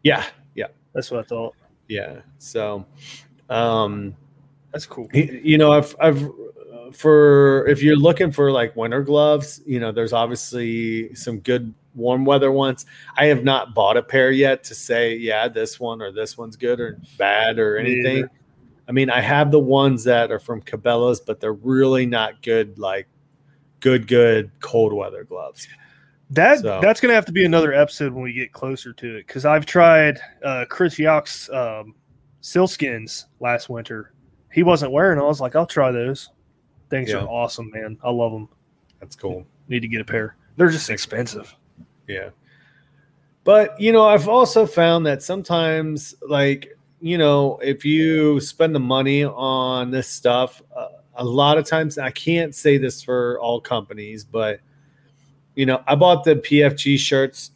Yeah, 0.03 0.25
yeah, 0.55 0.67
That's 0.93 1.11
what 1.11 1.21
I 1.21 1.23
thought. 1.27 1.55
yeah. 1.89 2.21
So 2.39 2.85
um 3.49 4.15
That's 4.73 4.87
cool. 4.87 5.09
You 5.15 5.59
know 5.59 5.73
i've 5.73 5.95
i've 6.01 6.29
for 6.93 7.67
if 7.67 7.83
you're 7.83 7.97
looking 7.97 8.31
for 8.31 8.51
like 8.53 8.77
winter 8.77 9.03
gloves 9.03 9.61
you 9.67 9.81
know 9.81 9.91
there's 9.91 10.13
obviously 10.13 11.15
some 11.15 11.41
good 11.41 11.75
warm 11.95 12.25
weather 12.25 12.53
ones 12.53 12.87
i 13.17 13.25
have 13.27 13.43
not 13.43 13.75
bought 13.75 13.97
a 13.97 14.03
pair 14.03 14.31
yet 14.31 14.63
to 14.63 14.75
say 14.75 15.17
yeah 15.17 15.49
this 15.49 15.81
one 15.81 16.01
or 16.03 16.13
this 16.13 16.37
one's 16.39 16.57
good 16.57 16.79
or 16.79 17.01
bad 17.19 17.59
or 17.59 17.77
anything 17.79 18.29
i 18.89 18.93
mean 18.93 19.11
i 19.11 19.21
have 19.21 19.51
the 19.51 19.59
ones 19.59 20.05
that 20.05 20.31
are 20.31 20.39
from 20.39 20.61
cabela's 20.63 21.21
but 21.21 21.41
they're 21.41 21.55
really 21.55 22.07
not 22.07 22.41
good 22.43 22.79
like 22.79 23.09
good 23.81 24.07
good 24.07 24.51
cold 24.61 24.93
weather 24.93 25.25
gloves 25.25 25.67
That 26.31 26.59
So- 26.61 26.81
that's 26.83 27.01
gonna 27.01 27.15
have 27.15 27.27
to 27.27 27.33
be 27.33 27.45
another 27.45 27.73
episode 27.73 28.13
when 28.13 28.23
we 28.23 28.33
get 28.33 28.53
closer 28.53 28.93
to 28.93 29.17
it 29.17 29.27
because 29.27 29.45
I've 29.45 29.65
tried 29.67 30.21
uh, 30.45 30.67
Chris 30.69 30.99
Yock's 30.99 31.49
um, 31.51 31.95
SealSkinz 32.43 33.25
last 33.41 33.69
winter. 33.69 34.13
He 34.57 34.63
wasn't 34.63 34.91
wearing. 34.91 35.19
'em. 35.19 35.25
I 35.25 35.29
was 35.29 35.39
like, 35.41 35.55
I'll 35.55 35.67
try 35.67 35.93
those. 35.93 36.31
Things 36.89 37.11
Yeah. 37.11 37.19
are 37.19 37.29
awesome, 37.29 37.71
man. 37.75 37.99
I 38.03 38.11
love 38.11 38.33
them. 38.33 38.49
that's 39.01 39.15
cool 39.15 39.47
Need 39.69 39.81
to 39.81 39.89
get 39.89 40.01
a 40.01 40.05
pair. 40.05 40.35
They're 40.57 40.71
just 40.71 40.89
expensive. 40.89 41.55
Yeah. 42.09 42.31
But, 43.45 43.79
you 43.79 43.93
know, 43.93 44.07
I've 44.07 44.27
also 44.29 44.65
found 44.65 45.05
that 45.07 45.23
sometimes, 45.23 46.15
like, 46.27 46.75
you 47.03 47.19
know, 47.19 47.59
if 47.63 47.85
you 47.85 48.41
spend 48.41 48.75
the 48.75 48.81
money 48.81 49.25
on 49.25 49.91
this 49.91 50.09
stuff, 50.09 50.63
uh, 50.75 50.89
a 51.17 51.25
lot 51.25 51.59
of 51.59 51.67
times, 51.67 51.99
I 51.99 52.11
can't 52.11 52.55
say 52.55 52.79
this 52.79 53.03
for 53.03 53.39
all 53.41 53.61
companies, 53.61 54.25
but, 54.25 54.61
you 55.55 55.67
know, 55.67 55.83
I 55.87 55.95
bought 55.95 56.25
the 56.25 56.37
PFG 56.37 56.97
shirts. 56.97 57.51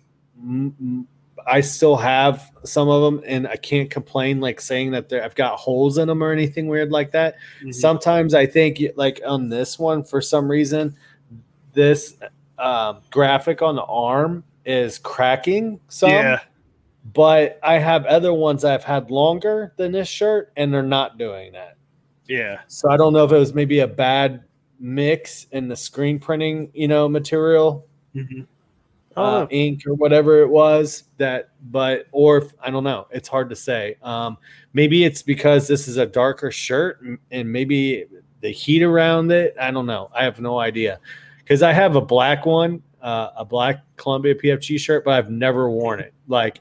Mm, 0.44 0.72
mm, 0.82 1.06
I 1.46 1.60
still 1.60 1.96
have 1.96 2.50
some 2.64 2.88
of 2.88 3.02
them, 3.02 3.22
and 3.26 3.46
I 3.48 3.56
can't 3.56 3.90
complain, 3.90 4.40
like 4.40 4.60
saying 4.60 4.90
that 4.92 5.12
I've 5.12 5.34
got 5.34 5.58
holes 5.58 5.98
in 5.98 6.08
them 6.08 6.22
or 6.22 6.32
anything 6.32 6.68
weird 6.68 6.90
like 6.90 7.10
that. 7.12 7.36
Mhm. 7.62 7.74
Sometimes 7.74 8.34
I 8.34 8.46
think, 8.46 8.80
like 8.96 9.20
on 9.26 9.48
this 9.48 9.78
one, 9.78 10.02
for 10.04 10.20
some 10.20 10.50
reason, 10.50 10.96
this 11.72 12.16
um, 12.58 12.98
graphic 13.10 13.62
on 13.62 13.74
the 13.76 13.84
arm 13.84 14.44
is 14.66 14.98
cracking 14.98 15.80
some. 15.88 16.10
yeah, 16.10 16.40
But 17.14 17.58
I 17.62 17.78
have 17.78 18.04
other 18.04 18.34
ones 18.34 18.64
I've 18.66 18.84
had 18.84 19.10
longer 19.10 19.72
than 19.78 19.92
this 19.92 20.08
shirt, 20.08 20.52
and 20.56 20.72
they're 20.72 20.82
not 20.82 21.16
doing 21.16 21.52
that. 21.52 21.76
yeah. 22.28 22.60
So 22.68 22.90
I 22.90 22.96
don't 22.98 23.12
know 23.14 23.24
if 23.24 23.32
it 23.32 23.38
was 23.38 23.54
maybe 23.54 23.80
a 23.80 23.86
bad 23.88 24.44
mix 24.78 25.46
in 25.52 25.68
the 25.68 25.74
screen 25.76 26.18
printing, 26.18 26.70
you 26.74 26.86
know, 26.88 27.08
material, 27.08 27.86
Mhm. 28.14 28.46
Uh, 29.16 29.46
ink 29.50 29.82
or 29.86 29.94
whatever 29.94 30.40
it 30.40 30.48
was 30.48 31.04
that, 31.16 31.50
but 31.70 32.06
or 32.12 32.38
if, 32.38 32.52
I 32.60 32.70
don't 32.70 32.84
know. 32.84 33.06
It's 33.10 33.28
hard 33.28 33.50
to 33.50 33.56
say. 33.56 33.96
Um, 34.02 34.38
maybe 34.72 35.04
it's 35.04 35.20
because 35.22 35.66
this 35.66 35.88
is 35.88 35.96
a 35.96 36.06
darker 36.06 36.50
shirt, 36.50 37.00
and- 37.02 37.18
and 37.30 37.50
maybe 37.52 38.06
the 38.40 38.50
heat 38.50 38.82
around 38.82 39.30
it. 39.32 39.54
I 39.60 39.70
don't 39.70 39.86
know. 39.86 40.10
I 40.14 40.24
have 40.24 40.40
no 40.40 40.58
idea 40.58 40.98
because 41.38 41.62
I 41.62 41.72
have 41.72 41.96
a 41.96 42.00
black 42.00 42.46
one, 42.46 42.82
uh, 43.02 43.30
a 43.36 43.44
black 43.44 43.82
Columbia 43.96 44.34
PFG 44.34 44.78
shirt, 44.78 45.04
but 45.04 45.12
I've 45.14 45.30
never 45.30 45.68
worn 45.70 46.00
it 46.00 46.14
like 46.28 46.60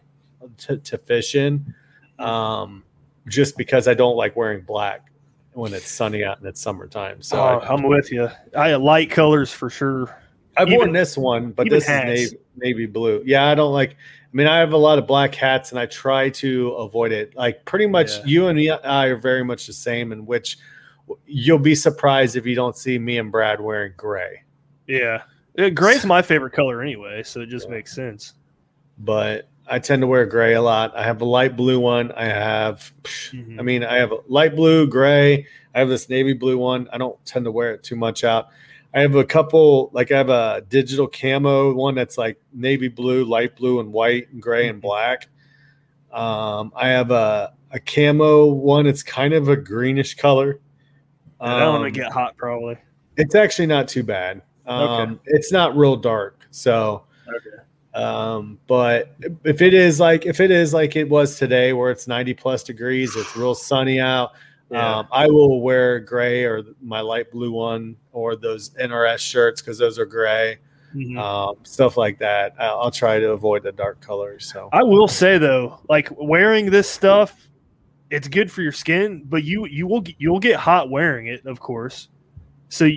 to, 0.57 0.77
to 0.77 0.97
fish 0.97 1.35
in, 1.35 1.73
um, 2.17 2.83
just 3.27 3.57
because 3.57 3.87
I 3.87 3.93
don't 3.93 4.15
like 4.17 4.35
wearing 4.35 4.61
black 4.61 5.05
when 5.53 5.73
it's 5.73 5.89
sunny 5.89 6.23
out 6.23 6.39
and 6.39 6.47
it's 6.47 6.59
summertime. 6.61 7.21
So 7.21 7.37
Oh, 7.39 7.43
I, 7.59 7.73
I'm 7.73 7.83
with 7.83 8.11
you. 8.11 8.29
I 8.57 8.73
light 8.75 9.09
colors 9.11 9.51
for 9.51 9.69
sure. 9.69 10.17
I've 10.61 10.67
even- 10.67 10.77
worn 10.79 10.93
this 10.93 11.17
one, 11.17 11.51
but 11.51 11.69
this 11.69 11.85
hats. 11.87 12.11
is 12.21 12.31
navy, 12.33 12.43
navy 12.57 12.85
blue. 12.85 13.23
Yeah, 13.25 13.47
I 13.47 13.55
don't 13.55 13.73
like. 13.73 13.91
I 13.91 14.37
mean, 14.37 14.45
I 14.47 14.59
have 14.59 14.73
a 14.73 14.77
lot 14.77 14.99
of 14.99 15.07
black 15.07 15.33
hats, 15.33 15.71
and 15.71 15.79
I 15.79 15.85
try 15.87 16.29
to 16.29 16.69
avoid 16.73 17.11
it. 17.11 17.35
Like 17.35 17.65
pretty 17.65 17.87
much, 17.87 18.17
Yeah. 18.19 18.23
you 18.25 18.47
and 18.47 18.57
me, 18.57 18.69
I 18.69 19.05
are 19.07 19.15
very 19.17 19.43
much 19.43 19.65
the 19.65 19.73
same. 19.73 20.11
In 20.11 20.25
which 20.25 20.57
you'll 21.25 21.57
be 21.57 21.73
surprised 21.73 22.35
if 22.35 22.45
you 22.45 22.53
don't 22.55 22.77
see 22.77 22.99
me 22.99 23.17
and 23.17 23.31
Brad 23.31 23.59
wearing 23.59 23.93
gray. 23.97 24.43
Yeah, 24.87 25.23
Uh, 25.57 25.69
gray's 25.69 26.05
my 26.05 26.21
favorite 26.21 26.53
color 26.53 26.81
anyway, 26.81 27.23
so 27.23 27.41
it 27.41 27.47
just 27.49 27.67
Yeah. 27.67 27.75
makes 27.75 27.95
sense. 27.95 28.33
But 28.99 29.47
I 29.67 29.79
tend 29.79 30.01
to 30.01 30.07
wear 30.07 30.25
gray 30.25 30.53
a 30.53 30.61
lot. 30.61 30.95
I 30.95 31.03
have 31.03 31.21
a 31.21 31.25
light 31.25 31.55
blue 31.55 31.79
one. 31.79 32.11
I 32.13 32.25
have, 32.25 32.91
Mhm. 33.03 33.59
I 33.59 33.61
mean, 33.63 33.83
I 33.83 33.97
have 33.97 34.11
a 34.11 34.17
light 34.27 34.55
blue, 34.55 34.87
gray. 34.87 35.45
I 35.73 35.79
have 35.79 35.89
this 35.89 36.09
navy 36.09 36.33
blue 36.33 36.57
one. 36.57 36.87
I 36.91 36.97
don't 36.97 37.23
tend 37.25 37.45
to 37.45 37.51
wear 37.51 37.73
it 37.73 37.83
too 37.83 37.95
much 37.95 38.23
out. 38.23 38.49
I 38.93 39.01
have 39.01 39.15
a 39.15 39.23
couple, 39.23 39.91
like 39.93 40.11
I 40.11 40.17
have 40.17 40.29
a 40.29 40.63
digital 40.67 41.07
camo 41.07 41.73
one 41.73 41.93
that's 41.95 42.17
like 42.17 42.39
navy 42.53 42.87
blue, 42.87 43.23
light 43.23 43.55
blue, 43.55 43.79
and 43.79 43.93
white, 43.93 44.31
and 44.31 44.41
gray, 44.41 44.67
and 44.67 44.81
black. 44.81 45.27
Um, 46.11 46.71
I 46.75 46.89
have 46.89 47.11
a 47.11 47.53
a 47.71 47.79
camo 47.79 48.45
one. 48.47 48.87
It's 48.87 49.03
kind 49.03 49.33
of 49.33 49.47
a 49.47 49.55
greenish 49.55 50.15
color. 50.15 50.59
I 51.39 51.59
don't 51.59 51.73
want 51.73 51.85
Um, 51.85 51.93
to 51.93 51.99
get 51.99 52.11
hot, 52.11 52.35
probably. 52.35 52.77
It's 53.17 53.35
actually 53.35 53.67
not 53.67 53.87
too 53.87 54.03
bad. 54.03 54.41
Um, 54.65 55.19
It's 55.25 55.51
not 55.51 55.77
real 55.77 55.95
dark, 55.95 56.45
so. 56.51 57.03
Okay. 57.27 57.63
Um, 57.93 58.59
but 58.67 59.15
if 59.43 59.61
it 59.61 59.73
is 59.73 59.99
like 59.99 60.25
if 60.25 60.39
it 60.39 60.51
is 60.51 60.73
like 60.73 60.95
it 60.95 61.07
was 61.07 61.37
today, 61.37 61.73
where 61.73 61.91
it's 61.91 62.07
ninety 62.07 62.33
plus 62.33 62.63
degrees, 62.63 63.15
it's 63.15 63.35
real 63.35 63.53
sunny 63.55 63.99
out. 63.99 64.31
Yeah. 64.71 64.97
Um, 64.99 65.07
I 65.11 65.27
will 65.27 65.61
wear 65.61 65.99
gray 65.99 66.43
or 66.45 66.63
my 66.81 67.01
light 67.01 67.31
blue 67.31 67.51
one 67.51 67.95
or 68.11 68.35
those 68.35 68.69
NRS 68.71 69.19
shirts 69.19 69.61
because 69.61 69.77
those 69.77 69.97
are 69.97 70.05
gray. 70.05 70.57
Mhm. 70.95 71.17
Um, 71.17 71.55
stuff 71.63 71.97
like 71.97 72.19
that. 72.19 72.53
I'll, 72.59 72.79
I'll 72.81 72.91
try 72.91 73.19
to 73.19 73.31
avoid 73.31 73.63
the 73.63 73.71
dark 73.71 73.99
colors. 74.01 74.51
So 74.51 74.69
I 74.73 74.83
will 74.83 75.07
say 75.07 75.37
though, 75.37 75.79
like 75.89 76.09
wearing 76.17 76.69
this 76.71 76.89
stuff, 76.89 77.49
it's 78.09 78.27
good 78.27 78.51
for 78.51 78.61
your 78.63 78.71
skin, 78.71 79.23
but 79.25 79.43
you 79.43 79.65
you 79.67 79.85
will 79.87 80.01
get- 80.01 80.15
you'll 80.19 80.39
get 80.39 80.55
hot 80.59 80.89
wearing 80.89 81.27
it, 81.27 81.45
of 81.45 81.59
course. 81.59 82.09
So 82.69 82.89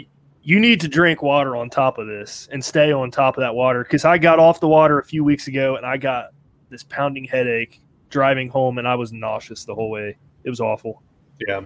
you 0.42 0.58
need 0.58 0.80
to 0.80 0.88
drink 0.88 1.22
water 1.22 1.54
on 1.56 1.70
top 1.70 1.98
of 1.98 2.06
this 2.06 2.48
and 2.50 2.64
stay 2.64 2.92
on 2.92 3.10
top 3.10 3.36
of 3.36 3.42
that 3.42 3.54
water. 3.54 3.82
Because 3.84 4.04
I 4.04 4.18
got 4.18 4.38
off 4.38 4.58
the 4.60 4.68
water 4.68 4.98
a 4.98 5.04
few 5.04 5.22
weeks 5.22 5.46
ago 5.48 5.76
and 5.76 5.86
I 5.86 5.96
got 5.98 6.30
this 6.70 6.82
pounding 6.82 7.24
headache 7.24 7.80
driving 8.10 8.48
home, 8.48 8.76
and 8.78 8.86
I 8.88 8.94
was 8.94 9.12
nauseous 9.12 9.64
the 9.64 9.74
whole 9.74 9.88
way. 9.90 10.16
It 10.44 10.50
was 10.50 10.60
awful. 10.60 11.02
Yeah, 11.48 11.60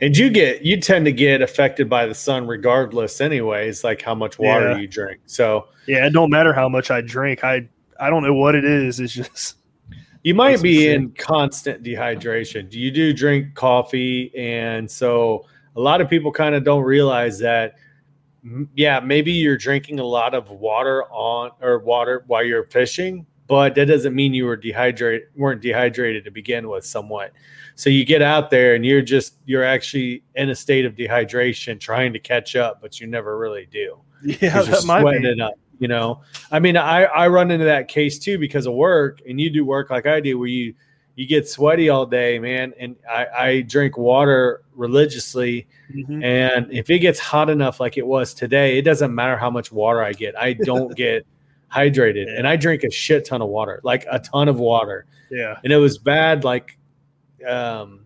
and 0.00 0.16
you 0.16 0.30
get 0.30 0.62
you 0.62 0.80
tend 0.80 1.04
to 1.06 1.12
get 1.12 1.42
affected 1.42 1.88
by 1.88 2.06
the 2.06 2.14
sun 2.14 2.46
regardless, 2.46 3.20
anyways. 3.20 3.84
Like 3.84 4.02
how 4.02 4.14
much 4.14 4.38
water 4.38 4.70
Yeah. 4.72 4.78
you 4.78 4.86
drink. 4.88 5.20
So 5.26 5.68
Yeah, 5.86 6.06
it 6.06 6.12
don't 6.12 6.30
matter 6.30 6.52
how 6.52 6.68
much 6.68 6.90
I 6.90 7.00
drink. 7.00 7.44
I 7.44 7.68
I 8.00 8.10
don't 8.10 8.22
know 8.22 8.34
what 8.34 8.54
it 8.54 8.64
is. 8.64 9.00
It's 9.00 9.12
just 9.14 9.56
You 10.22 10.34
might 10.34 10.62
be 10.62 10.88
in 10.88 11.10
constant 11.12 11.82
dehydration. 11.82 12.68
Do 12.70 12.78
you 12.80 12.90
do 12.90 13.12
drink 13.12 13.54
coffee, 13.54 14.32
and 14.36 14.90
so 14.90 15.44
a 15.76 15.80
lot 15.80 16.00
of 16.00 16.08
people 16.08 16.32
kind 16.32 16.54
of 16.54 16.64
don't 16.64 16.82
realize 16.84 17.38
that. 17.40 17.74
Yeah, 18.74 19.00
maybe 19.00 19.32
you're 19.32 19.56
drinking 19.56 20.00
a 20.00 20.04
lot 20.04 20.34
of 20.34 20.50
water 20.50 21.04
on 21.10 21.52
or 21.62 21.78
water 21.78 22.24
while 22.26 22.44
you're 22.44 22.64
fishing, 22.64 23.24
but 23.46 23.74
that 23.74 23.86
doesn't 23.86 24.14
mean 24.14 24.34
you 24.34 24.44
were 24.44 24.56
dehydrated 24.56 25.28
weren't 25.34 25.62
dehydrated 25.62 26.24
to 26.24 26.30
begin 26.30 26.68
with 26.68 26.84
somewhat. 26.84 27.32
So 27.76 27.90
you 27.90 28.04
get 28.04 28.22
out 28.22 28.50
there 28.50 28.74
and 28.74 28.84
you're 28.86 29.02
just 29.02 29.34
you're 29.46 29.64
actually 29.64 30.22
in 30.36 30.50
a 30.50 30.54
state 30.54 30.84
of 30.84 30.94
dehydration 30.94 31.80
trying 31.80 32.12
to 32.12 32.18
catch 32.20 32.54
up, 32.56 32.80
but 32.80 33.00
you 33.00 33.06
never 33.06 33.36
really 33.38 33.66
do 33.70 33.98
yeah, 34.24 34.62
that 34.62 34.78
sweating 34.82 35.22
be. 35.22 35.28
it 35.30 35.40
up. 35.40 35.54
You 35.80 35.88
know, 35.88 36.22
I 36.52 36.60
mean, 36.60 36.76
I 36.76 37.04
I 37.04 37.26
run 37.28 37.50
into 37.50 37.64
that 37.64 37.88
case 37.88 38.18
too 38.18 38.38
because 38.38 38.66
of 38.66 38.74
work, 38.74 39.20
and 39.28 39.40
you 39.40 39.50
do 39.50 39.64
work 39.64 39.90
like 39.90 40.06
I 40.06 40.20
do, 40.20 40.38
where 40.38 40.48
you 40.48 40.72
you 41.16 41.26
get 41.26 41.48
sweaty 41.48 41.88
all 41.88 42.06
day, 42.06 42.38
man. 42.38 42.72
And 42.78 42.94
I 43.10 43.26
I 43.36 43.60
drink 43.62 43.98
water 43.98 44.62
religiously, 44.76 45.66
Mhm. 45.92 46.22
and 46.24 46.72
if 46.72 46.90
it 46.90 47.00
gets 47.00 47.18
hot 47.18 47.50
enough 47.50 47.80
like 47.80 47.96
it 47.98 48.06
was 48.06 48.34
today, 48.34 48.78
it 48.78 48.82
doesn't 48.82 49.12
matter 49.12 49.36
how 49.36 49.50
much 49.50 49.72
water 49.72 50.00
I 50.02 50.12
get, 50.12 50.38
I 50.38 50.52
don't 50.52 50.94
get 50.96 51.26
hydrated, 51.72 52.26
and 52.38 52.46
I 52.46 52.54
drink 52.56 52.84
a 52.84 52.90
shit 52.90 53.24
ton 53.24 53.42
of 53.42 53.48
water, 53.48 53.80
like 53.82 54.06
a 54.10 54.20
ton 54.20 54.48
of 54.48 54.60
water 54.60 55.06
Yeah, 55.30 55.56
and 55.64 55.72
it 55.72 55.76
was 55.78 55.98
bad 55.98 56.44
like 56.44 56.78
um 57.46 58.00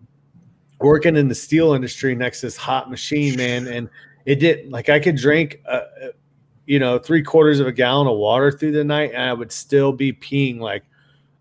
working 0.79 1.15
in 1.15 1.27
the 1.27 1.35
steel 1.35 1.73
industry 1.73 2.15
next 2.15 2.39
to 2.41 2.47
this 2.47 2.57
hot 2.57 2.89
machine 2.89 3.35
man 3.35 3.67
and 3.67 3.89
it 4.25 4.35
did 4.35 4.69
like 4.71 4.89
i 4.89 4.99
could 4.99 5.15
drink 5.15 5.61
uh, 5.67 5.81
you 6.65 6.79
know 6.79 6.97
three 6.97 7.23
quarters 7.23 7.59
of 7.59 7.67
a 7.67 7.71
gallon 7.71 8.07
of 8.07 8.17
water 8.17 8.51
through 8.51 8.71
the 8.71 8.83
night 8.83 9.11
and 9.13 9.23
i 9.23 9.33
would 9.33 9.51
still 9.51 9.91
be 9.91 10.13
peeing 10.13 10.59
like 10.59 10.83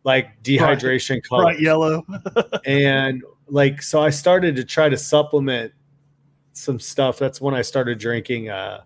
like 0.08 0.42
dehydration 0.42 1.22
colors. 1.22 1.44
Bright 1.44 1.60
yellow. 1.60 2.04
and 2.64 3.22
like 3.46 3.82
so 3.82 4.00
I 4.02 4.08
started 4.10 4.56
to 4.56 4.64
try 4.64 4.88
to 4.88 4.96
supplement 4.96 5.72
some 6.52 6.80
stuff. 6.80 7.18
That's 7.18 7.40
when 7.40 7.54
I 7.54 7.62
started 7.62 7.98
drinking 7.98 8.48
uh 8.48 8.82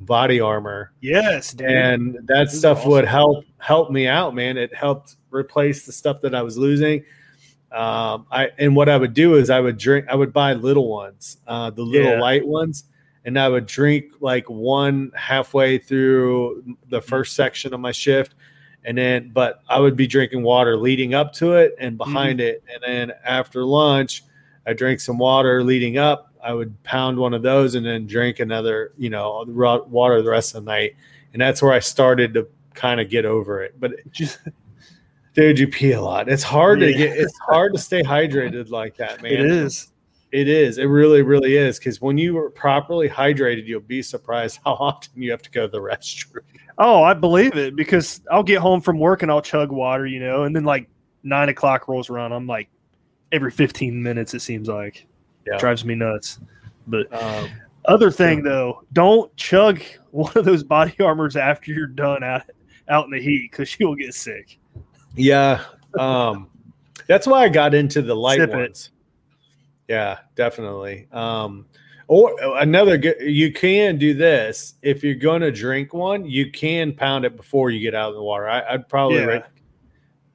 body 0.00 0.38
armor. 0.38 0.92
yes, 1.00 1.52
dude. 1.52 1.66
And 1.66 2.18
that 2.24 2.50
stuff 2.50 2.84
would 2.84 3.06
help 3.06 3.44
help 3.58 3.90
me 3.90 4.06
out, 4.06 4.34
man. 4.34 4.58
It 4.58 4.74
helped 4.74 5.16
replace 5.30 5.86
the 5.86 5.92
stuff 5.92 6.20
that 6.20 6.34
I 6.34 6.42
was 6.42 6.58
losing. 6.58 7.02
Um, 7.76 8.26
I 8.30 8.50
and 8.58 8.74
what 8.74 8.88
I 8.88 8.96
would 8.96 9.12
do 9.12 9.34
is 9.34 9.50
I 9.50 9.60
would 9.60 9.76
drink. 9.76 10.06
I 10.08 10.14
would 10.14 10.32
buy 10.32 10.54
little 10.54 10.88
ones, 10.88 11.36
uh, 11.46 11.68
the 11.70 11.82
little 11.82 12.12
Yeah. 12.12 12.20
light 12.20 12.46
ones, 12.46 12.84
and 13.26 13.38
I 13.38 13.48
would 13.50 13.66
drink 13.66 14.06
like 14.20 14.48
one 14.48 15.12
halfway 15.14 15.76
through 15.76 16.76
the 16.88 17.02
first 17.02 17.36
section 17.36 17.74
of 17.74 17.80
my 17.80 17.92
shift, 17.92 18.34
and 18.84 18.96
then 18.96 19.30
but 19.34 19.60
I 19.68 19.78
would 19.78 19.94
be 19.94 20.06
drinking 20.06 20.42
water 20.42 20.76
leading 20.76 21.12
up 21.12 21.34
to 21.34 21.52
it 21.52 21.74
and 21.78 21.98
behind 21.98 22.40
it, 22.40 22.64
and 22.72 22.82
then 22.82 23.12
after 23.24 23.62
lunch, 23.62 24.24
I 24.66 24.72
drank 24.72 25.00
some 25.00 25.18
water 25.18 25.62
leading 25.62 25.98
up. 25.98 26.32
I 26.42 26.54
would 26.54 26.82
pound 26.82 27.18
one 27.18 27.34
of 27.34 27.42
those 27.42 27.74
and 27.74 27.84
then 27.84 28.06
drink 28.06 28.38
another, 28.40 28.92
you 28.96 29.10
know, 29.10 29.44
water 29.48 30.22
the 30.22 30.30
rest 30.30 30.54
of 30.54 30.64
the 30.64 30.70
night, 30.70 30.94
and 31.34 31.42
that's 31.42 31.60
where 31.60 31.72
I 31.72 31.80
started 31.80 32.32
to 32.34 32.48
kind 32.72 33.00
of 33.02 33.10
get 33.10 33.26
over 33.26 33.62
it. 33.62 33.74
But 33.78 33.92
Just- 34.12 34.38
dude, 35.36 35.58
you 35.58 35.68
pee 35.68 35.92
a 35.92 36.00
lot. 36.00 36.28
It's 36.28 36.42
hard 36.42 36.80
to 36.80 36.92
get. 36.92 37.16
It's 37.16 37.38
hard 37.38 37.72
to 37.74 37.78
stay 37.80 38.02
hydrated 38.02 38.70
like 38.70 38.96
that, 38.96 39.22
man. 39.22 39.32
it 39.32 39.40
is. 39.40 39.92
It 40.32 40.48
is. 40.48 40.78
It 40.78 40.86
really, 40.86 41.22
really 41.22 41.56
is. 41.56 41.78
Because 41.78 42.00
when 42.00 42.18
you 42.18 42.36
are 42.38 42.50
properly 42.50 43.08
hydrated, 43.08 43.66
you'll 43.66 43.80
be 43.80 44.02
surprised 44.02 44.58
how 44.64 44.72
often 44.72 45.22
you 45.22 45.30
have 45.30 45.42
to 45.42 45.50
go 45.50 45.66
to 45.66 45.70
the 45.70 45.78
restroom. 45.78 46.40
Oh, 46.78 47.02
I 47.02 47.14
believe 47.14 47.56
it 47.56 47.74
because 47.76 48.20
I'll 48.30 48.42
get 48.42 48.58
home 48.58 48.80
from 48.80 48.98
work 48.98 49.22
and 49.22 49.30
I'll 49.30 49.40
chug 49.40 49.70
water, 49.70 50.06
you 50.06 50.20
know, 50.20 50.42
and 50.42 50.54
then 50.54 50.64
like 50.64 50.88
nine 51.22 51.48
o'clock 51.48 51.88
rolls 51.88 52.10
around. 52.10 52.32
I'm 52.32 52.46
like 52.46 52.68
every 53.32 53.50
15 53.50 54.02
minutes, 54.02 54.34
it 54.34 54.40
seems 54.40 54.68
like. 54.68 55.06
Yeah. 55.46 55.56
Drives 55.58 55.84
me 55.84 55.94
nuts. 55.94 56.38
But 56.86 57.10
Um, 57.12 57.48
other 57.86 58.10
thing 58.10 58.42
though, 58.42 58.82
don't 58.92 59.34
chug 59.36 59.80
one 60.10 60.32
of 60.34 60.44
those 60.44 60.62
body 60.62 60.94
armors 61.00 61.36
after 61.36 61.72
you're 61.72 61.86
done 61.86 62.22
out 62.22 62.42
out 62.88 63.06
in 63.06 63.10
the 63.10 63.20
heat 63.20 63.50
because 63.50 63.74
you'll 63.80 63.94
get 63.94 64.12
sick. 64.12 64.58
Yeah, 65.16 65.64
um, 65.98 66.48
that's 67.06 67.26
why 67.26 67.44
I 67.44 67.48
got 67.48 67.74
into 67.74 68.02
the 68.02 68.14
light 68.14 68.38
Sip 68.38 68.50
it. 68.50 68.56
ones. 68.56 68.90
Yeah, 69.88 70.18
definitely. 70.34 71.06
Um, 71.12 71.66
or 72.08 72.36
another 72.58 72.96
good, 72.98 73.16
you 73.20 73.52
can 73.52 73.98
do 73.98 74.14
this 74.14 74.74
if 74.82 75.02
you're 75.02 75.14
going 75.14 75.42
to 75.42 75.50
drink 75.50 75.92
one. 75.92 76.24
You 76.24 76.50
can 76.50 76.92
pound 76.92 77.24
it 77.24 77.36
before 77.36 77.70
you 77.70 77.80
get 77.80 77.94
out 77.94 78.10
of 78.10 78.14
the 78.14 78.22
water. 78.22 78.48
I, 78.48 78.74
I'd 78.74 78.88
probably, 78.88 79.18
Yeah. 79.18 79.42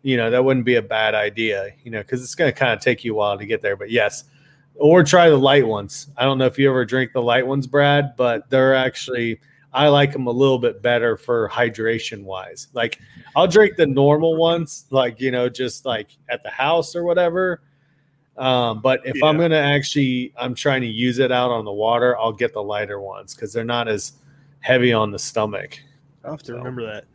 you 0.02 0.18
know, 0.18 0.30
that 0.30 0.44
wouldn't 0.44 0.66
be 0.66 0.76
a 0.76 0.82
bad 0.82 1.16
idea. 1.16 1.72
You 1.84 1.92
know, 1.92 2.00
because 2.02 2.24
it's 2.24 2.36
going 2.36 2.52
to 2.52 2.58
kind 2.58 2.74
of 2.74 2.82
take 2.82 3.04
you 3.04 3.14
a 3.14 3.16
while 3.18 3.38
to 3.38 3.46
get 3.46 3.62
there. 3.62 3.76
But 3.78 3.90
yes, 3.90 4.26
or 4.76 5.04
try 5.04 5.30
the 5.30 5.38
light 5.38 5.68
ones. 5.68 6.10
I 6.18 6.24
don't 6.24 6.38
know 6.38 6.46
if 6.46 6.58
you 6.58 6.70
ever 6.70 6.86
drink 6.86 7.12
the 7.14 7.22
light 7.22 7.46
ones, 7.46 7.68
Brad, 7.68 8.16
but 8.16 8.50
they're 8.50 8.76
actually 8.76 9.40
I 9.74 9.88
like 9.88 10.12
them 10.12 10.28
a 10.28 10.32
little 10.32 10.60
bit 10.60 10.82
better 10.82 11.16
for 11.16 11.48
hydration 11.50 12.24
wise. 12.24 12.68
Like 12.74 13.00
I'll 13.36 13.48
drink 13.48 13.78
the 13.78 13.86
normal 13.86 14.36
ones, 14.36 14.86
like 14.90 15.20
you 15.22 15.32
know, 15.32 15.48
just 15.50 15.86
like 15.86 16.10
at 16.30 16.44
the 16.44 16.50
house 16.50 16.96
or 16.96 17.04
whatever. 17.04 17.62
Um, 18.38 18.82
but 18.82 19.02
if 19.06 19.22
I'm 19.24 19.38
gonna 19.38 19.56
actually, 19.56 20.34
I'm 20.38 20.56
trying 20.56 20.82
to 20.82 20.88
use 20.88 21.20
it 21.20 21.32
out 21.32 21.52
on 21.52 21.64
the 21.66 21.72
water, 21.72 22.18
I'll 22.18 22.34
get 22.34 22.54
the 22.54 22.64
lighter 22.64 23.00
ones 23.00 23.36
because 23.36 23.54
they're 23.54 23.64
not 23.64 23.88
as 23.88 24.14
heavy 24.62 24.94
on 24.94 25.12
the 25.12 25.20
stomach. 25.20 25.80
I'll 26.26 26.32
have 26.32 26.42
to 26.44 26.48
So. 26.48 26.58
remember 26.58 26.86
that. 26.86 27.06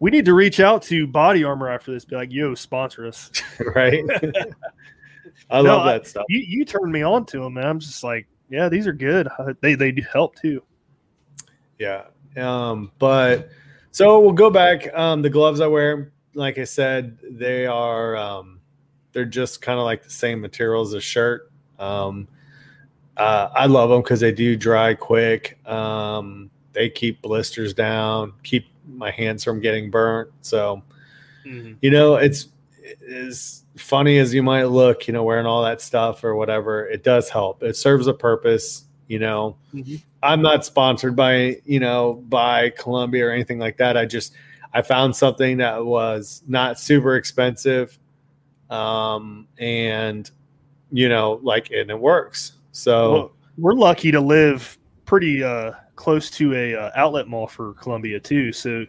We 0.00 0.10
need 0.10 0.24
to 0.26 0.34
reach 0.34 0.60
out 0.60 0.82
to 0.84 1.06
Body 1.06 1.44
Armor 1.44 1.68
after 1.70 1.92
this. 1.92 2.04
Be 2.04 2.16
like, 2.16 2.32
yo, 2.32 2.54
sponsor 2.54 3.06
us. 3.06 3.30
right? 3.74 4.04
I 5.50 5.62
No, 5.62 5.76
love 5.76 5.86
I- 5.86 5.92
that 5.94 6.06
stuff. 6.06 6.24
You 6.28 6.40
you 6.46 6.64
turned 6.64 6.92
me 6.92 7.02
on 7.02 7.26
to 7.26 7.38
them, 7.40 7.56
and 7.56 7.66
I'm 7.66 7.78
just 7.80 8.02
like, 8.04 8.26
yeah, 8.50 8.68
these 8.68 8.86
are 8.86 8.92
good. 8.92 9.28
They 9.60 9.74
they 9.74 9.94
help 10.12 10.36
too. 10.36 10.62
Yeah. 11.84 12.04
Um, 12.36 12.90
but 12.98 13.50
so 13.90 14.20
we'll 14.20 14.32
go 14.32 14.50
back. 14.50 14.92
Um, 14.94 15.22
the 15.22 15.30
gloves 15.30 15.60
I 15.60 15.66
wear, 15.66 16.12
like 16.34 16.58
I 16.58 16.64
said, 16.64 17.18
they 17.30 17.66
are 17.66 18.16
um, 18.16 18.60
they're 19.12 19.24
just 19.24 19.62
kind 19.62 19.78
of 19.78 19.84
like 19.84 20.02
the 20.02 20.10
same 20.10 20.40
material 20.40 20.82
as 20.82 20.92
a 20.92 21.00
shirt. 21.00 21.50
Um, 21.78 22.28
uh, 23.16 23.48
I 23.54 23.66
love 23.66 23.90
them 23.90 24.02
because 24.02 24.20
they 24.20 24.32
do 24.32 24.56
dry 24.56 24.94
quick. 24.94 25.58
Um, 25.68 26.50
they 26.72 26.90
keep 26.90 27.22
blisters 27.22 27.72
down, 27.72 28.32
keep 28.42 28.66
my 28.86 29.10
hands 29.10 29.44
from 29.44 29.60
getting 29.60 29.90
burnt. 29.90 30.30
So 30.40 30.82
you 31.80 31.90
know, 31.90 32.16
it's 32.16 32.48
as 33.10 33.64
funny 33.76 34.18
as 34.18 34.32
you 34.32 34.42
might 34.42 34.64
look, 34.64 35.06
you 35.06 35.12
know, 35.12 35.22
wearing 35.22 35.46
all 35.46 35.62
that 35.62 35.80
stuff 35.80 36.24
or 36.24 36.34
whatever, 36.34 36.88
it 36.88 37.04
does 37.04 37.28
help. 37.28 37.62
It 37.62 37.76
serves 37.76 38.06
a 38.06 38.14
purpose, 38.14 38.83
you 39.08 39.18
know. 39.18 39.56
Mhm. 39.74 40.02
I'm 40.22 40.40
not 40.42 40.64
sponsored 40.64 41.14
by, 41.14 41.58
you 41.64 41.80
know, 41.80 42.14
by 42.28 42.70
Columbia 42.70 43.26
or 43.26 43.30
anything 43.30 43.58
like 43.58 43.76
that. 43.78 43.96
I 43.96 44.06
just 44.06 44.34
I 44.72 44.82
found 44.82 45.14
something 45.14 45.58
that 45.58 45.84
was 45.84 46.42
not 46.46 46.78
super 46.80 47.16
expensive. 47.16 47.98
Um 48.70 49.46
and 49.58 50.30
you 50.90 51.08
know, 51.08 51.40
like 51.42 51.70
and 51.70 51.90
it 51.90 51.98
works. 51.98 52.52
So 52.72 53.12
Well, 53.12 53.32
we're 53.58 53.74
lucky 53.74 54.10
to 54.10 54.20
live 54.20 54.78
pretty 55.04 55.42
uh, 55.44 55.72
close 55.96 56.30
to 56.30 56.54
a 56.54 56.74
uh, 56.74 56.90
outlet 56.96 57.28
mall 57.28 57.46
for 57.46 57.74
Columbia 57.74 58.18
too. 58.18 58.52
So 58.52 58.84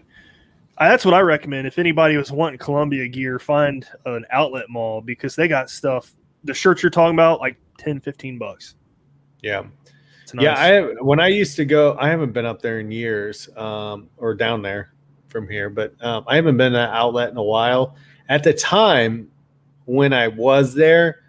I, 0.78 0.90
that's 0.90 1.06
what 1.06 1.14
I 1.14 1.20
recommend. 1.20 1.68
If 1.68 1.78
anybody 1.78 2.18
was 2.18 2.32
wanting 2.32 2.58
Columbia 2.58 3.08
gear, 3.08 3.38
find 3.38 3.86
an 4.06 4.26
outlet 4.32 4.70
mall 4.70 5.02
because 5.02 5.36
they 5.36 5.48
got 5.48 5.70
stuff. 5.70 6.16
The 6.46 6.54
shirts 6.54 6.82
you're 6.84 6.90
talking 6.90 7.16
about, 7.16 7.40
like 7.40 7.58
10, 7.78 8.00
15 8.00 8.38
bucks. 8.38 8.76
yeah. 9.42 9.64
Nice. 10.36 10.44
Yeah, 10.44 10.54
I 10.54 10.82
when 11.02 11.20
I 11.20 11.28
used 11.28 11.56
to 11.58 11.66
go, 11.66 11.96
I 12.00 12.10
haven't 12.10 12.34
been 12.34 12.46
up 12.46 12.62
there 12.62 12.80
in 12.80 12.92
years, 12.92 13.48
um, 13.56 14.10
or 14.18 14.34
down 14.34 14.62
there 14.62 14.92
from 15.30 15.48
here, 15.48 15.70
but 15.70 15.94
um, 16.04 16.26
I 16.28 16.36
haven't 16.36 16.58
been 16.58 16.74
to 16.74 16.78
that 16.78 16.90
outlet 16.94 17.30
in 17.30 17.38
a 17.38 17.44
while. 17.44 17.96
At 18.28 18.44
the 18.44 18.54
time 18.54 19.30
when 19.86 20.12
I 20.14 20.28
was 20.28 20.74
there, 20.74 21.22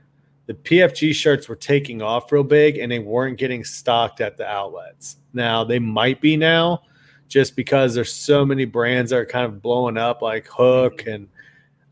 the 0.46 0.54
PFG 0.54 1.14
shirts 1.14 1.48
were 1.48 1.56
taking 1.56 2.02
off 2.02 2.32
real 2.32 2.42
big, 2.42 2.78
and 2.78 2.90
they 2.90 2.98
weren't 2.98 3.38
getting 3.38 3.62
stocked 3.64 4.20
at 4.20 4.36
the 4.36 4.46
outlets. 4.46 5.18
Now 5.32 5.62
they 5.62 5.78
might 5.78 6.20
be 6.20 6.36
now, 6.36 6.82
just 7.28 7.54
because 7.54 7.94
there's 7.94 8.12
so 8.12 8.44
many 8.44 8.64
brands 8.64 9.10
that 9.10 9.18
are 9.18 9.26
kind 9.26 9.44
of 9.44 9.62
blowing 9.62 9.96
up, 9.96 10.20
like 10.22 10.48
Huk 10.48 11.06
and 11.06 11.28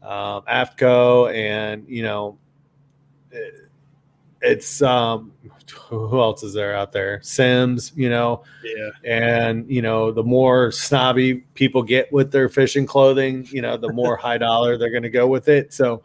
um, 0.02 0.42
AFTCO, 0.48 1.32
and 1.32 1.88
you 1.88 2.02
know, 2.02 2.38
it- 3.30 3.63
it's 4.44 4.82
um, 4.82 5.32
who 5.88 6.20
else 6.20 6.42
is 6.42 6.52
there 6.52 6.76
out 6.76 6.92
there? 6.92 7.20
Simms, 7.22 7.92
you 7.96 8.10
know, 8.10 8.42
yeah. 8.62 8.90
and 9.04 9.68
you 9.70 9.82
know, 9.82 10.12
the 10.12 10.22
more 10.22 10.70
snobby 10.70 11.36
people 11.54 11.82
get 11.82 12.12
with 12.12 12.30
their 12.30 12.48
fishing 12.48 12.86
clothing, 12.86 13.46
you 13.50 13.62
know, 13.62 13.76
the 13.76 13.92
more 13.92 14.16
high 14.28 14.38
dollar 14.38 14.76
they're 14.76 14.90
going 14.90 15.02
to 15.02 15.10
go 15.10 15.26
with 15.26 15.48
it. 15.48 15.72
So, 15.72 16.02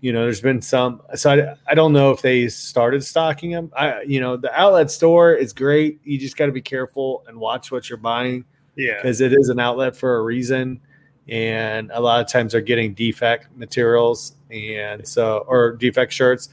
you 0.00 0.12
know, 0.12 0.22
there's 0.22 0.40
been 0.40 0.60
some. 0.60 1.00
So 1.14 1.30
I, 1.30 1.70
I 1.70 1.74
don't 1.74 1.92
know 1.92 2.10
if 2.10 2.22
they 2.22 2.48
started 2.48 3.02
stocking 3.04 3.52
them. 3.52 3.72
I, 3.76 4.02
you 4.02 4.20
know, 4.20 4.36
the 4.36 4.52
outlet 4.58 4.90
store 4.90 5.32
is 5.32 5.52
great. 5.52 6.00
You 6.04 6.18
just 6.18 6.36
got 6.36 6.46
to 6.46 6.52
be 6.52 6.62
careful 6.62 7.24
and 7.26 7.38
watch 7.38 7.70
what 7.72 7.88
you're 7.88 7.98
buying 7.98 8.44
Yeah. 8.76 8.96
because 8.96 9.20
it 9.20 9.32
is 9.32 9.48
an 9.48 9.58
outlet 9.60 9.96
for 9.96 10.16
a 10.16 10.22
reason. 10.22 10.80
And 11.28 11.90
a 11.94 12.00
lot 12.00 12.20
of 12.20 12.30
times 12.30 12.52
they're 12.52 12.60
getting 12.60 12.94
defect 12.94 13.46
materials 13.56 14.34
and 14.50 15.06
so, 15.06 15.44
or 15.46 15.72
defect 15.72 16.12
shirts. 16.12 16.48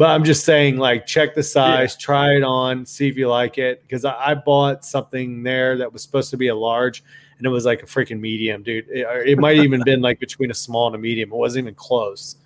But 0.00 0.08
I'm 0.08 0.24
just 0.24 0.46
saying, 0.46 0.78
like, 0.78 1.04
check 1.04 1.34
the 1.34 1.42
size, 1.42 1.94
try 1.94 2.32
it 2.34 2.42
on, 2.42 2.86
see 2.86 3.06
if 3.06 3.18
you 3.18 3.28
like 3.28 3.58
it. 3.58 3.82
Because 3.82 4.06
I, 4.06 4.30
I 4.30 4.34
bought 4.34 4.82
something 4.82 5.42
there 5.42 5.76
that 5.76 5.92
was 5.92 6.00
supposed 6.00 6.30
to 6.30 6.38
be 6.38 6.48
a 6.48 6.54
large 6.54 7.04
and 7.36 7.46
it 7.46 7.50
was 7.50 7.66
like 7.66 7.82
a 7.82 7.84
freaking 7.84 8.18
medium, 8.18 8.62
dude. 8.62 8.86
It, 8.88 9.06
it 9.28 9.38
might 9.38 9.56
have 9.56 9.64
even 9.66 9.82
been 9.84 10.00
like 10.00 10.18
between 10.18 10.50
a 10.50 10.54
small 10.54 10.86
and 10.86 10.96
a 10.96 10.98
medium. 10.98 11.30
It 11.30 11.36
wasn't 11.36 11.64
even 11.64 11.74
close. 11.74 12.36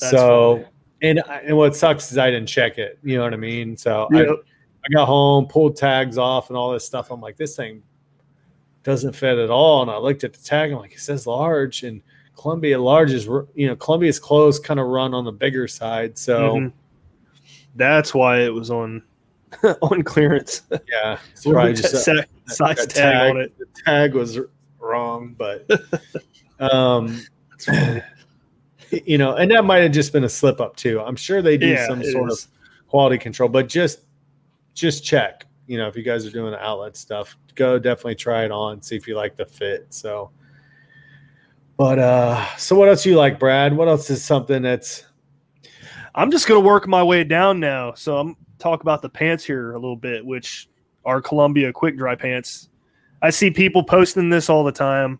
That's 0.00 0.10
so, 0.10 0.54
funny. 0.54 0.66
and, 1.02 1.22
I- 1.28 1.40
and 1.40 1.56
what 1.58 1.76
sucks 1.76 2.10
is 2.10 2.16
I 2.16 2.30
didn't 2.30 2.48
check 2.48 2.78
it. 2.78 2.98
You 3.02 3.18
know 3.18 3.24
what 3.24 3.34
I 3.34 3.36
mean? 3.36 3.76
So 3.76 4.08
I, 4.14 4.22
Yep. 4.22 4.30
I 4.86 4.94
got 4.94 5.04
home, 5.04 5.48
pulled 5.48 5.76
tags 5.76 6.16
off 6.16 6.48
and 6.48 6.56
all 6.56 6.72
this 6.72 6.86
stuff. 6.86 7.10
I'm 7.10 7.20
like, 7.20 7.36
this 7.36 7.56
thing 7.56 7.82
doesn't 8.84 9.12
fit 9.14 9.36
at 9.36 9.50
all. 9.50 9.82
And 9.82 9.90
I 9.90 9.98
looked 9.98 10.24
at 10.24 10.32
the 10.32 10.42
tag. 10.42 10.72
I'm 10.72 10.78
like, 10.78 10.94
it 10.94 11.00
says 11.00 11.26
large, 11.26 11.82
and 11.82 12.00
Columbia 12.36 12.80
large 12.80 13.12
is 13.12 13.26
you 13.54 13.66
know 13.66 13.76
Columbia's 13.76 14.18
clothes 14.18 14.58
kind 14.58 14.80
of 14.80 14.86
run 14.86 15.12
on 15.12 15.26
the 15.26 15.32
bigger 15.32 15.68
side. 15.68 16.16
So 16.16 16.54
Mhm. 16.56 16.72
That's 17.76 18.14
why 18.14 18.40
it 18.40 18.52
was 18.52 18.70
on 18.70 19.02
on 19.82 20.02
clearance. 20.02 20.62
yeah, 20.90 21.18
it's 21.32 21.44
probably 21.44 21.74
just 21.74 22.04
Sa- 22.04 22.14
that- 22.14 22.28
size 22.46 22.76
that 22.76 22.90
tag, 22.90 23.30
on 23.30 23.40
it. 23.40 23.56
The 23.58 23.66
tag 23.84 24.14
was 24.14 24.38
wrong, 24.78 25.34
but 25.38 25.68
um, 26.60 27.20
you 28.90 29.18
know, 29.18 29.34
and 29.36 29.50
that 29.50 29.64
might 29.64 29.78
have 29.82 29.92
just 29.92 30.12
been 30.12 30.24
a 30.24 30.28
slip 30.28 30.60
up 30.60 30.76
too. 30.76 31.00
I'm 31.00 31.16
sure 31.16 31.42
they 31.42 31.56
do 31.56 31.66
Yeah, 31.68 31.86
some 31.86 32.02
sort 32.04 32.30
is. 32.32 32.44
of 32.44 32.88
quality 32.88 33.18
control, 33.18 33.48
but 33.48 33.68
just 33.68 34.00
just 34.74 35.04
check. 35.04 35.46
You 35.66 35.78
know, 35.78 35.88
if 35.88 35.96
you 35.96 36.02
guys 36.04 36.24
are 36.26 36.30
doing 36.30 36.52
the 36.52 36.60
outlet 36.62 36.96
stuff, 36.96 37.36
go 37.56 37.78
definitely 37.78 38.14
try 38.14 38.44
it 38.44 38.52
on, 38.52 38.80
see 38.82 38.94
if 38.94 39.08
you 39.08 39.16
like 39.16 39.36
the 39.36 39.44
fit. 39.46 39.86
So, 39.90 40.30
But 41.76 41.98
uh, 41.98 42.46
so 42.56 42.76
what 42.76 42.88
else 42.88 43.04
you 43.04 43.16
like, 43.16 43.40
Brad? 43.40 43.76
What 43.76 43.88
else 43.88 44.08
is 44.10 44.22
something 44.22 44.62
that's 44.62 45.05
I'm 46.16 46.30
just 46.30 46.48
gonna 46.48 46.60
work 46.60 46.88
my 46.88 47.02
way 47.02 47.24
down 47.24 47.60
now. 47.60 47.92
So 47.94 48.16
I'm 48.18 48.36
talk 48.58 48.80
about 48.80 49.02
the 49.02 49.08
pants 49.08 49.44
here 49.44 49.72
a 49.72 49.78
little 49.78 49.96
bit, 49.96 50.24
which 50.24 50.68
are 51.04 51.20
Columbia 51.20 51.72
quick 51.72 51.96
dry 51.96 52.14
pants. 52.14 52.70
I 53.22 53.30
see 53.30 53.50
people 53.50 53.82
posting 53.82 54.30
this 54.30 54.48
all 54.48 54.64
the 54.64 54.72
time, 54.72 55.18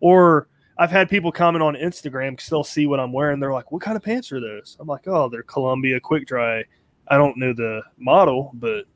or 0.00 0.48
I've 0.76 0.90
had 0.90 1.08
people 1.08 1.30
comment 1.30 1.62
on 1.62 1.74
Instagram 1.74 2.32
because 2.32 2.48
they'll 2.48 2.64
see 2.64 2.86
what 2.86 2.98
I'm 2.98 3.12
wearing. 3.12 3.38
They're 3.38 3.52
like, 3.52 3.70
"What 3.70 3.80
kind 3.80 3.96
of 3.96 4.02
pants 4.02 4.32
are 4.32 4.40
those?" 4.40 4.76
I'm 4.80 4.88
like, 4.88 5.06
"Oh, 5.06 5.28
they're 5.28 5.44
Columbia 5.44 6.00
quick 6.00 6.26
dry." 6.26 6.64
I 7.08 7.16
don't 7.16 7.36
know 7.36 7.52
the 7.52 7.82
model, 7.98 8.50
but 8.54 8.78
if 8.78 8.86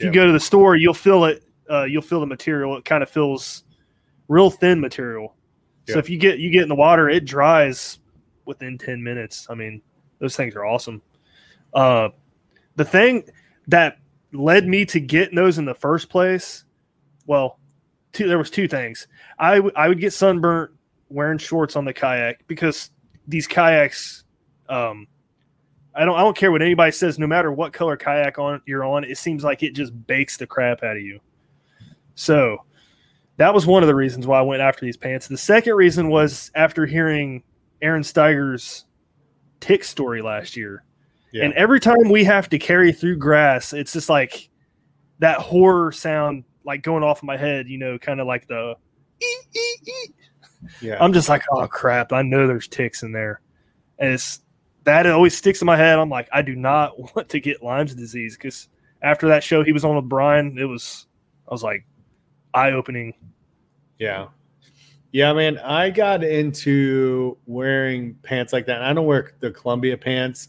Yeah. 0.00 0.06
you 0.06 0.12
go 0.12 0.26
to 0.26 0.32
the 0.32 0.40
store, 0.40 0.76
you'll 0.76 0.94
feel 0.94 1.24
it. 1.26 1.42
Uh, 1.70 1.84
you'll 1.84 2.02
feel 2.02 2.20
the 2.20 2.26
material. 2.26 2.76
It 2.78 2.84
kind 2.86 3.02
of 3.02 3.10
feels 3.10 3.64
real 4.28 4.48
thin 4.50 4.80
material. 4.80 5.34
So 5.86 5.98
if 5.98 6.08
you 6.10 6.18
get 6.18 6.38
you 6.38 6.50
get 6.50 6.62
in 6.62 6.68
the 6.68 6.74
water, 6.74 7.08
it 7.10 7.24
dries 7.24 7.98
within 8.46 8.78
ten 8.78 9.02
minutes. 9.02 9.46
I 9.50 9.54
mean, 9.54 9.82
those 10.18 10.36
things 10.36 10.54
are 10.56 10.64
awesome. 10.64 11.02
Uh, 11.74 12.08
the 12.76 12.84
thing 12.84 13.24
that 13.68 13.98
led 14.32 14.66
me 14.66 14.84
to 14.86 15.00
getting 15.00 15.34
those 15.34 15.58
in 15.58 15.64
the 15.64 15.74
first 15.74 16.08
place, 16.08 16.64
well, 17.26 17.58
two, 18.12 18.28
there 18.28 18.38
was 18.38 18.50
two 18.50 18.68
things. 18.68 19.06
I 19.38 19.56
w- 19.56 19.74
I 19.76 19.88
would 19.88 20.00
get 20.00 20.12
sunburnt 20.12 20.72
wearing 21.08 21.38
shorts 21.38 21.76
on 21.76 21.84
the 21.84 21.92
kayak 21.92 22.46
because 22.46 22.90
these 23.26 23.46
kayaks, 23.46 24.24
um, 24.68 25.06
I 25.94 26.04
don't 26.04 26.16
I 26.16 26.20
don't 26.20 26.36
care 26.36 26.52
what 26.52 26.62
anybody 26.62 26.92
says. 26.92 27.18
No 27.18 27.26
matter 27.26 27.52
what 27.52 27.72
color 27.72 27.96
kayak 27.96 28.38
on 28.38 28.62
you're 28.66 28.84
on, 28.84 29.04
it 29.04 29.18
seems 29.18 29.44
like 29.44 29.62
it 29.62 29.74
just 29.74 29.92
bakes 30.06 30.36
the 30.36 30.46
crap 30.46 30.82
out 30.82 30.96
of 30.96 31.02
you. 31.02 31.20
So 32.14 32.64
that 33.36 33.54
was 33.54 33.66
one 33.66 33.82
of 33.82 33.86
the 33.86 33.94
reasons 33.94 34.26
why 34.26 34.38
I 34.38 34.42
went 34.42 34.62
after 34.62 34.84
these 34.84 34.96
pants. 34.96 35.28
The 35.28 35.38
second 35.38 35.74
reason 35.74 36.08
was 36.08 36.50
after 36.54 36.86
hearing 36.86 37.42
Aaron 37.80 38.02
Steiger's 38.02 38.84
tick 39.60 39.84
story 39.84 40.22
last 40.22 40.56
year. 40.56 40.84
Yeah. 41.32 41.44
And 41.44 41.54
every 41.54 41.80
time 41.80 42.08
we 42.08 42.24
have 42.24 42.48
to 42.50 42.58
carry 42.58 42.92
through 42.92 43.16
grass, 43.16 43.72
it's 43.72 43.92
just 43.92 44.08
like 44.08 44.48
that 45.18 45.38
horror 45.38 45.92
sound 45.92 46.44
like 46.64 46.82
going 46.82 47.02
off 47.02 47.22
in 47.22 47.26
my 47.26 47.36
head, 47.36 47.68
you 47.68 47.78
know, 47.78 47.98
kind 47.98 48.20
of 48.20 48.26
like 48.26 48.46
the 48.46 48.74
"Ee, 49.22 49.36
ee, 49.56 49.76
ee." 49.86 50.12
yeah? 50.80 51.02
I'm 51.02 51.12
just 51.12 51.28
like, 51.28 51.42
oh 51.52 51.66
crap, 51.66 52.12
I 52.12 52.22
know 52.22 52.46
there's 52.46 52.68
ticks 52.68 53.02
in 53.02 53.12
there. 53.12 53.40
And 53.98 54.12
it's 54.12 54.40
that 54.84 55.06
it 55.06 55.12
always 55.12 55.36
sticks 55.36 55.60
in 55.60 55.66
my 55.66 55.76
head. 55.76 55.98
I'm 55.98 56.08
like, 56.08 56.28
I 56.32 56.42
do 56.42 56.54
not 56.56 56.98
want 57.16 57.28
to 57.30 57.40
get 57.40 57.62
Lyme's 57.62 57.94
disease 57.94 58.36
because 58.36 58.68
after 59.02 59.28
that 59.28 59.44
show 59.44 59.62
he 59.62 59.72
was 59.72 59.84
on 59.84 59.96
with 59.96 60.08
Brian, 60.08 60.56
it 60.58 60.64
was 60.64 61.06
I 61.48 61.52
was 61.52 61.62
like 61.62 61.84
eye 62.54 62.72
opening. 62.72 63.14
Yeah. 63.98 64.28
Yeah, 65.12 65.32
man. 65.32 65.58
I 65.58 65.90
got 65.90 66.22
into 66.22 67.38
wearing 67.46 68.14
pants 68.22 68.52
like 68.52 68.66
that. 68.66 68.82
I 68.82 68.92
don't 68.92 69.06
wear 69.06 69.32
the 69.40 69.50
Columbia 69.50 69.96
pants. 69.96 70.48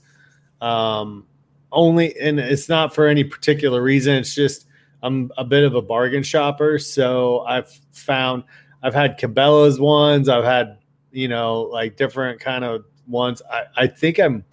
Um, 0.62 1.26
only 1.72 2.20
and 2.20 2.40
it's 2.40 2.68
not 2.68 2.94
for 2.94 3.08
any 3.08 3.24
particular 3.24 3.82
reason. 3.82 4.16
It's 4.16 4.36
just 4.36 4.68
I'm 5.02 5.32
a 5.38 5.46
bit 5.46 5.64
of 5.64 5.76
a 5.76 5.82
bargain 5.82 6.24
shopper. 6.24 6.78
So 6.80 7.42
I've 7.42 7.72
found 7.92 8.44
I've 8.84 8.94
had 8.94 9.20
Cabela's 9.20 9.80
ones, 9.80 10.30
I've 10.30 10.44
had, 10.44 10.80
you 11.12 11.28
know, 11.28 11.62
like 11.62 11.96
different 11.96 12.40
kind 12.40 12.64
of 12.64 12.86
ones. 13.08 13.42
I, 13.52 13.64
I 13.78 13.88
think 13.88 14.20
I'm 14.20 14.44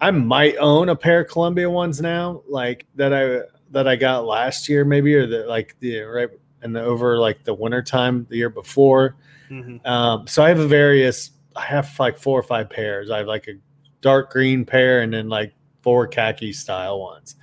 I 0.00 0.10
might 0.10 0.56
own 0.56 0.88
a 0.88 0.96
pair 0.96 1.20
of 1.20 1.28
Columbia 1.28 1.68
ones 1.68 2.00
now, 2.00 2.42
like 2.48 2.86
that 2.96 3.12
I 3.12 3.42
that 3.70 3.86
I 3.86 3.96
got 3.96 4.24
last 4.24 4.68
year, 4.68 4.84
maybe, 4.84 5.14
or 5.14 5.26
the 5.26 5.44
like 5.46 5.76
the 5.80 6.00
right 6.00 6.28
and 6.62 6.76
over 6.76 7.18
like 7.18 7.44
the 7.44 7.54
winter 7.54 7.82
time 7.82 8.26
the 8.30 8.36
year 8.36 8.50
before. 8.50 9.16
Mhm. 9.50 9.84
Um, 9.86 10.26
so 10.26 10.42
I 10.42 10.48
have 10.48 10.58
a 10.60 10.66
various. 10.68 11.30
I 11.56 11.62
have 11.62 11.90
like 11.98 12.16
four 12.18 12.38
or 12.38 12.42
five 12.42 12.70
pairs. 12.70 13.10
I 13.10 13.18
have 13.18 13.26
like 13.26 13.48
a 13.48 13.54
dark 14.00 14.30
green 14.30 14.64
pair 14.64 15.02
and 15.02 15.12
then 15.12 15.28
like 15.28 15.52
four 15.82 16.06
khaki 16.06 16.52
style 16.52 17.00
ones. 17.00 17.36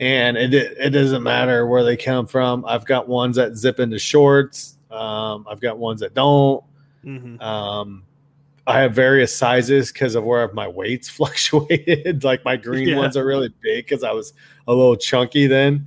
And 0.00 0.36
it 0.36 0.54
it 0.54 0.90
doesn't 0.90 1.22
matter 1.22 1.66
where 1.66 1.82
they 1.84 1.96
come 1.96 2.26
from. 2.26 2.64
I've 2.66 2.84
got 2.86 3.08
ones 3.08 3.36
that 3.36 3.56
zip 3.56 3.80
into 3.80 3.98
shorts. 3.98 4.78
Um, 4.90 5.46
I've 5.50 5.60
got 5.60 5.78
ones 5.78 6.00
that 6.00 6.14
don't. 6.14 6.62
Mhm. 7.04 7.40
Um, 7.42 8.04
I 8.66 8.78
have 8.80 8.94
various 8.94 9.34
sizes 9.36 9.90
because 9.92 10.14
of 10.14 10.22
where 10.22 10.52
my 10.52 10.68
weights 10.68 11.08
fluctuated. 11.08 12.22
like 12.24 12.44
my 12.44 12.56
green 12.56 12.88
Yeah. 12.88 12.96
ones 12.98 13.16
are 13.16 13.24
really 13.24 13.52
big 13.60 13.84
because 13.86 14.04
I 14.04 14.12
was 14.12 14.32
a 14.68 14.72
little 14.74 14.96
chunky 14.96 15.46
then. 15.48 15.86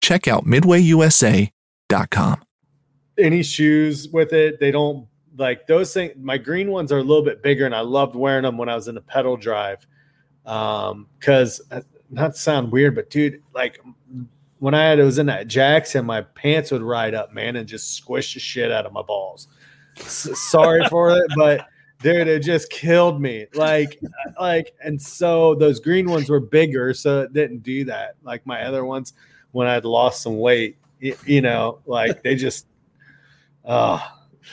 check 0.00 0.28
out 0.28 0.44
midwayusa.com. 0.44 2.42
any 3.18 3.42
shoes 3.42 4.08
with 4.08 4.32
it. 4.32 4.60
They 4.60 4.70
don't 4.70 5.06
like 5.36 5.66
those 5.66 5.92
things. 5.92 6.12
My 6.18 6.38
green 6.38 6.70
ones 6.70 6.92
are 6.92 6.98
a 6.98 7.02
little 7.02 7.24
bit 7.24 7.42
bigger, 7.42 7.66
and 7.66 7.74
I 7.74 7.80
loved 7.80 8.14
wearing 8.14 8.42
them 8.42 8.58
when 8.58 8.68
I 8.68 8.74
was 8.74 8.88
in 8.88 8.94
the 8.94 9.00
pedal 9.00 9.36
drive. 9.36 9.86
Um, 10.46 11.06
because 11.18 11.60
not 12.10 12.34
to 12.34 12.40
sound 12.40 12.72
weird, 12.72 12.94
but 12.94 13.10
dude, 13.10 13.42
like 13.54 13.78
when 14.58 14.74
I 14.74 14.84
had 14.84 14.98
it 14.98 15.04
was 15.04 15.18
in 15.18 15.26
that 15.26 15.48
Jackson, 15.48 16.04
my 16.04 16.22
pants 16.22 16.70
would 16.70 16.82
ride 16.82 17.14
up, 17.14 17.32
man, 17.32 17.56
and 17.56 17.68
just 17.68 17.94
squish 17.94 18.34
the 18.34 18.40
shit 18.40 18.72
out 18.72 18.86
of 18.86 18.92
my 18.92 19.02
balls. 19.02 19.48
Sorry 19.96 20.84
for 20.88 21.16
it, 21.16 21.30
but 21.36 21.66
dude, 22.02 22.26
it 22.28 22.42
just 22.42 22.70
killed 22.70 23.20
me. 23.20 23.46
Like, 23.54 24.00
like, 24.40 24.74
and 24.82 25.00
so 25.00 25.54
those 25.54 25.80
green 25.80 26.10
ones 26.10 26.28
were 26.28 26.40
bigger, 26.40 26.94
so 26.94 27.22
it 27.22 27.32
didn't 27.32 27.62
do 27.62 27.84
that. 27.84 28.16
Like 28.22 28.46
my 28.46 28.62
other 28.62 28.84
ones, 28.84 29.12
when 29.52 29.66
I'd 29.66 29.84
lost 29.84 30.22
some 30.22 30.38
weight, 30.38 30.76
you 31.00 31.40
know, 31.40 31.80
like 31.86 32.22
they 32.22 32.34
just, 32.36 32.66
oh, 33.64 34.02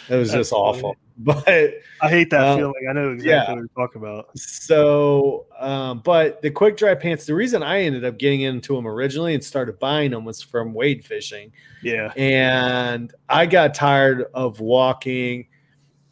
it 0.10 0.16
was 0.16 0.32
That's 0.32 0.50
just 0.50 0.54
awful. 0.54 0.96
But 1.20 1.48
I 1.48 2.10
hate 2.10 2.30
that 2.30 2.42
Um, 2.48 2.60
feeling. 2.60 2.88
I 2.88 2.94
know 2.94 3.12
exactly 3.12 3.32
yeah. 3.32 3.50
what 3.50 3.58
you're 3.58 3.68
talking 3.88 4.00
about. 4.04 4.38
so, 4.38 5.48
um, 5.58 6.00
but 6.06 6.44
the 6.44 6.52
quick 6.52 6.78
dry 6.78 6.94
pants, 6.94 7.26
the 7.26 7.34
reason 7.34 7.64
I 7.64 7.82
ended 7.82 8.06
up 8.06 8.20
getting 8.20 8.42
into 8.42 8.76
them 8.76 8.88
originally 8.88 9.34
and 9.34 9.44
started 9.44 9.80
buying 9.80 10.12
them 10.12 10.26
was 10.26 10.44
from 10.44 10.76
wade 10.76 11.04
fishing. 11.04 11.52
Yeah. 11.82 12.14
And 12.16 13.12
I 13.28 13.48
got 13.48 13.74
tired 13.74 14.26
of 14.36 14.60
walking 14.60 15.48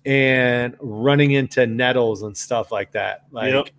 and 0.08 0.76
running 0.80 1.34
into 1.34 1.68
nettles 1.68 2.24
and 2.24 2.36
stuff 2.36 2.72
like 2.72 2.92
that. 2.94 3.26
Like, 3.30 3.54
Yep. 3.54 3.70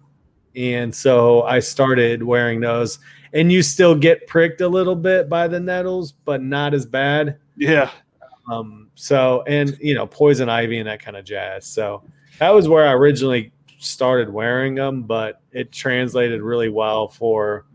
And 0.56 0.94
so 0.94 1.42
I 1.42 1.60
started 1.60 2.22
wearing 2.22 2.60
those. 2.60 2.98
And 3.32 3.52
you 3.52 3.62
still 3.62 3.94
get 3.94 4.26
pricked 4.26 4.62
a 4.62 4.68
little 4.68 4.96
bit 4.96 5.28
by 5.28 5.46
the 5.46 5.60
nettles, 5.60 6.12
but 6.12 6.42
not 6.42 6.72
as 6.72 6.86
bad. 6.86 7.38
Yeah. 7.56 7.90
Um, 8.50 8.88
so 8.94 9.42
and 9.46 9.76
you 9.80 9.94
know, 9.94 10.06
poison 10.06 10.48
ivy 10.48 10.78
and 10.78 10.88
that 10.88 11.00
kind 11.02 11.16
of 11.16 11.24
jazz. 11.24 11.66
So 11.66 12.02
that 12.38 12.50
was 12.50 12.68
where 12.68 12.86
I 12.86 12.92
originally 12.92 13.52
started 13.78 14.32
wearing 14.32 14.74
them, 14.74 15.02
but 15.02 15.42
it 15.52 15.70
translated 15.72 16.40
really 16.40 16.68
well 16.70 17.08
for 17.08 17.66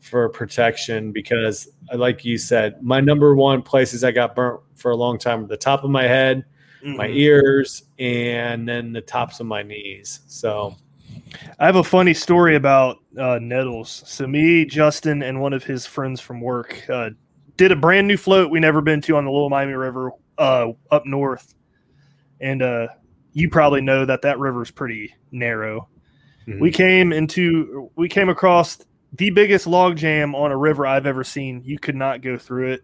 for 0.00 0.28
protection 0.28 1.12
because 1.12 1.68
like 1.94 2.24
you 2.24 2.36
said, 2.36 2.82
my 2.82 3.00
number 3.00 3.34
one 3.34 3.62
places 3.62 4.02
I 4.04 4.10
got 4.10 4.34
burnt 4.34 4.60
for 4.74 4.90
a 4.90 4.96
long 4.96 5.16
time 5.16 5.46
the 5.46 5.56
top 5.56 5.84
of 5.84 5.90
my 5.90 6.02
head, 6.02 6.44
my 6.82 7.06
Mhm. 7.08 7.16
ears, 7.16 7.84
and 8.00 8.68
then 8.68 8.92
the 8.92 9.00
tops 9.00 9.38
of 9.38 9.46
my 9.46 9.62
knees. 9.62 10.20
So 10.26 10.74
I 11.58 11.66
have 11.66 11.76
a 11.76 11.84
funny 11.84 12.14
story 12.14 12.56
about 12.56 12.98
uh, 13.18 13.38
nettles. 13.40 14.02
So 14.06 14.26
me, 14.26 14.64
Justin, 14.64 15.22
and 15.22 15.40
one 15.40 15.52
of 15.52 15.64
his 15.64 15.86
friends 15.86 16.20
from 16.20 16.40
work 16.40 16.82
uh, 16.88 17.10
did 17.56 17.72
a 17.72 17.76
brand 17.76 18.08
new 18.08 18.16
float 18.16 18.50
we 18.50 18.60
never 18.60 18.80
been 18.80 19.00
to 19.02 19.16
on 19.16 19.24
the 19.24 19.30
Little 19.30 19.50
Miami 19.50 19.74
River 19.74 20.12
uh, 20.38 20.68
up 20.90 21.06
north, 21.06 21.54
and 22.40 22.62
uh, 22.62 22.88
you 23.32 23.48
probably 23.48 23.80
know 23.80 24.04
that 24.04 24.22
that 24.22 24.38
river 24.38 24.62
is 24.62 24.70
pretty 24.70 25.14
narrow. 25.30 25.88
Mhm. 26.48 26.60
We 26.60 26.70
came 26.70 27.12
into 27.12 27.90
we 27.96 28.08
came 28.08 28.28
across 28.28 28.78
the 29.14 29.30
biggest 29.30 29.66
log 29.66 29.96
jam 29.96 30.34
on 30.34 30.50
a 30.50 30.56
river 30.56 30.86
I've 30.86 31.06
ever 31.06 31.22
seen. 31.22 31.62
You 31.64 31.78
could 31.78 31.94
not 31.96 32.22
go 32.22 32.36
through 32.38 32.72
it. 32.72 32.80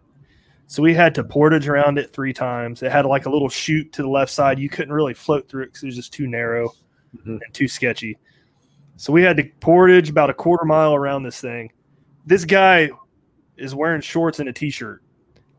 So 0.67 0.83
we 0.83 0.93
had 0.93 1.15
to 1.15 1.23
portage 1.23 1.67
around 1.67 1.97
it 1.97 2.13
three 2.13 2.31
times. 2.31 2.83
It 2.83 2.91
had 2.91 3.05
like 3.05 3.25
a 3.25 3.29
little 3.31 3.49
chute 3.49 3.91
to 3.93 4.03
the 4.03 4.07
left 4.07 4.31
side. 4.31 4.59
You 4.59 4.69
couldn't 4.69 4.93
really 4.93 5.15
float 5.15 5.49
through 5.49 5.63
it 5.63 5.65
because 5.67 5.81
it 5.83 5.85
was 5.87 5.95
just 5.95 6.13
too 6.13 6.27
narrow 6.27 6.69
Mhm. 7.17 7.39
and 7.43 7.53
too 7.53 7.67
sketchy. 7.67 8.17
So 8.99 9.13
we 9.13 9.23
had 9.23 9.37
to 9.37 9.45
portage 9.61 10.09
about 10.09 10.29
a 10.29 10.33
quarter 10.33 10.65
mile 10.65 10.93
around 10.93 11.23
this 11.23 11.39
thing. 11.39 11.71
This 12.25 12.43
guy 12.43 12.89
is 13.55 13.73
wearing 13.73 14.01
shorts 14.01 14.41
and 14.41 14.49
a 14.49 14.51
t-shirt 14.51 15.01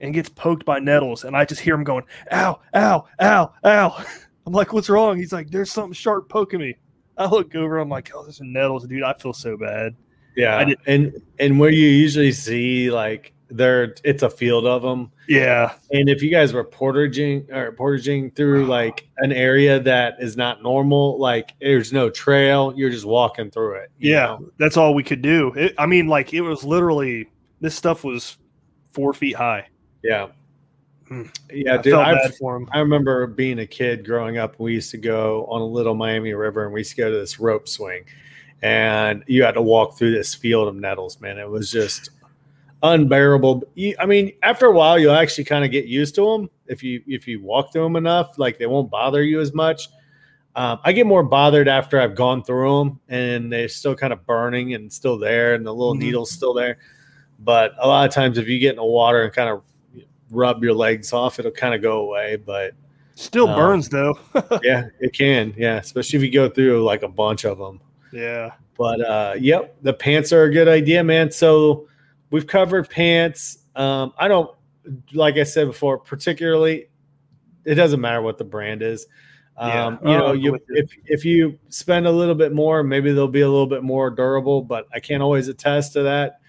and 0.02 0.12
gets 0.12 0.28
poked 0.28 0.66
by 0.66 0.78
nettles, 0.78 1.24
and 1.24 1.34
I 1.34 1.46
just 1.46 1.62
hear 1.62 1.74
him 1.74 1.82
going, 1.82 2.04
"Ow, 2.32 2.60
ow, 2.74 3.06
ow, 3.18 3.54
ow." 3.64 4.04
I'm 4.46 4.52
like, 4.52 4.74
what's 4.74 4.90
wrong? 4.90 5.16
He's 5.16 5.32
like, 5.32 5.50
there's 5.50 5.72
something 5.72 5.94
sharp 5.94 6.28
poking 6.28 6.60
me. 6.60 6.76
I 7.16 7.28
look 7.28 7.54
over, 7.54 7.78
I'm 7.78 7.88
like, 7.88 8.10
oh, 8.14 8.24
there's 8.24 8.42
nettles, 8.42 8.86
dude. 8.86 9.02
I 9.02 9.14
feel 9.14 9.32
so 9.32 9.56
bad. 9.56 9.96
Yeah, 10.36 10.74
and 10.86 11.14
and 11.38 11.58
where 11.58 11.70
you 11.70 11.88
usually 11.88 12.32
see 12.32 12.90
like 12.90 13.32
there, 13.50 13.94
it's 14.04 14.22
a 14.22 14.30
field 14.30 14.66
of 14.66 14.82
them. 14.82 15.10
Yeah, 15.28 15.74
and 15.90 16.08
if 16.08 16.22
you 16.22 16.30
guys 16.30 16.52
were 16.52 16.64
portaging 16.64 17.46
or 17.52 17.72
portaging 17.72 18.30
through 18.32 18.66
like 18.66 19.08
an 19.18 19.32
area 19.32 19.80
that 19.80 20.16
is 20.20 20.36
not 20.36 20.62
normal, 20.62 21.18
like 21.18 21.54
there's 21.60 21.92
no 21.92 22.10
trail, 22.10 22.72
you're 22.76 22.90
just 22.90 23.04
walking 23.04 23.50
through 23.50 23.74
it. 23.74 23.90
Yeah, 23.98 24.26
know? 24.26 24.50
that's 24.58 24.76
all 24.76 24.94
we 24.94 25.02
could 25.02 25.22
do. 25.22 25.52
It, 25.54 25.74
I 25.78 25.86
mean, 25.86 26.06
like 26.06 26.32
it 26.32 26.40
was 26.40 26.64
literally 26.64 27.28
this 27.60 27.74
stuff 27.74 28.04
was 28.04 28.38
four 28.92 29.12
feet 29.12 29.36
high. 29.36 29.68
Yeah. 30.02 30.28
Hmm. 31.08 31.24
Yeah, 31.52 31.74
I 31.74 31.76
dude. 31.78 31.92
felt 31.92 32.06
I, 32.06 32.14
bad 32.14 32.34
for 32.36 32.56
him. 32.56 32.68
I 32.72 32.78
remember 32.78 33.26
being 33.26 33.58
a 33.58 33.66
kid 33.66 34.06
growing 34.06 34.38
up. 34.38 34.58
We 34.60 34.74
used 34.74 34.92
to 34.92 34.98
go 34.98 35.44
on 35.46 35.60
a 35.60 35.66
little 35.66 35.94
Miami 35.94 36.34
River, 36.34 36.64
and 36.64 36.72
we 36.72 36.80
used 36.80 36.90
to 36.90 36.96
go 36.96 37.10
to 37.10 37.16
this 37.16 37.40
rope 37.40 37.66
swing, 37.68 38.04
and 38.62 39.24
you 39.26 39.42
had 39.42 39.54
to 39.54 39.62
walk 39.62 39.98
through 39.98 40.12
this 40.12 40.34
field 40.34 40.68
of 40.68 40.76
nettles. 40.76 41.20
Man, 41.20 41.36
it 41.36 41.48
was 41.48 41.70
just 41.70 42.10
unbearable. 42.82 43.64
I 43.98 44.06
mean, 44.06 44.32
after 44.42 44.66
a 44.66 44.72
while, 44.72 44.98
you'll 44.98 45.14
actually 45.14 45.44
kind 45.44 45.64
of 45.64 45.70
get 45.70 45.86
used 45.86 46.14
to 46.16 46.24
them 46.24 46.50
if 46.66 46.82
you 46.82 47.02
if 47.06 47.26
you 47.28 47.42
walk 47.42 47.72
through 47.72 47.84
them 47.84 47.96
enough. 47.96 48.38
Like 48.38 48.58
they 48.58 48.66
won't 48.66 48.90
bother 48.90 49.22
you 49.22 49.40
as 49.40 49.52
much. 49.52 49.88
Um, 50.56 50.80
I 50.84 50.92
get 50.92 51.06
more 51.06 51.22
bothered 51.22 51.68
after 51.68 52.00
I've 52.00 52.16
gone 52.16 52.42
through 52.42 52.78
them 52.78 53.00
and 53.08 53.52
they're 53.52 53.68
still 53.68 53.94
kind 53.94 54.12
of 54.12 54.26
burning 54.26 54.74
and 54.74 54.92
still 54.92 55.16
there, 55.18 55.54
and 55.54 55.64
the 55.64 55.72
little 55.72 55.94
Mhm. 55.94 56.00
needle's 56.00 56.30
still 56.32 56.54
there. 56.54 56.78
But 57.38 57.72
a 57.78 57.86
lot 57.86 58.08
of 58.08 58.12
times, 58.14 58.36
if 58.36 58.48
you 58.48 58.58
get 58.58 58.70
in 58.70 58.76
the 58.76 58.84
water 58.84 59.22
and 59.22 59.32
kind 59.32 59.48
of 59.48 59.62
rub 60.30 60.62
your 60.62 60.74
legs 60.74 61.12
off, 61.12 61.38
it'll 61.38 61.50
kind 61.52 61.74
of 61.74 61.82
go 61.82 62.00
away. 62.02 62.36
But 62.36 62.72
Still 63.16 63.48
Um, 63.48 63.56
burns 63.56 63.88
though. 63.90 64.18
yeah, 64.62 64.84
it 64.98 65.12
can. 65.12 65.52
Yeah, 65.56 65.76
especially 65.76 66.16
if 66.18 66.22
you 66.22 66.30
go 66.32 66.48
through 66.48 66.82
like 66.84 67.02
a 67.02 67.08
bunch 67.08 67.44
of 67.44 67.58
them. 67.58 67.78
yeah. 68.12 68.52
But 68.78 69.00
uh, 69.02 69.34
yep, 69.38 69.76
the 69.82 69.92
pants 69.92 70.32
are 70.32 70.44
a 70.44 70.50
good 70.52 70.68
idea, 70.68 71.04
man. 71.04 71.30
So 71.30 71.86
we've 72.30 72.46
covered 72.46 72.88
pants. 72.88 73.58
Um, 73.76 74.12
I 74.18 74.28
don't 74.28 74.50
like 75.12 75.36
I 75.36 75.44
said 75.44 75.66
before, 75.66 75.98
particularly. 75.98 76.88
It 77.64 77.74
doesn't 77.74 78.00
matter 78.00 78.22
what 78.22 78.38
the 78.38 78.44
brand 78.44 78.82
is. 78.82 79.06
Yeah, 79.58 79.86
Um, 79.86 79.98
you 80.02 80.16
know, 80.16 80.32
you 80.32 80.58
if 80.70 80.90
if 81.04 81.24
you 81.24 81.58
spend 81.68 82.06
a 82.06 82.10
little 82.10 82.34
bit 82.34 82.52
more, 82.52 82.82
maybe 82.82 83.12
they'll 83.12 83.28
be 83.28 83.42
a 83.42 83.48
little 83.48 83.66
bit 83.66 83.82
more 83.82 84.10
durable. 84.10 84.62
But 84.62 84.86
I 84.94 85.00
can't 85.00 85.22
always 85.22 85.48
attest 85.48 85.92
to 85.94 86.02
that. 86.04 86.40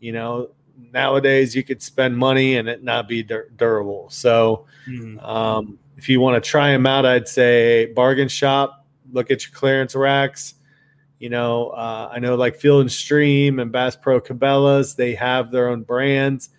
You 0.00 0.12
know, 0.12 0.50
nowadays 0.92 1.56
you 1.56 1.64
could 1.64 1.82
spend 1.82 2.16
money 2.16 2.56
and 2.56 2.68
it 2.68 2.84
not 2.84 3.08
be 3.08 3.22
dur- 3.22 3.50
durable. 3.56 4.10
So 4.10 4.66
Mhm. 4.86 5.22
um, 5.26 5.78
if 5.96 6.08
you 6.08 6.20
want 6.20 6.42
to 6.42 6.46
try 6.48 6.70
them 6.70 6.86
out, 6.86 7.06
I'd 7.06 7.26
say 7.26 7.86
bargain 7.86 8.28
shop. 8.28 8.86
Look 9.12 9.30
at 9.30 9.44
your 9.44 9.52
clearance 9.54 9.94
racks. 9.96 10.54
You 11.18 11.30
know, 11.30 11.70
uh, 11.70 12.10
I 12.12 12.18
know 12.20 12.34
like 12.36 12.56
Field 12.56 12.82
and 12.82 12.92
Stream 12.92 13.58
and 13.58 13.72
Bass 13.72 13.96
Pro 13.96 14.20
Cabela's, 14.20 14.94
they 14.94 15.14
have 15.16 15.50
their 15.50 15.68
own 15.68 15.82
brands 15.82 16.50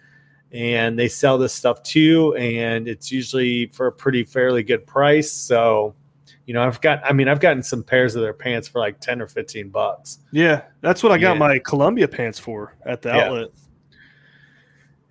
and 0.52 0.98
they 1.00 1.08
sell 1.08 1.38
this 1.38 1.54
stuff 1.54 1.82
too. 1.84 2.36
And 2.36 2.88
it's 2.88 3.12
usually 3.12 3.68
for 3.68 3.88
a 3.88 3.92
pretty 3.92 4.24
fairly 4.26 4.64
good 4.64 4.86
price. 4.86 5.32
So, 5.32 5.96
you 6.46 6.54
know, 6.54 6.62
I've 6.62 6.82
got, 6.82 7.02
I 7.06 7.14
mean, 7.14 7.30
I've 7.30 7.40
gotten 7.40 7.64
some 7.64 7.84
pairs 7.84 8.16
of 8.16 8.22
their 8.22 8.34
pants 8.34 8.68
for 8.68 8.80
like 8.80 9.00
10 9.00 9.22
or 9.22 9.28
15 9.28 9.70
bucks. 9.70 10.20
Yeah, 10.32 10.64
that's 10.82 11.04
what 11.04 11.12
I 11.14 11.18
got 11.18 11.34
Yeah. 11.34 11.40
my 11.40 11.60
Columbia 11.60 12.08
pants 12.08 12.38
for 12.40 12.76
at 12.86 13.02
the 13.02 13.10
Yeah. 13.10 13.18
outlet. 13.18 13.48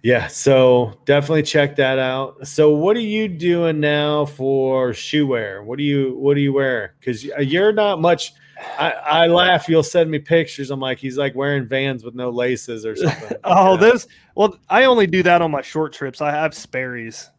Yeah, 0.03 0.29
so 0.29 1.01
definitely 1.07 1.43
check 1.43 1.75
that 1.77 1.99
out. 1.99 2.47
So, 2.47 2.71
what 2.71 2.97
are 2.97 3.01
you 3.01 3.27
doing 3.29 3.81
now 3.81 4.27
for 4.27 4.95
shoe 4.95 5.27
wear? 5.27 5.63
What 5.65 5.77
do 5.77 5.83
you 5.85 6.17
what 6.17 6.35
do 6.35 6.41
you 6.41 6.53
wear? 6.53 6.95
Because 7.01 7.25
you're 7.25 7.73
not 7.73 8.01
much. 8.01 8.33
I, 8.79 8.91
I 8.91 9.27
laugh. 9.27 9.69
You'll 9.69 9.83
send 9.83 10.11
me 10.11 10.19
pictures. 10.19 10.71
I'm 10.71 10.81
like, 10.81 10.99
he's 10.99 11.17
like 11.17 11.35
wearing 11.35 11.67
Vans 11.67 12.03
with 12.05 12.15
no 12.15 12.31
laces 12.31 12.85
or 12.85 12.97
something. 12.97 13.37
Oh, 13.45 13.75
Yeah. 13.75 13.81
those. 13.81 14.07
Well, 14.35 14.59
I 14.69 14.85
only 14.85 15.07
do 15.07 15.23
that 15.23 15.43
on 15.43 15.51
my 15.51 15.63
short 15.63 15.93
trips. 15.93 16.21
I 16.21 16.31
have 16.31 16.55
Sperry's. 16.55 17.31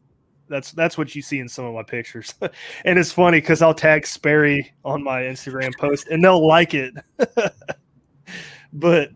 That's 0.47 0.71
that's 0.71 0.97
what 0.97 1.13
you 1.13 1.21
see 1.21 1.39
in 1.39 1.47
some 1.47 1.65
of 1.65 1.75
my 1.75 1.83
pictures, 1.83 2.33
and 2.85 2.97
it's 2.97 3.11
funny 3.11 3.39
because 3.39 3.61
I'll 3.61 3.73
tag 3.73 4.07
Sperry 4.07 4.73
on 4.83 5.03
my 5.03 5.21
Instagram 5.21 5.71
post, 5.77 6.07
and 6.07 6.23
they'll 6.23 6.45
like 6.47 6.73
it. 6.73 6.95
but 8.73 9.11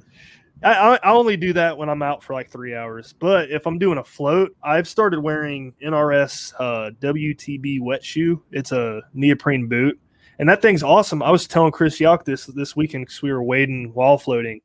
I, 0.63 0.73
I 0.73 0.95
I 1.03 1.11
only 1.11 1.35
do 1.35 1.51
that 1.53 1.75
when 1.75 1.89
I'm 1.89 2.03
out 2.03 2.23
for 2.23 2.33
like 2.33 2.51
three 2.51 2.75
hours. 2.75 3.13
But 3.13 3.49
if 3.49 3.65
I'm 3.65 3.79
doing 3.79 3.97
a 3.97 4.03
float, 4.03 4.55
I've 4.63 4.87
started 4.87 5.21
wearing 5.21 5.73
NRS 5.83 6.53
uh, 6.59 6.91
WTB 7.01 7.81
wet 7.81 8.03
shoe. 8.05 8.43
It's 8.51 8.71
a 8.71 9.01
neoprene 9.15 9.67
boot, 9.67 9.99
and 10.39 10.49
that 10.49 10.61
thing's 10.61 10.83
awesome. 10.83 11.21
I 11.23 11.31
was 11.31 11.47
telling 11.47 11.71
Chris 11.71 11.99
Yock 11.99 12.25
this 12.25 12.45
this 12.47 12.75
weekend 12.75 13.05
because 13.05 13.21
we 13.21 13.31
were 13.31 13.43
wading 13.43 13.91
while 13.93 14.17
floating. 14.17 14.61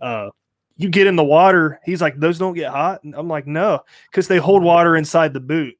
Uh, 0.00 0.30
you 0.76 0.88
get 0.88 1.06
in 1.06 1.16
the 1.16 1.24
water. 1.24 1.80
He's 1.84 2.00
like, 2.00 2.18
those 2.18 2.38
don't 2.38 2.54
get 2.54 2.70
hot. 2.70 3.02
And 3.02 3.14
I'm 3.14 3.28
like, 3.28 3.46
no, 3.46 3.80
because 4.10 4.28
they 4.28 4.38
hold 4.38 4.62
water 4.62 4.96
inside 4.96 5.32
the 5.32 5.40
boot. 5.40 5.74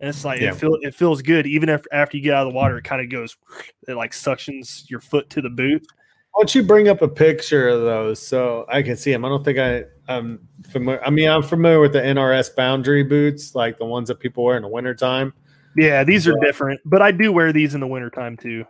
And 0.00 0.08
it's 0.08 0.24
like 0.24 0.40
Yeah. 0.40 0.50
it 0.50 0.56
feel 0.56 0.76
it 0.80 0.94
feels 0.94 1.22
good. 1.22 1.46
Even 1.46 1.68
if 1.68 1.84
after 1.92 2.16
you 2.16 2.22
get 2.22 2.34
out 2.34 2.46
of 2.46 2.52
the 2.52 2.56
water, 2.56 2.78
it 2.78 2.84
kind 2.84 3.02
of 3.02 3.10
goes 3.10 3.36
it 3.88 3.94
like 3.94 4.12
suctions 4.12 4.88
your 4.90 5.00
foot 5.00 5.30
to 5.30 5.40
the 5.40 5.50
boot. 5.50 5.86
Why 6.32 6.42
don't 6.42 6.54
you 6.54 6.62
bring 6.62 6.88
up 6.88 7.02
a 7.02 7.08
picture 7.08 7.68
of 7.68 7.80
those 7.82 8.24
so 8.24 8.64
I 8.68 8.82
can 8.82 8.96
see 8.96 9.10
them? 9.12 9.24
I 9.24 9.28
don't 9.28 9.44
think 9.44 9.58
I 9.58 9.84
I'm 10.08 10.40
familiar. 10.70 11.04
I 11.04 11.10
mean, 11.10 11.28
I'm 11.28 11.42
familiar 11.42 11.80
with 11.80 11.92
the 11.92 12.00
NRS 12.00 12.56
boundary 12.56 13.02
boots, 13.04 13.54
like 13.54 13.78
the 13.78 13.84
ones 13.84 14.08
that 14.08 14.20
people 14.20 14.44
wear 14.44 14.56
in 14.56 14.62
the 14.62 14.68
wintertime. 14.68 15.32
Yeah, 15.76 16.02
these 16.02 16.26
are 16.26 16.34
different, 16.40 16.80
but 16.84 17.00
I 17.02 17.12
do 17.12 17.32
wear 17.32 17.52
these 17.52 17.74
in 17.74 17.80
the 17.80 17.86
wintertime 17.86 18.36
too. 18.36 18.64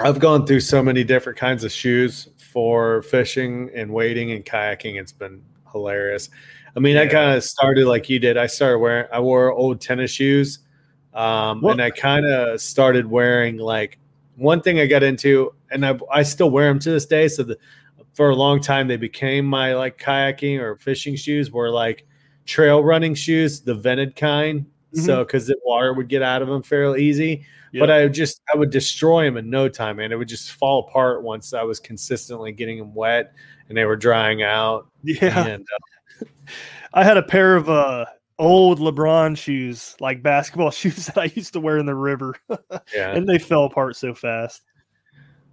I've 0.00 0.18
gone 0.18 0.46
through 0.46 0.60
so 0.60 0.82
many 0.82 1.04
different 1.04 1.38
kinds 1.38 1.64
of 1.64 1.72
shoes 1.72 2.28
for 2.36 3.02
fishing 3.02 3.70
and 3.74 3.92
wading 3.92 4.32
and 4.32 4.44
kayaking. 4.44 5.00
It's 5.00 5.12
been 5.12 5.42
hilarious. 5.70 6.30
I 6.76 6.80
mean, 6.80 6.96
I 6.96 7.06
kind 7.06 7.36
of 7.36 7.44
started 7.44 7.86
like 7.86 8.08
you 8.08 8.18
did. 8.18 8.36
I 8.36 8.46
started 8.46 8.78
wearing, 8.78 9.06
I 9.12 9.20
wore 9.20 9.52
old 9.52 9.80
tennis 9.80 10.10
shoes. 10.10 10.60
Um, 11.14 11.60
What- 11.60 11.72
and 11.72 11.82
I 11.82 11.90
kind 11.90 12.26
of 12.26 12.60
started 12.60 13.06
wearing 13.06 13.56
like 13.58 13.98
one 14.36 14.60
thing 14.60 14.80
I 14.80 14.86
got 14.86 15.04
into, 15.04 15.54
and 15.70 15.86
I, 15.86 15.96
I 16.12 16.22
still 16.24 16.50
wear 16.50 16.66
them 16.68 16.80
to 16.80 16.90
this 16.90 17.06
day. 17.06 17.28
So 17.28 17.44
the, 17.44 17.56
for 18.14 18.30
a 18.30 18.34
long 18.34 18.60
time, 18.60 18.88
they 18.88 18.96
became 18.96 19.44
my 19.44 19.74
like 19.74 19.98
kayaking 19.98 20.58
or 20.58 20.76
fishing 20.76 21.14
shoes 21.14 21.52
were 21.52 21.70
like 21.70 22.04
trail 22.46 22.82
running 22.82 23.14
shoes, 23.14 23.60
the 23.60 23.74
vented 23.74 24.16
kind. 24.16 24.66
So, 24.92 25.24
because 25.24 25.48
the 25.48 25.56
water 25.64 25.92
would 25.92 26.08
get 26.08 26.22
out 26.22 26.40
of 26.40 26.46
them 26.46 26.62
fairly 26.62 27.02
easy 27.02 27.44
but 27.80 27.90
I 27.90 28.02
would 28.04 28.14
just 28.14 28.40
I 28.52 28.56
would 28.56 28.70
destroy 28.70 29.24
them 29.24 29.36
in 29.36 29.50
no 29.50 29.68
time, 29.68 29.96
man. 29.96 30.12
it 30.12 30.16
would 30.16 30.28
just 30.28 30.52
fall 30.52 30.86
apart 30.88 31.22
once 31.22 31.52
I 31.54 31.62
was 31.62 31.80
consistently 31.80 32.52
getting 32.52 32.78
them 32.78 32.94
wet 32.94 33.32
and 33.68 33.76
they 33.76 33.84
were 33.84 33.96
drying 33.96 34.42
out. 34.42 34.86
Yeah, 35.02 35.46
And 35.46 35.66
uh, 36.20 36.24
I 36.94 37.04
had 37.04 37.16
a 37.16 37.22
pair 37.22 37.56
of 37.56 37.68
uh 37.68 38.06
old 38.38 38.78
LeBron 38.80 39.36
shoes, 39.36 39.94
like 40.00 40.22
basketball 40.22 40.70
shoes 40.72 41.06
that 41.06 41.18
I 41.18 41.30
used 41.34 41.52
to 41.54 41.60
wear 41.60 41.78
in 41.78 41.86
the 41.86 41.94
river, 41.94 42.34
yeah, 42.94 43.12
and 43.14 43.28
they 43.28 43.38
fell 43.38 43.64
apart 43.64 43.96
so 43.96 44.14
fast. 44.14 44.62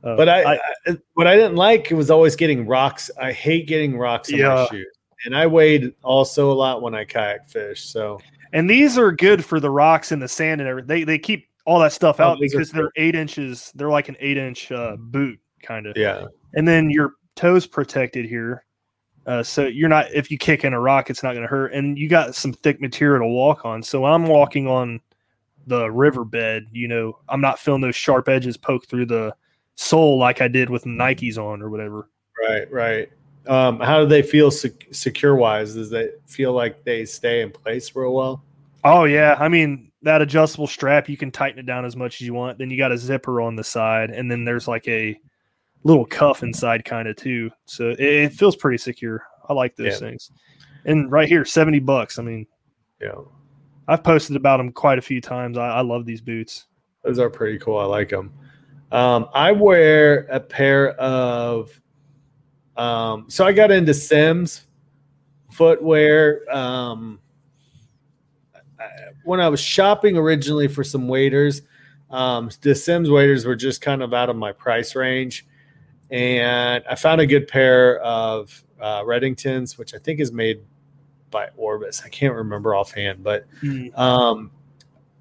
Uh, 0.03 0.15
but 0.15 0.27
I, 0.27 0.55
I 0.87 0.97
what 1.13 1.27
I 1.27 1.35
didn't 1.35 1.57
like 1.57 1.91
was 1.91 2.09
always 2.09 2.35
getting 2.35 2.65
rocks. 2.65 3.11
I 3.21 3.31
hate 3.31 3.67
getting 3.67 3.97
rocks 3.97 4.29
in 4.29 4.39
Yeah. 4.39 4.55
my 4.55 4.65
shoes, 4.67 4.87
and 5.25 5.35
I 5.35 5.45
wade 5.45 5.93
also 6.03 6.51
a 6.51 6.53
lot 6.55 6.81
when 6.81 6.95
I 6.95 7.05
kayak 7.05 7.47
fish. 7.49 7.83
So 7.83 8.19
And 8.51 8.67
these 8.67 8.97
are 8.97 9.11
good 9.11 9.45
for 9.45 9.59
the 9.59 9.69
rocks 9.69 10.11
and 10.11 10.19
the 10.21 10.27
sand 10.27 10.59
and 10.59 10.67
everything. 10.67 10.87
They 10.87 11.03
they 11.03 11.19
keep 11.19 11.47
all 11.71 11.79
that 11.79 11.93
stuff 11.93 12.19
Oh, 12.19 12.23
out 12.25 12.37
are 12.37 12.39
because 12.41 12.69
they're 12.71 12.91
eight 12.97 13.15
inches. 13.15 13.71
They're 13.75 13.89
like 13.89 14.09
an 14.09 14.17
eight 14.19 14.37
inch 14.37 14.71
uh, 14.71 14.97
boot 14.97 15.39
kind 15.63 15.87
of. 15.87 15.95
yeah, 15.95 16.25
And 16.53 16.67
then 16.67 16.89
your 16.89 17.13
toes 17.35 17.65
protected 17.65 18.25
here, 18.25 18.65
uh, 19.25 19.41
so 19.41 19.67
you're 19.67 19.87
not 19.87 20.11
if 20.13 20.29
you 20.29 20.37
kick 20.37 20.63
in 20.65 20.73
a 20.73 20.79
rock, 20.79 21.09
it's 21.09 21.23
not 21.23 21.31
going 21.31 21.43
to 21.43 21.47
hurt. 21.47 21.73
And 21.73 21.97
you 21.97 22.09
got 22.09 22.35
some 22.35 22.51
thick 22.51 22.81
material 22.81 23.21
to 23.21 23.27
walk 23.27 23.63
on. 23.65 23.81
So 23.81 24.01
when 24.01 24.11
I'm 24.11 24.25
walking 24.25 24.67
on 24.67 24.99
the 25.67 25.89
riverbed, 25.91 26.67
you 26.71 26.87
know, 26.89 27.19
I'm 27.29 27.39
not 27.39 27.57
feeling 27.59 27.81
those 27.81 27.95
sharp 27.95 28.27
edges 28.27 28.57
poke 28.57 28.87
through 28.87 29.05
the 29.05 29.33
sole 29.75 30.17
like 30.19 30.41
I 30.41 30.47
did 30.49 30.69
with 30.69 30.83
Nikes 30.83 31.37
on 31.37 31.61
or 31.61 31.69
whatever. 31.69 32.09
right, 32.49 32.69
right. 32.71 33.09
Um, 33.47 33.79
how 33.79 34.01
do 34.01 34.05
they 34.07 34.21
feel 34.23 34.51
sec- 34.51 34.87
secure 34.91 35.35
wise? 35.35 35.73
Does 35.75 35.89
they 35.89 36.09
feel 36.27 36.53
like 36.53 36.83
they 36.83 37.05
stay 37.05 37.41
in 37.41 37.49
place 37.51 37.95
real 37.95 38.13
well? 38.13 38.43
Oh 38.83 39.05
yeah, 39.05 39.35
I 39.39 39.47
mean 39.47 39.90
that 40.03 40.21
adjustable 40.21 40.67
strap, 40.67 41.07
you 41.09 41.17
can 41.17 41.31
tighten 41.31 41.59
it 41.59 41.65
down 41.65 41.85
as 41.85 41.95
much 41.95 42.21
as 42.21 42.27
you 42.27 42.33
want. 42.33 42.57
Then 42.57 42.69
you 42.69 42.77
got 42.77 42.91
a 42.91 42.97
zipper 42.97 43.41
on 43.41 43.55
the 43.55 43.63
side, 43.63 44.09
and 44.09 44.29
then 44.31 44.43
there's 44.43 44.67
like 44.67 44.87
a 44.87 45.19
little 45.83 46.05
cuff 46.05 46.43
inside, 46.43 46.85
kind 46.85 47.07
of 47.07 47.15
too. 47.15 47.49
So 47.65 47.89
it, 47.89 47.99
it 47.99 48.33
feels 48.33 48.55
pretty 48.55 48.77
secure. 48.77 49.23
I 49.49 49.53
like 49.53 49.75
those 49.75 49.93
Yeah. 49.93 50.07
things. 50.09 50.31
And 50.85 51.11
right 51.11 51.27
here, 51.27 51.45
seventy 51.45 51.79
bucks. 51.79 52.17
I 52.19 52.23
mean, 52.23 52.47
Yeah, 52.99 53.13
I've 53.87 54.03
posted 54.03 54.35
about 54.35 54.57
them 54.57 54.71
quite 54.71 54.97
a 54.97 55.01
few 55.01 55.21
times. 55.21 55.57
I, 55.57 55.67
I 55.67 55.81
love 55.81 56.05
these 56.05 56.21
boots. 56.21 56.67
those 57.03 57.19
are 57.19 57.29
pretty 57.29 57.57
cool. 57.59 57.77
I 57.77 57.85
like 57.85 58.09
them. 58.09 58.31
Um, 58.91 59.27
I 59.33 59.51
wear 59.51 60.27
a 60.31 60.39
pair 60.39 60.91
of. 60.99 61.79
Um, 62.77 63.25
so 63.27 63.45
I 63.45 63.51
got 63.53 63.69
into 63.71 63.93
Simms 63.93 64.65
footwear. 65.51 66.41
Um, 66.53 67.19
when 69.23 69.39
I 69.39 69.49
was 69.49 69.59
shopping 69.59 70.17
originally 70.17 70.67
for 70.67 70.83
some 70.83 71.07
waders, 71.07 71.61
um, 72.09 72.49
the 72.61 72.75
Simms 72.75 73.09
waders 73.09 73.45
were 73.45 73.55
just 73.55 73.81
kind 73.81 74.01
of 74.01 74.13
out 74.13 74.29
of 74.29 74.35
my 74.35 74.51
price 74.51 74.95
range, 74.95 75.45
and 76.09 76.83
I 76.89 76.95
found 76.95 77.21
a 77.21 77.25
good 77.27 77.47
pair 77.47 77.99
of 78.01 78.63
uh, 78.79 79.01
Redingtons, 79.03 79.77
which 79.77 79.93
I 79.93 79.97
think 79.97 80.19
is 80.19 80.31
made 80.31 80.61
by 81.29 81.47
Orvis. 81.55 82.01
I 82.05 82.09
can't 82.09 82.33
remember 82.35 82.75
offhand, 82.75 83.23
but 83.23 83.45
Mm. 83.61 83.97
um, 83.97 84.51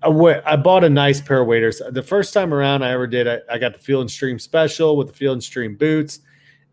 I 0.02 0.56
bought 0.56 0.82
a 0.82 0.88
nice 0.88 1.20
pair 1.20 1.42
of 1.42 1.46
waders. 1.46 1.82
The 1.90 2.02
first 2.02 2.32
time 2.32 2.54
around 2.54 2.82
I 2.82 2.90
ever 2.92 3.06
did, 3.06 3.28
I, 3.28 3.38
I 3.50 3.58
got 3.58 3.74
the 3.74 3.78
Field 3.78 4.00
and 4.00 4.10
Stream 4.10 4.38
special 4.38 4.96
with 4.96 5.08
the 5.08 5.12
Field 5.12 5.34
and 5.34 5.42
Stream 5.44 5.76
boots, 5.76 6.20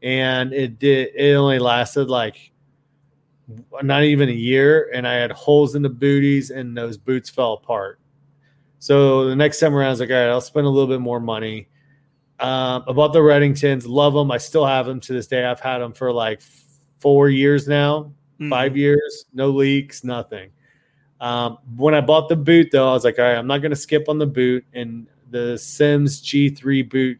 and 0.02 0.54
it 0.54 0.80
did. 0.80 1.10
It 1.14 1.34
only 1.34 1.60
lasted 1.60 2.08
like 2.10 2.52
not 3.82 4.04
even 4.04 4.30
a 4.30 4.34
year, 4.34 4.90
and 4.94 5.08
I 5.08 5.14
had 5.16 5.32
holes 5.32 5.76
in 5.76 5.82
the 5.82 5.90
booties, 5.90 6.50
and 6.52 6.76
those 6.78 6.98
boots 6.98 7.30
fell 7.30 7.54
apart. 7.54 8.00
So 8.80 9.28
the 9.30 9.36
next 9.36 9.60
time 9.60 9.74
around, 9.76 9.88
I 9.88 9.92
was 9.92 10.00
like, 10.02 10.10
all 10.10 10.16
right, 10.16 10.30
I'll 10.30 10.42
spend 10.42 10.66
a 10.66 10.70
little 10.70 10.88
bit 10.88 11.00
more 11.02 11.20
money. 11.20 11.68
Um, 12.40 12.84
I 12.88 12.92
bought 12.94 13.14
the 13.14 13.20
Redingtons, 13.20 13.86
love 13.88 14.14
them. 14.14 14.30
I 14.32 14.38
still 14.38 14.66
have 14.66 14.86
them 14.86 15.00
to 15.00 15.14
this 15.14 15.26
day. 15.28 15.46
I've 15.46 15.60
had 15.60 15.80
them 15.80 15.94
for 15.94 16.12
like 16.12 16.42
four 17.00 17.30
years 17.30 17.68
now, 17.68 18.12
Mm. 18.40 18.50
five 18.52 18.78
years, 18.78 19.26
no 19.34 19.50
leaks, 19.50 20.04
nothing. 20.04 20.52
Um, 21.20 21.58
when 21.76 21.96
I 21.96 22.02
bought 22.02 22.30
the 22.30 22.36
boot, 22.36 22.70
though, 22.72 22.90
I 22.90 22.94
was 22.94 23.04
like, 23.04 23.18
all 23.18 23.26
right, 23.26 23.36
I'm 23.36 23.48
not 23.48 23.60
going 23.64 23.72
to 23.72 23.76
skip 23.76 24.08
on 24.10 24.20
the 24.20 24.28
boot. 24.28 24.64
And 24.74 25.08
the 25.32 25.58
Simms 25.58 26.22
G3 26.22 26.88
boot 26.88 27.18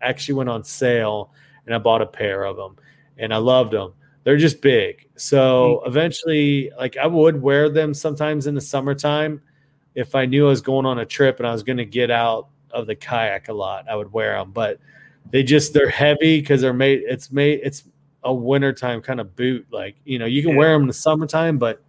actually 0.00 0.34
went 0.36 0.48
on 0.48 0.64
sale, 0.64 1.32
and 1.66 1.74
I 1.74 1.78
bought 1.78 2.00
a 2.00 2.06
pair 2.06 2.44
of 2.44 2.56
them, 2.56 2.76
and 3.18 3.34
I 3.34 3.36
loved 3.36 3.72
them. 3.72 3.92
They're 4.24 4.36
just 4.36 4.60
big. 4.60 5.06
So 5.16 5.76
mm-hmm. 5.76 5.88
eventually, 5.88 6.70
like 6.76 6.96
I 6.96 7.06
would 7.06 7.40
wear 7.40 7.68
them 7.68 7.94
sometimes 7.94 8.46
in 8.46 8.54
the 8.54 8.60
summertime 8.60 9.40
if 9.94 10.14
I 10.14 10.26
knew 10.26 10.46
I 10.46 10.50
was 10.50 10.60
going 10.60 10.86
on 10.86 10.98
a 10.98 11.06
trip 11.06 11.38
and 11.38 11.46
I 11.46 11.52
was 11.52 11.62
going 11.62 11.76
to 11.76 11.84
get 11.84 12.10
out 12.10 12.48
of 12.70 12.86
the 12.86 12.96
kayak 12.96 13.48
a 13.48 13.52
lot. 13.52 13.88
I 13.88 13.94
would 13.94 14.12
wear 14.12 14.36
them, 14.36 14.50
but 14.50 14.80
they 15.30 15.42
just 15.42 15.72
they're 15.72 15.88
heavy 15.88 16.40
because 16.40 16.60
they're 16.60 16.72
made. 16.72 17.02
It's 17.06 17.30
made. 17.30 17.60
It's 17.62 17.84
a 18.24 18.34
wintertime 18.34 19.00
kind 19.02 19.20
of 19.20 19.36
boot. 19.36 19.66
Like 19.70 19.96
you 20.04 20.18
know, 20.18 20.26
you 20.26 20.42
can 20.42 20.52
Yeah. 20.52 20.58
wear 20.58 20.72
them 20.72 20.82
in 20.82 20.88
the 20.88 20.94
summertime, 20.94 21.58
but 21.58 21.82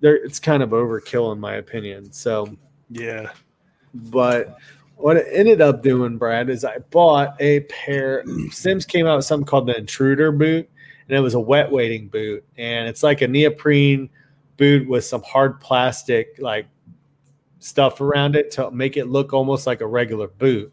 they're 0.00 0.16
it's 0.16 0.40
kind 0.40 0.62
of 0.62 0.70
overkill 0.70 1.32
in 1.32 1.38
my 1.40 1.54
opinion. 1.54 2.12
So 2.12 2.56
Yeah. 2.90 3.30
but 3.94 4.56
what 4.96 5.16
it 5.18 5.26
ended 5.30 5.60
up 5.60 5.82
doing, 5.82 6.16
Brad, 6.16 6.48
is 6.48 6.64
I 6.64 6.78
bought 6.78 7.36
a 7.40 7.60
pair. 7.60 8.24
Simms 8.50 8.84
came 8.84 9.06
out 9.06 9.16
with 9.16 9.26
something 9.26 9.46
called 9.46 9.66
the 9.66 9.76
Intruder 9.76 10.32
boot, 10.32 10.68
and 11.08 11.16
it 11.16 11.20
was 11.20 11.34
a 11.34 11.40
wet 11.40 11.70
wading 11.70 12.08
boot, 12.08 12.44
and 12.56 12.88
it's 12.88 13.02
like 13.02 13.22
a 13.22 13.28
neoprene 13.28 14.08
boot 14.56 14.88
with 14.88 15.04
some 15.04 15.22
hard 15.22 15.60
plastic 15.60 16.36
like 16.38 16.66
stuff 17.58 18.00
around 18.00 18.36
it 18.36 18.50
to 18.52 18.70
make 18.70 18.96
it 18.96 19.06
look 19.06 19.32
almost 19.32 19.66
like 19.66 19.80
a 19.80 19.86
regular 19.86 20.28
boot. 20.28 20.72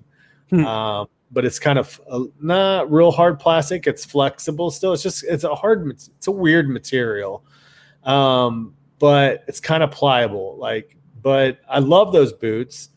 Hmm. 0.49 0.65
Um, 0.65 1.07
but 1.31 1.45
it's 1.45 1.59
kind 1.59 1.79
of 1.79 1.99
uh, 2.09 2.21
not 2.39 2.91
real 2.91 3.11
hard 3.11 3.39
plastic. 3.39 3.87
It's 3.87 4.05
flexible 4.05 4.69
still. 4.71 4.93
It's 4.93 5.03
just 5.03 5.23
it's 5.23 5.43
a 5.43 5.55
hard. 5.55 5.89
It's 5.89 6.27
a 6.27 6.31
weird 6.31 6.69
material, 6.69 7.43
um, 8.03 8.75
but 8.99 9.43
it's 9.47 9.59
kind 9.59 9.83
of 9.83 9.91
pliable. 9.91 10.57
Like, 10.57 10.95
but 11.21 11.59
I 11.67 11.79
love 11.79 12.13
those 12.13 12.33
boots. 12.33 12.89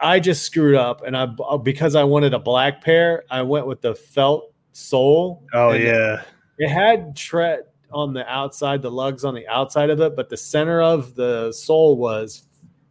I 0.00 0.20
just 0.20 0.44
screwed 0.44 0.76
up, 0.76 1.02
and 1.04 1.16
I 1.16 1.26
because 1.62 1.96
I 1.96 2.04
wanted 2.04 2.32
a 2.32 2.38
black 2.38 2.82
pair, 2.82 3.24
I 3.28 3.42
went 3.42 3.66
with 3.66 3.80
the 3.80 3.94
felt 3.94 4.52
sole. 4.72 5.42
Oh 5.52 5.72
yeah. 5.72 6.22
It 6.58 6.68
had 6.68 7.16
tread 7.16 7.64
on 7.92 8.12
the 8.12 8.26
outside, 8.28 8.82
the 8.82 8.90
lugs 8.90 9.24
on 9.24 9.34
the 9.34 9.46
outside 9.48 9.90
of 9.90 10.00
it, 10.00 10.16
but 10.16 10.28
the 10.28 10.36
center 10.36 10.80
of 10.82 11.14
the 11.14 11.52
sole 11.52 11.96
was 11.96 12.44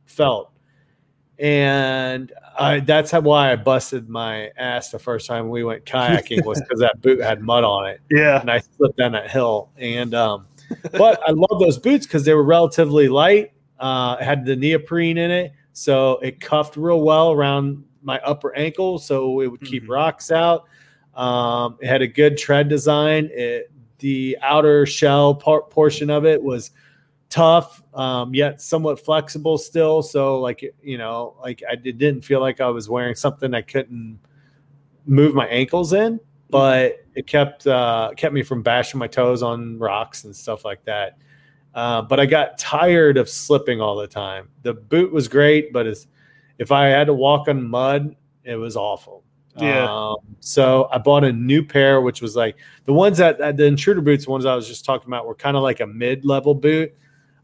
felt. 0.06 0.52
And 1.40 2.32
I, 2.58 2.80
that's 2.80 3.10
how, 3.12 3.22
why 3.22 3.52
I 3.52 3.56
busted 3.56 4.08
my 4.08 4.52
ass 4.58 4.92
the 4.92 5.00
first 5.00 5.28
time 5.28 5.50
we 5.50 5.64
went 5.64 5.84
kayaking 5.86 6.46
was 6.46 6.62
because 6.68 6.80
that 6.80 7.02
boot 7.02 7.20
had 7.22 7.42
mud 7.42 7.64
on 7.64 7.88
it, 7.90 8.02
Yeah. 8.12 8.40
and 8.40 8.50
I 8.52 8.60
slipped 8.60 8.98
down 8.98 9.12
that 9.14 9.30
hill. 9.32 9.70
And 9.78 10.14
um, 10.14 10.46
but 10.92 11.20
I 11.28 11.32
love 11.32 11.60
those 11.60 11.78
boots 11.80 12.06
because 12.06 12.24
they 12.24 12.34
were 12.34 12.44
relatively 12.44 13.10
light. 13.10 13.52
Uh, 13.80 14.16
it 14.22 14.24
had 14.24 14.46
the 14.46 14.56
neoprene 14.56 15.18
in 15.18 15.32
it, 15.32 15.54
so 15.74 16.14
it 16.20 16.40
cuffed 16.40 16.78
real 16.78 17.02
well 17.02 17.32
around 17.32 17.84
my 18.04 18.20
upper 18.20 18.56
ankle, 18.56 19.00
so 19.00 19.40
it 19.42 19.48
would 19.48 19.62
keep 19.62 19.84
Mhm. 19.84 19.90
rocks 19.90 20.32
out. 20.32 20.66
Um, 21.16 21.78
it 21.82 21.88
had 21.88 22.02
a 22.02 22.08
good 22.08 22.38
tread 22.38 22.70
design. 22.70 23.30
It, 23.32 23.72
the 24.00 24.38
outer 24.42 24.86
shell 24.86 25.36
part, 25.36 25.70
portion 25.70 26.10
of 26.10 26.26
it 26.26 26.42
was 26.42 26.72
tough, 27.30 27.82
um, 27.94 28.34
yet 28.36 28.62
somewhat 28.62 29.00
flexible 29.00 29.58
still. 29.58 30.02
So, 30.02 30.40
like 30.40 30.64
you 30.82 30.98
know, 30.98 31.36
like 31.42 31.64
I 31.70 31.76
did, 31.76 31.98
didn't 31.98 32.24
feel 32.24 32.40
like 32.40 32.62
I 32.62 32.68
was 32.68 32.90
wearing 32.90 33.16
something 33.16 33.54
I 33.54 33.62
couldn't 33.62 34.20
move 35.06 35.34
my 35.36 35.48
ankles 35.48 35.94
in, 35.94 36.20
but 36.50 37.06
it 37.16 37.28
kept 37.28 37.66
uh, 37.66 38.12
kept 38.18 38.34
me 38.34 38.44
from 38.44 38.62
bashing 38.62 39.00
my 39.00 39.08
toes 39.08 39.42
on 39.42 39.80
rocks 39.80 40.26
and 40.26 40.36
stuff 40.36 40.66
like 40.66 40.84
that. 40.86 41.18
Uh, 41.74 42.02
but 42.02 42.20
I 42.20 42.26
got 42.26 42.58
tired 42.58 43.18
of 43.18 43.28
slipping 43.28 43.82
all 43.82 43.96
the 43.96 44.08
time. 44.08 44.50
The 44.62 44.74
boot 44.74 45.12
was 45.12 45.28
great, 45.28 45.74
but 45.74 45.88
if 46.58 46.72
I 46.72 46.88
had 46.88 47.08
to 47.08 47.14
walk 47.14 47.48
on 47.48 47.68
mud, 47.68 48.16
it 48.44 48.56
was 48.56 48.76
awful. 48.76 49.23
Yeah. 49.58 49.88
Um, 49.90 50.18
so 50.40 50.90
I 50.92 50.98
bought 50.98 51.24
a 51.24 51.32
new 51.32 51.64
pair, 51.64 52.02
which 52.02 52.22
was 52.22 52.36
like 52.36 52.56
the 52.86 52.94
ones 52.94 53.18
that 53.20 53.38
that- 53.38 53.58
the 53.58 53.66
intruder 53.66 54.02
boots, 54.02 54.26
the 54.26 54.32
ones 54.32 54.46
I 54.46 54.56
was 54.56 54.68
just 54.68 54.84
talking 54.86 55.08
about, 55.08 55.28
were 55.28 55.36
kind 55.36 55.56
of 55.56 55.64
like 55.64 55.80
a 55.80 55.88
mid 55.88 56.26
level 56.26 56.56
boot. 56.56 56.94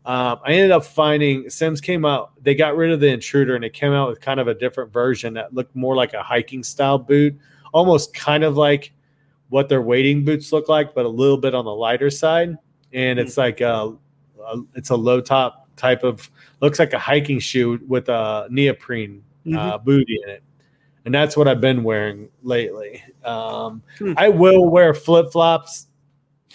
Um, 0.05 0.39
I 0.43 0.53
ended 0.53 0.72
up 0.72 0.86
finding 0.86 1.49
Simms 1.49 1.82
came 1.82 2.05
out. 2.05 2.32
They 2.41 2.55
got 2.55 2.76
rid 2.76 2.91
of 2.91 2.99
the 2.99 3.07
intruder 3.10 3.55
and 3.55 3.64
it 3.64 3.74
came 3.74 3.91
out 3.93 4.10
with 4.10 4.22
kind 4.22 4.39
of 4.39 4.47
a 4.47 4.53
different 4.55 4.91
version 4.91 5.34
that 5.36 5.53
looked 5.53 5.76
more 5.76 5.95
like 5.95 6.14
a 6.14 6.24
hiking 6.24 6.64
style 6.64 6.97
boot, 6.97 7.38
almost 7.74 8.14
kind 8.14 8.43
of 8.43 8.57
like 8.57 8.91
what 9.49 9.70
their 9.70 9.82
wading 9.82 10.26
boots 10.26 10.51
look 10.51 10.68
like, 10.70 10.95
but 10.95 11.05
a 11.05 11.10
little 11.10 11.38
bit 11.38 11.53
on 11.53 11.66
the 11.66 11.74
lighter 11.76 12.10
side. 12.10 12.55
And 12.93 13.20
it's 13.20 13.38
like 13.38 13.62
a, 13.62 13.93
a 14.43 14.62
it's 14.74 14.89
a 14.89 14.95
low 14.95 15.22
top 15.22 15.68
type 15.76 16.03
of 16.03 16.30
looks 16.62 16.80
like 16.80 16.93
a 16.93 16.99
hiking 16.99 17.38
shoe 17.39 17.80
with 17.88 18.10
a 18.10 18.47
neoprene 18.49 19.22
uh, 19.57 19.78
booty 19.78 20.18
in 20.24 20.30
it. 20.30 20.43
And 21.10 21.16
that's 21.16 21.36
what 21.36 21.47
I've 21.47 21.60
been 21.60 21.84
wearing 21.84 22.30
lately. 22.43 23.03
Um, 23.26 23.82
Hmm. 23.97 24.14
I 24.16 24.30
will 24.30 24.70
wear 24.70 24.93
flip 24.93 25.32
flops 25.32 25.88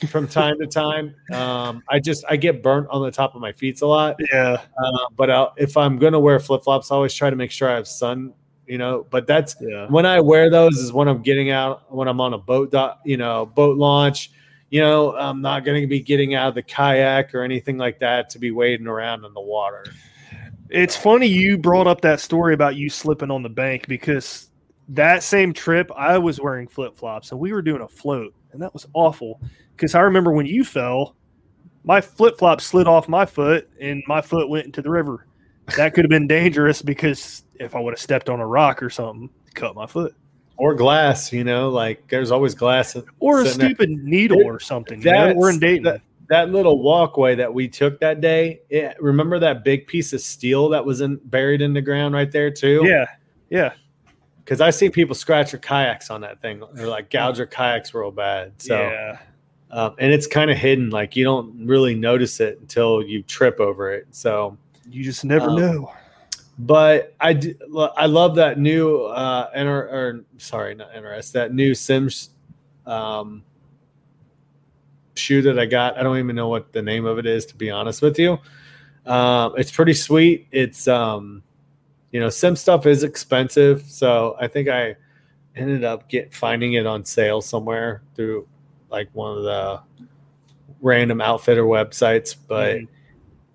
from 0.09 0.29
time 0.29 0.61
to 0.61 0.67
time. 0.69 1.13
Um, 1.35 1.83
I 1.89 1.99
just 1.99 2.25
I 2.31 2.37
get 2.37 2.63
burnt 2.63 2.87
on 2.89 3.03
the 3.03 3.11
top 3.11 3.35
of 3.35 3.41
my 3.41 3.51
feet 3.51 3.81
a 3.83 3.87
lot. 3.89 4.15
Yeah. 4.33 4.59
Uh, 4.81 5.07
but 5.17 5.29
i 5.29 5.49
if 5.57 5.77
I'm 5.77 5.99
gonna 5.99 6.21
wear 6.21 6.39
flip 6.39 6.63
flops, 6.63 6.93
I 6.93 6.95
always 6.95 7.13
try 7.13 7.31
to 7.31 7.35
make 7.35 7.51
sure 7.51 7.69
I 7.69 7.75
have 7.75 7.89
sun. 7.89 8.33
You 8.69 8.79
know, 8.79 9.09
but 9.11 9.27
that's 9.27 9.57
Yeah. 9.61 9.89
when 9.89 10.07
I 10.07 10.21
wear 10.21 10.49
those 10.51 10.79
is 10.79 10.93
when 10.93 11.09
I'm 11.09 11.21
getting 11.21 11.51
out 11.51 11.93
when 11.93 12.07
I'm 12.07 12.21
on 12.21 12.35
a 12.35 12.39
boat, 12.39 12.73
you 13.05 13.17
know, 13.17 13.47
boat 13.47 13.77
launch. 13.77 14.31
You 14.71 14.83
know, 14.83 15.17
I'm 15.17 15.41
not 15.43 15.65
going 15.65 15.81
to 15.81 15.89
be 15.89 15.99
getting 15.99 16.37
out 16.37 16.51
of 16.51 16.55
the 16.55 16.63
kayak 16.63 17.35
or 17.35 17.43
anything 17.43 17.77
like 17.77 17.99
that 17.99 18.31
to 18.31 18.39
be 18.39 18.53
wading 18.53 18.87
around 18.87 19.25
in 19.25 19.35
the 19.35 19.41
water. 19.41 19.85
It's 20.71 20.97
funny 20.97 21.27
you 21.27 21.59
brought 21.59 21.87
up 21.87 22.01
that 22.03 22.21
story 22.21 22.55
about 22.55 22.77
you 22.77 22.89
slipping 22.89 23.31
on 23.31 23.43
the 23.43 23.49
bank 23.49 23.87
because 23.87 24.51
that 24.89 25.23
same 25.23 25.53
trip 25.53 25.91
I 25.97 26.19
was 26.19 26.41
wearing 26.41 26.67
flip 26.69 26.97
flops 26.97 27.31
and 27.31 27.41
we 27.41 27.53
were 27.53 27.63
doing 27.63 27.83
a 27.83 27.89
float 27.89 28.35
and 28.53 28.61
that 28.63 28.73
was 28.73 28.87
awful 28.95 29.41
because 29.77 29.95
I 29.95 30.01
remember 30.01 30.33
when 30.33 30.47
you 30.47 30.65
fell, 30.65 31.17
my 31.85 32.01
flip 32.01 32.39
flop 32.39 32.61
slid 32.61 32.87
off 32.87 33.09
my 33.09 33.27
foot 33.27 33.69
and 33.81 34.03
my 34.07 34.21
foot 34.21 34.49
went 34.49 34.67
into 34.67 34.83
the 34.83 34.91
river. 34.91 35.27
That 35.77 35.95
could 35.95 36.05
have 36.05 36.11
been 36.11 36.27
dangerous 36.27 36.83
because 36.83 37.45
if 37.61 37.75
I 37.75 37.81
would 37.81 37.93
have 37.93 38.01
stepped 38.01 38.29
on 38.29 38.41
a 38.41 38.47
rock 38.47 38.83
or 38.83 38.91
something, 38.91 39.31
cut 39.55 39.75
my 39.75 39.87
foot 39.87 40.15
Or 40.57 40.75
glass, 40.75 41.33
you 41.33 41.45
know, 41.45 41.69
like 41.71 42.07
there's 42.09 42.31
always 42.31 42.55
glass. 42.55 42.97
or 43.21 43.41
a 43.41 43.45
sitting 43.45 43.59
there. 43.61 43.69
stupid 43.71 43.91
needle 43.91 44.43
or 44.45 44.61
something. 44.61 45.01
you 45.01 45.11
know? 45.11 45.35
We're 45.35 45.51
in 45.51 45.59
Dayton. 45.59 45.85
that- 45.85 46.01
that 46.29 46.51
little 46.51 46.81
walkway 46.83 47.35
that 47.35 47.53
we 47.53 47.69
took 47.69 48.01
that 48.01 48.21
day. 48.21 48.61
It, 48.71 48.97
remember 49.01 49.39
that 49.39 49.63
big 49.65 49.87
piece 49.87 50.13
of 50.13 50.21
steel 50.21 50.69
that 50.71 50.85
was 50.85 51.01
in 51.01 51.17
buried 51.25 51.61
in 51.63 51.73
the 51.73 51.83
ground 51.83 52.15
right 52.15 52.31
there 52.31 52.51
too? 52.51 52.83
yeah, 52.85 53.07
yeah, 53.51 53.73
Because 54.39 54.61
I 54.61 54.71
see 54.71 54.89
people 54.89 55.15
scratch 55.15 55.51
their 55.53 55.61
kayaks 55.61 56.11
on 56.11 56.21
that 56.23 56.41
thing 56.41 56.63
or 56.63 56.87
like 56.87 57.11
gouge 57.11 57.37
their 57.37 57.47
kayaks 57.47 57.93
real 57.95 58.11
bad. 58.11 58.53
So 58.59 58.75
yeah. 58.81 59.19
um, 59.71 59.95
and 59.99 60.13
it's 60.13 60.27
kind 60.27 60.51
of 60.51 60.57
hidden. 60.57 60.91
Like 60.91 61.15
you 61.15 61.25
don't 61.25 61.67
really 61.67 61.95
notice 61.95 62.41
it 62.41 62.59
until 62.61 63.03
you 63.03 63.23
trip 63.23 63.61
over 63.61 63.93
it. 63.93 64.07
So, 64.11 64.57
You 64.91 65.05
just 65.05 65.25
never 65.25 65.51
Um, 65.51 65.57
know. 65.57 65.93
but 66.59 67.15
I 67.21 67.33
do, 67.35 67.55
I 67.97 68.07
love 68.07 68.35
that 68.37 68.59
new 68.59 69.03
uh, 69.05 69.51
NR, 69.57 69.93
or 69.93 70.25
sorry, 70.39 70.75
not 70.75 70.93
NRS, 70.95 71.33
that 71.33 71.53
new 71.53 71.75
Simms 71.75 72.31
um, 72.87 73.43
shoe 75.15 75.43
that 75.43 75.59
I 75.59 75.67
got. 75.67 75.99
I 75.99 76.03
don't 76.03 76.19
even 76.19 76.37
know 76.37 76.49
what 76.49 76.73
the 76.73 76.83
name 76.83 77.05
of 77.05 77.19
it 77.19 77.27
is, 77.27 77.47
to 77.47 77.57
be 77.57 77.71
honest 77.71 78.03
with 78.03 78.19
you. 78.19 78.39
Um, 79.07 79.55
it's 79.57 79.71
pretty 79.71 79.95
sweet. 79.95 80.47
It's 80.51 80.89
um, 80.89 81.43
you 82.11 82.21
know, 82.21 82.29
Simms 82.29 82.61
stuff 82.61 82.87
is 82.87 83.03
expensive, 83.03 83.83
so 83.83 84.37
I 84.41 84.49
think 84.49 84.69
I 84.69 84.97
ended 85.57 85.85
up 85.85 86.09
get 86.09 86.35
finding 86.35 86.75
it 86.75 86.87
on 86.87 87.05
sale 87.05 87.41
somewhere 87.41 88.03
through 88.15 88.47
like 88.91 89.09
one 89.13 89.37
of 89.37 89.45
the 89.45 89.81
random 90.81 91.21
outfitter 91.21 91.65
websites. 91.65 92.37
But 92.49 92.77
Mhm. 92.77 92.89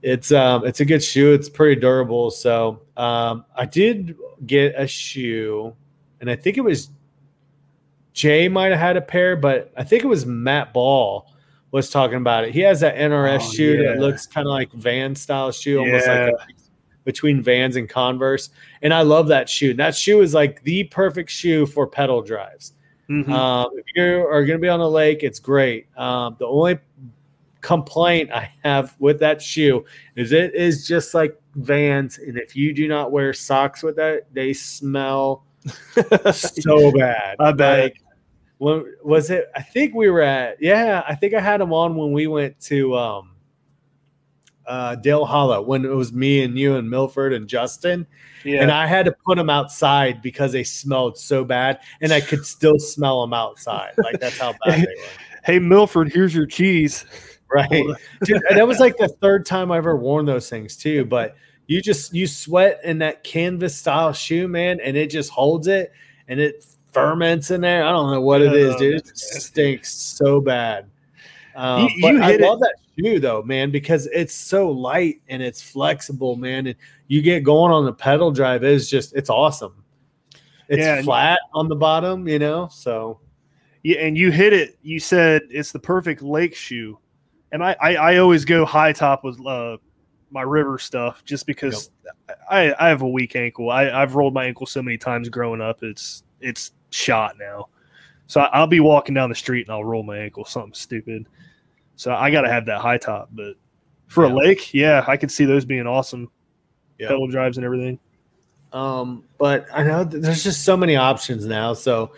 it's 0.02 0.32
um 0.32 0.66
it's 0.66 0.80
a 0.80 0.86
good 0.86 1.04
shoe. 1.04 1.34
It's 1.34 1.50
pretty 1.50 1.80
durable. 1.80 2.32
So 2.32 2.82
um 2.98 3.46
I 3.56 3.66
did 3.66 4.16
get 4.46 4.76
a 4.78 4.88
shoe, 4.88 5.76
and 6.22 6.30
I 6.30 6.36
think 6.36 6.58
it 6.58 6.62
was 6.62 6.90
Jay 8.14 8.50
might 8.50 8.72
have 8.72 8.80
had 8.80 8.98
a 8.98 9.02
pair, 9.02 9.36
but 9.36 9.72
I 9.78 9.84
think 9.84 10.04
it 10.04 10.08
was 10.08 10.26
Matt 10.26 10.74
Ball 10.74 11.32
was 11.72 11.90
talking 11.90 12.18
about 12.18 12.44
it. 12.46 12.54
He 12.54 12.62
has 12.62 12.80
that 12.82 12.96
NRS 12.96 13.42
Oh, 13.42 13.52
shoe 13.54 13.82
yeah. 13.82 13.92
that 13.94 14.00
looks 14.00 14.26
kind 14.26 14.48
of 14.48 14.52
like 14.52 14.72
Van 14.74 15.14
style 15.16 15.52
shoe, 15.52 15.80
almost 15.80 16.08
like 16.08 16.18
a, 16.18 16.34
between 17.06 17.42
Vans 17.42 17.76
and 17.76 17.88
Converse. 17.90 18.50
And 18.82 18.94
I 18.94 19.02
love 19.02 19.28
that 19.28 19.50
shoe. 19.50 19.74
That 19.74 19.96
shoe 19.96 20.22
is 20.22 20.34
like 20.34 20.62
the 20.64 20.84
perfect 20.86 21.30
shoe 21.30 21.66
for 21.66 21.86
pedal 21.88 22.22
drives. 22.22 22.74
Mhm. 23.10 23.30
Um, 23.30 23.72
if 23.76 23.86
you 23.96 24.26
are 24.28 24.46
going 24.46 24.60
to 24.60 24.62
be 24.62 24.70
on 24.70 24.80
the 24.80 24.90
lake, 24.90 25.24
it's 25.24 25.40
great. 25.40 25.88
Um, 25.98 26.36
the 26.40 26.46
only 26.46 26.78
complaint 27.62 28.32
I 28.32 28.52
have 28.64 28.96
with 29.00 29.20
that 29.20 29.42
shoe 29.42 29.84
is 30.16 30.32
it 30.32 30.54
is 30.56 30.88
just 30.88 31.14
like 31.14 31.36
Vans, 31.56 32.20
and 32.20 32.38
if 32.38 32.56
you 32.56 32.74
do 32.74 32.88
not 32.88 33.12
wear 33.12 33.34
socks 33.34 33.82
with 33.84 33.96
that, 33.98 34.28
they 34.34 34.54
smell 34.54 35.44
so 36.34 36.92
bad. 36.92 37.36
I 37.40 37.52
bet. 37.52 37.84
Like, 37.84 38.02
when 38.60 38.86
was 39.04 39.30
it? 39.30 39.50
I 39.56 39.62
think 39.62 39.94
we 39.94 40.10
were 40.10 40.22
at. 40.22 40.62
Yeah, 40.62 41.04
I 41.08 41.16
think 41.16 41.34
I 41.34 41.42
had 41.42 41.60
them 41.60 41.74
on 41.74 41.96
when 41.96 42.12
we 42.12 42.28
went 42.28 42.60
to 42.62 42.96
um, 42.96 43.36
uh, 44.68 44.96
Dale 44.96 45.26
Hollow 45.26 45.62
when 45.62 45.84
it 45.84 45.90
was 45.90 46.14
me 46.14 46.44
and 46.44 46.58
you 46.58 46.76
and 46.76 46.90
Milford 46.90 47.34
and 47.34 47.48
Justin 47.48 48.08
yeah. 48.44 48.62
and 48.62 48.72
I 48.72 48.88
had 48.88 49.06
to 49.06 49.16
put 49.26 49.38
them 49.38 49.50
outside 49.50 50.22
because 50.22 50.52
they 50.52 50.64
smelled 50.64 51.18
so 51.18 51.44
bad, 51.44 51.80
and 52.02 52.12
I 52.12 52.22
could 52.22 52.46
still 52.46 52.80
smell 52.80 53.22
them 53.22 53.34
outside. 53.34 53.94
Like 53.98 54.20
that's 54.20 54.38
how 54.38 54.54
bad 54.66 54.80
they 54.80 54.96
were. 54.96 55.08
hey 55.44 55.60
Milford, 55.60 56.12
here's 56.12 56.34
your 56.34 56.46
cheese. 56.46 57.06
Right, 57.52 57.84
dude. 58.24 58.42
That 58.52 58.68
was 58.68 58.80
like 58.80 58.98
the 58.98 59.08
third 59.08 59.46
time 59.46 59.72
I 59.72 59.78
ever 59.78 59.96
worn 59.96 60.26
those 60.26 60.50
things 60.50 60.78
too. 60.78 61.06
But 61.06 61.36
you 61.66 61.82
just 61.82 62.14
you 62.14 62.28
sweat 62.28 62.80
in 62.84 63.00
that 63.00 63.24
canvas 63.24 63.76
style 63.76 64.14
shoe, 64.14 64.48
man, 64.48 64.80
and 64.80 64.96
it 64.96 65.10
just 65.10 65.32
holds 65.32 65.68
it, 65.68 65.92
and 66.28 66.40
it 66.40 66.64
ferments 66.92 67.52
in 67.52 67.62
there. 67.62 67.84
I 67.86 67.92
don't 67.92 68.12
know 68.12 68.22
what 68.22 68.42
it 68.42 68.54
is, 68.54 68.76
dude. 68.78 68.96
It 68.96 69.18
stinks 69.18 69.92
so 69.94 70.42
bad. 70.42 70.86
Um, 71.56 71.84
You- 71.84 71.90
but 72.02 72.14
you 72.16 72.22
I 72.22 72.32
it- 72.34 72.42
love 72.42 72.60
that 72.60 72.76
shoe 72.98 73.20
though, 73.20 73.42
man, 73.44 73.72
because 73.72 74.08
it's 74.08 74.34
so 74.34 74.70
light 74.70 75.22
and 75.28 75.42
it's 75.42 75.62
flexible, 75.62 76.36
man. 76.36 76.68
And 76.68 76.76
you 77.08 77.22
get 77.22 77.44
going 77.44 77.72
on 77.72 77.86
the 77.86 77.94
pedal 77.94 78.32
drive 78.32 78.64
is 78.64 78.90
just 78.90 79.16
it's 79.16 79.30
awesome. 79.30 79.84
It's 80.68 80.80
Yeah, 80.86 81.02
flat 81.02 81.40
on 81.54 81.68
the 81.68 81.76
bottom, 81.76 82.28
you 82.28 82.40
know. 82.40 82.68
So 82.72 83.20
Yeah, 83.84 84.00
and 84.00 84.18
you 84.18 84.32
hit 84.32 84.54
it. 84.54 84.78
You 84.82 85.00
said 85.00 85.44
it's 85.50 85.72
the 85.72 85.80
perfect 85.80 86.22
lake 86.22 86.56
shoe, 86.56 87.00
and 87.52 87.64
I 87.64 87.76
I, 87.82 87.96
I 87.96 88.18
always 88.18 88.46
go 88.46 88.66
high 88.66 88.94
top 88.94 89.24
with 89.24 89.40
uh, 89.46 89.78
my 90.32 90.42
river 90.44 90.78
stuff 90.78 91.24
just 91.26 91.48
because 91.48 91.90
I 92.52 92.74
I 92.80 92.90
have 92.90 93.02
a 93.02 93.08
weak 93.08 93.36
ankle. 93.36 93.70
I 93.72 93.90
I've 93.90 94.16
rolled 94.16 94.34
my 94.34 94.46
ankle 94.46 94.66
so 94.66 94.82
many 94.84 94.98
times 94.98 95.30
growing 95.30 95.62
up. 95.62 95.82
It's 95.82 96.24
it's 96.42 96.72
shot 96.90 97.36
now. 97.40 97.68
So 98.28 98.42
I'll 98.42 98.68
be 98.68 98.80
walking 98.80 99.16
down 99.16 99.30
the 99.30 99.36
street 99.36 99.68
and 99.68 99.74
I'll 99.74 99.84
roll 99.84 100.04
my 100.04 100.18
ankle, 100.18 100.46
something 100.46 100.74
stupid. 100.74 101.28
So 101.96 102.14
I 102.14 102.30
got 102.32 102.42
to 102.42 102.50
have 102.50 102.66
that 102.68 102.80
high 102.80 102.98
top. 102.98 103.30
But 103.32 103.56
for 104.08 104.26
Yeah. 104.26 104.32
a 104.32 104.36
lake, 104.36 104.74
yeah, 104.74 105.04
I 105.08 105.18
could 105.18 105.32
see 105.32 105.46
those 105.46 105.66
being 105.66 105.88
awesome. 105.88 106.30
Yeah. 107.00 107.08
Pedal 107.08 107.28
drives 107.28 107.58
and 107.58 107.66
everything. 107.66 108.00
Um, 108.72 109.24
but 109.38 109.66
I 109.74 109.84
know 109.84 110.04
there's 110.04 110.44
just 110.44 110.64
so 110.64 110.78
many 110.78 110.96
options 110.96 111.46
now. 111.46 111.74
So, 111.74 112.12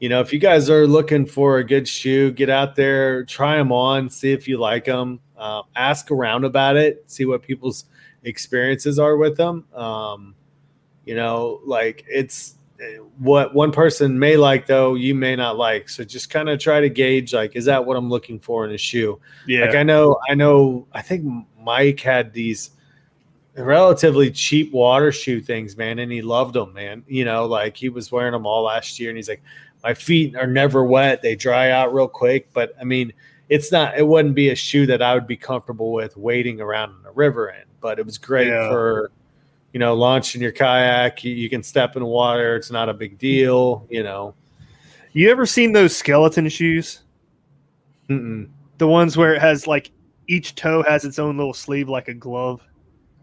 you 0.00 0.08
know, 0.08 0.20
if 0.20 0.32
you 0.32 0.38
guys 0.38 0.70
are 0.70 0.86
looking 0.86 1.26
for 1.26 1.58
a 1.58 1.64
good 1.64 1.86
shoe, 1.86 2.30
get 2.32 2.48
out 2.48 2.74
there, 2.74 3.24
try 3.24 3.56
them 3.56 3.72
on, 3.72 4.08
see 4.08 4.32
if 4.32 4.48
you 4.48 4.58
like 4.58 4.86
them, 4.86 5.20
uh, 5.36 5.62
ask 5.76 6.10
around 6.10 6.44
about 6.44 6.76
it, 6.76 7.04
see 7.08 7.26
what 7.26 7.42
people's 7.42 7.86
experiences 8.22 8.98
are 8.98 9.16
with 9.16 9.36
them. 9.36 9.66
Um, 9.74 10.34
you 11.04 11.14
know, 11.14 11.60
like 11.64 12.04
it's 12.08 12.54
what 13.18 13.54
one 13.54 13.72
person 13.72 14.18
may 14.18 14.36
like, 14.36 14.66
though, 14.66 14.94
you 14.94 15.14
may 15.14 15.34
not 15.36 15.56
like. 15.56 15.88
So 15.88 16.04
just 16.04 16.30
kind 16.30 16.48
of 16.48 16.58
try 16.58 16.80
to 16.80 16.88
gauge, 16.88 17.34
like, 17.34 17.56
is 17.56 17.64
that 17.64 17.84
what 17.84 17.96
I'm 17.96 18.08
looking 18.08 18.38
for 18.38 18.64
in 18.64 18.72
a 18.72 18.78
shoe? 18.78 19.20
Yeah, 19.46 19.62
Like 19.66 19.74
I 19.74 19.82
know, 19.82 20.18
I 20.28 20.34
know, 20.34 20.86
I 20.92 21.02
think 21.02 21.24
Mike 21.60 22.00
had 22.00 22.32
these 22.32 22.70
relatively 23.56 24.30
cheap 24.30 24.72
water 24.72 25.10
shoe 25.10 25.40
things, 25.40 25.76
man, 25.76 25.98
and 25.98 26.12
he 26.12 26.22
loved 26.22 26.54
them, 26.54 26.72
man. 26.72 27.02
You 27.08 27.24
know, 27.24 27.46
like 27.46 27.76
he 27.76 27.88
was 27.88 28.12
wearing 28.12 28.32
them 28.32 28.46
all 28.46 28.62
last 28.62 29.00
year, 29.00 29.10
and 29.10 29.16
he's 29.16 29.28
like, 29.28 29.42
my 29.82 29.94
feet 29.94 30.36
are 30.36 30.46
never 30.46 30.84
wet; 30.84 31.22
they 31.22 31.34
dry 31.36 31.70
out 31.70 31.92
real 31.94 32.08
quick. 32.08 32.52
But 32.52 32.74
I 32.80 32.84
mean, 32.84 33.12
it's 33.48 33.72
not, 33.72 33.98
it 33.98 34.06
wouldn't 34.06 34.34
be 34.34 34.50
a 34.50 34.54
shoe 34.54 34.86
that 34.86 35.02
I 35.02 35.14
would 35.14 35.26
be 35.26 35.36
comfortable 35.36 35.92
with 35.92 36.16
wading 36.16 36.60
around 36.60 36.90
in 37.00 37.06
a 37.06 37.12
river 37.12 37.48
in. 37.48 37.64
But 37.80 37.98
it 37.98 38.06
was 38.06 38.18
great 38.18 38.48
Yeah. 38.48 38.68
for, 38.68 39.10
you 39.78 39.84
know, 39.84 39.94
launching 39.94 40.42
your 40.42 40.50
kayak. 40.50 41.22
You, 41.22 41.32
you 41.32 41.48
can 41.48 41.62
step 41.62 41.94
in 41.94 42.04
water; 42.04 42.56
it's 42.56 42.68
not 42.68 42.88
a 42.88 42.94
big 42.94 43.16
deal. 43.16 43.86
You 43.88 44.02
know. 44.02 44.34
you 45.12 45.30
ever 45.30 45.46
seen 45.46 45.72
those 45.72 45.96
skeleton 45.96 46.48
shoes? 46.48 47.02
Mm-mm. 48.10 48.48
The 48.78 48.88
ones 48.88 49.16
where 49.16 49.34
it 49.34 49.40
has 49.40 49.68
like 49.68 49.92
each 50.26 50.56
toe 50.56 50.82
has 50.82 51.04
its 51.04 51.20
own 51.20 51.36
little 51.36 51.54
sleeve, 51.54 51.88
like 51.88 52.08
a 52.08 52.14
glove. 52.14 52.60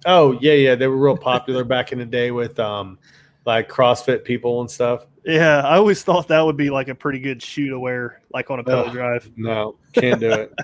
Oh 0.06 0.40
yeah, 0.40 0.54
yeah, 0.54 0.76
they 0.76 0.88
were 0.88 0.96
real 0.96 1.18
popular 1.18 1.64
back 1.76 1.92
in 1.92 2.00
the 2.00 2.06
day 2.06 2.32
with 2.32 2.58
um, 2.58 3.00
like 3.46 3.68
CrossFit 3.68 4.24
people 4.24 4.62
and 4.62 4.72
stuff. 4.72 5.08
Yeah, 5.26 5.60
I 5.60 5.76
always 5.76 6.04
thought 6.04 6.30
that 6.30 6.40
would 6.40 6.56
be 6.56 6.70
like 6.70 6.88
a 6.88 6.96
pretty 6.96 7.20
good 7.20 7.44
shoe 7.44 7.68
to 7.68 7.78
wear, 7.78 8.22
like 8.34 8.50
on 8.50 8.62
a 8.62 8.64
pedal 8.64 8.90
drive. 8.94 9.30
No, 9.36 9.76
can't 9.92 10.22
do 10.22 10.32
it. 10.32 10.56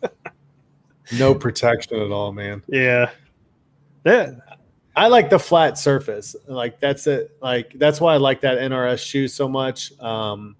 no 1.18 1.34
protection 1.34 2.00
at 2.00 2.12
all, 2.12 2.30
man. 2.30 2.62
Yeah, 2.68 3.10
yeah, 4.06 4.34
I 5.00 5.06
like 5.06 5.30
the 5.30 5.38
flat 5.38 5.78
surface. 5.78 6.36
Like 6.46 6.78
that's 6.78 7.06
it. 7.06 7.34
Like 7.40 7.72
that's 7.76 8.02
why 8.02 8.12
I 8.12 8.16
like 8.18 8.42
that 8.42 8.58
NRS 8.58 8.98
shoe 8.98 9.28
so 9.28 9.48
much. 9.48 9.98
Um, 9.98 10.56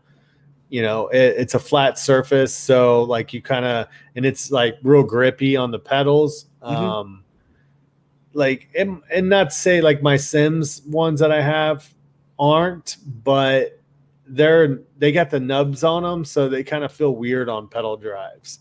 you 0.70 0.80
know, 0.80 1.08
it, 1.08 1.34
it's 1.36 1.52
a 1.52 1.58
flat 1.58 1.98
surface, 1.98 2.54
so 2.54 3.02
like 3.02 3.34
you 3.34 3.42
kind 3.42 3.66
of 3.66 3.88
and 4.16 4.24
it's 4.24 4.50
like 4.50 4.78
real 4.82 5.02
grippy 5.02 5.58
on 5.58 5.70
the 5.70 5.78
pedals. 5.78 6.46
Mhm. 6.62 6.72
Um, 6.72 7.24
like 8.32 8.70
and, 8.78 9.02
and 9.12 9.28
not 9.28 9.52
say 9.52 9.82
like 9.82 10.02
my 10.02 10.16
Simms 10.16 10.80
ones 10.86 11.20
that 11.20 11.30
I 11.30 11.42
have 11.42 11.92
aren't, 12.38 12.96
but 13.22 13.78
they're 14.26 14.80
they 14.96 15.12
got 15.12 15.28
the 15.28 15.40
nubs 15.40 15.84
on 15.84 16.02
them, 16.02 16.24
so 16.24 16.48
they 16.48 16.64
kind 16.64 16.82
of 16.82 16.90
feel 16.90 17.14
weird 17.14 17.50
on 17.50 17.68
pedal 17.68 17.98
drives. 17.98 18.60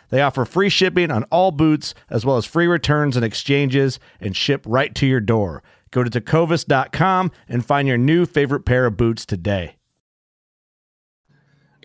They 0.11 0.21
offer 0.21 0.45
free 0.45 0.69
shipping 0.69 1.09
on 1.09 1.23
all 1.25 1.51
boots, 1.51 1.95
as 2.09 2.25
well 2.25 2.37
as 2.37 2.45
free 2.45 2.67
returns 2.67 3.15
and 3.15 3.25
exchanges, 3.25 3.99
and 4.19 4.35
ship 4.35 4.61
right 4.67 4.93
to 4.95 5.07
your 5.07 5.21
door. 5.21 5.63
Go 5.89 6.03
to 6.03 6.09
tecovas.com 6.09 7.31
and 7.49 7.65
find 7.65 7.87
your 7.87 7.97
new 7.97 8.25
favorite 8.25 8.65
pair 8.65 8.85
of 8.85 8.97
boots 8.97 9.25
today. 9.25 9.77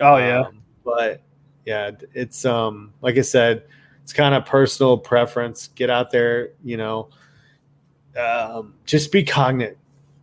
oh 0.01 0.17
yeah, 0.17 0.43
Um, 0.43 0.63
but 0.85 1.23
yeah, 1.65 1.93
it's 2.15 2.45
um 2.45 2.93
like 3.01 3.17
I 3.17 3.23
said, 3.23 3.65
it's 4.03 4.13
kind 4.13 4.35
of 4.35 4.45
personal 4.45 4.99
preference. 4.99 5.69
Get 5.69 5.89
out 5.89 6.11
there, 6.11 6.51
you 6.63 6.77
know, 6.77 7.09
um, 8.21 8.75
just 8.85 9.11
be 9.13 9.25
cognit 9.25 9.77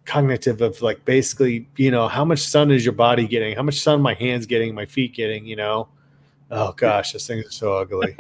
cognitive 0.05 0.61
of 0.61 0.81
like 0.81 1.05
basically, 1.05 1.67
you 1.77 1.89
know, 1.91 2.07
how 2.07 2.25
much 2.25 2.39
sun 2.39 2.71
is 2.71 2.85
your 2.85 2.93
body 2.93 3.27
getting? 3.27 3.55
How 3.55 3.63
much 3.63 3.79
sun 3.79 4.01
my 4.01 4.13
hands 4.13 4.45
getting? 4.45 4.75
My 4.75 4.85
feet 4.85 5.13
getting? 5.13 5.45
You 5.45 5.55
know? 5.55 5.87
Oh 6.55 6.71
gosh, 6.73 7.13
those 7.13 7.25
things 7.27 7.45
are 7.45 7.51
so 7.51 7.73
ugly. 7.77 8.15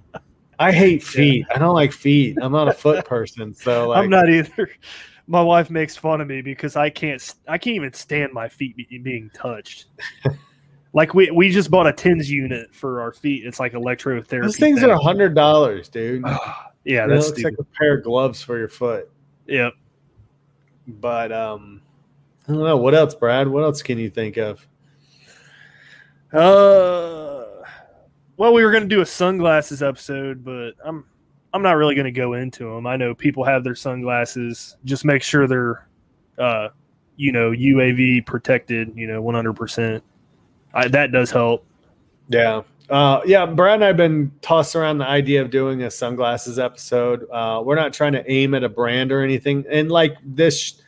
I 0.58 0.70
hate 0.70 1.02
feet. 1.02 1.46
I 1.54 1.58
don't 1.58 1.74
like 1.74 1.92
feet. 1.92 2.38
I'm 2.40 2.52
not 2.52 2.68
a 2.68 2.72
foot 2.72 3.04
person, 3.14 3.52
so 3.54 3.88
like 3.88 3.98
I'm 4.04 4.10
not 4.10 4.30
either. 4.30 4.70
my 5.26 5.42
wife 5.42 5.70
makes 5.70 5.96
fun 5.96 6.20
of 6.20 6.28
me 6.28 6.40
because 6.42 6.76
I 6.76 6.90
can't 6.90 7.34
I 7.48 7.58
can't 7.58 7.76
even 7.76 7.92
stand 7.92 8.32
my 8.32 8.48
feet 8.48 8.76
be, 8.76 8.86
being 8.98 9.30
touched. 9.34 9.86
like 10.92 11.14
we 11.14 11.30
we 11.32 11.50
just 11.50 11.70
bought 11.70 11.86
a 11.86 11.92
TENS 11.92 12.30
unit 12.30 12.72
for 12.74 13.00
our 13.00 13.12
feet. 13.12 13.44
It's 13.46 13.58
like 13.58 13.72
electrotherapy. 13.72 14.42
Those 14.42 14.56
things 14.56 14.80
thing. 14.80 14.90
are 14.90 14.92
a 14.94 14.98
hundred 15.02 15.34
dollars, 15.34 15.88
dude. 15.88 16.22
yeah, 16.84 17.04
It 17.04 17.08
that's 17.08 17.26
looks 17.26 17.40
stupid. 17.40 17.58
like 17.58 17.66
a 17.66 17.78
pair 17.78 17.96
of 17.98 18.04
gloves 18.04 18.42
for 18.42 18.56
your 18.58 18.68
foot. 18.68 19.10
Yep. 19.48 19.72
But 20.86 21.32
um, 21.32 21.82
I 22.48 22.52
don't 22.52 22.62
know 22.62 22.76
what 22.76 22.94
else, 22.94 23.14
Brad. 23.14 23.48
What 23.48 23.64
else 23.64 23.82
can 23.82 23.98
you 23.98 24.10
think 24.10 24.36
of? 24.36 24.66
Uh, 26.32 27.41
well, 28.42 28.52
we 28.52 28.64
were 28.64 28.72
going 28.72 28.82
to 28.82 28.88
do 28.88 29.02
a 29.02 29.06
sunglasses 29.06 29.84
episode, 29.84 30.44
but 30.44 30.72
I'm 30.84 31.04
I'm 31.54 31.62
not 31.62 31.76
really 31.76 31.94
going 31.94 32.06
to 32.06 32.10
go 32.10 32.32
into 32.32 32.74
them. 32.74 32.88
I 32.88 32.96
know 32.96 33.14
people 33.14 33.44
have 33.44 33.62
their 33.62 33.76
sunglasses. 33.76 34.76
Just 34.84 35.04
make 35.04 35.22
sure 35.22 35.46
they're, 35.46 35.86
uh, 36.38 36.70
you 37.14 37.30
know, 37.30 37.52
UAV 37.52 38.26
protected. 38.26 38.94
You 38.96 39.06
know, 39.06 39.22
100. 39.22 39.52
percent 39.52 40.02
That 40.74 41.12
does 41.12 41.30
help. 41.30 41.64
Yeah. 42.26 42.62
Uh, 42.90 43.20
yeah, 43.24 43.46
Brad 43.46 43.74
and 43.74 43.84
I 43.84 43.86
have 43.86 43.96
been 43.96 44.32
tossing 44.42 44.80
around 44.80 44.98
the 44.98 45.06
idea 45.06 45.40
of 45.40 45.50
doing 45.50 45.84
a 45.84 45.90
sunglasses 45.92 46.58
episode. 46.58 47.30
Uh, 47.30 47.62
we're 47.64 47.76
not 47.76 47.92
trying 47.92 48.14
to 48.14 48.28
aim 48.28 48.54
at 48.54 48.64
a 48.64 48.68
brand 48.68 49.12
or 49.12 49.22
anything, 49.22 49.64
and 49.70 49.88
like 49.88 50.16
this, 50.24 50.81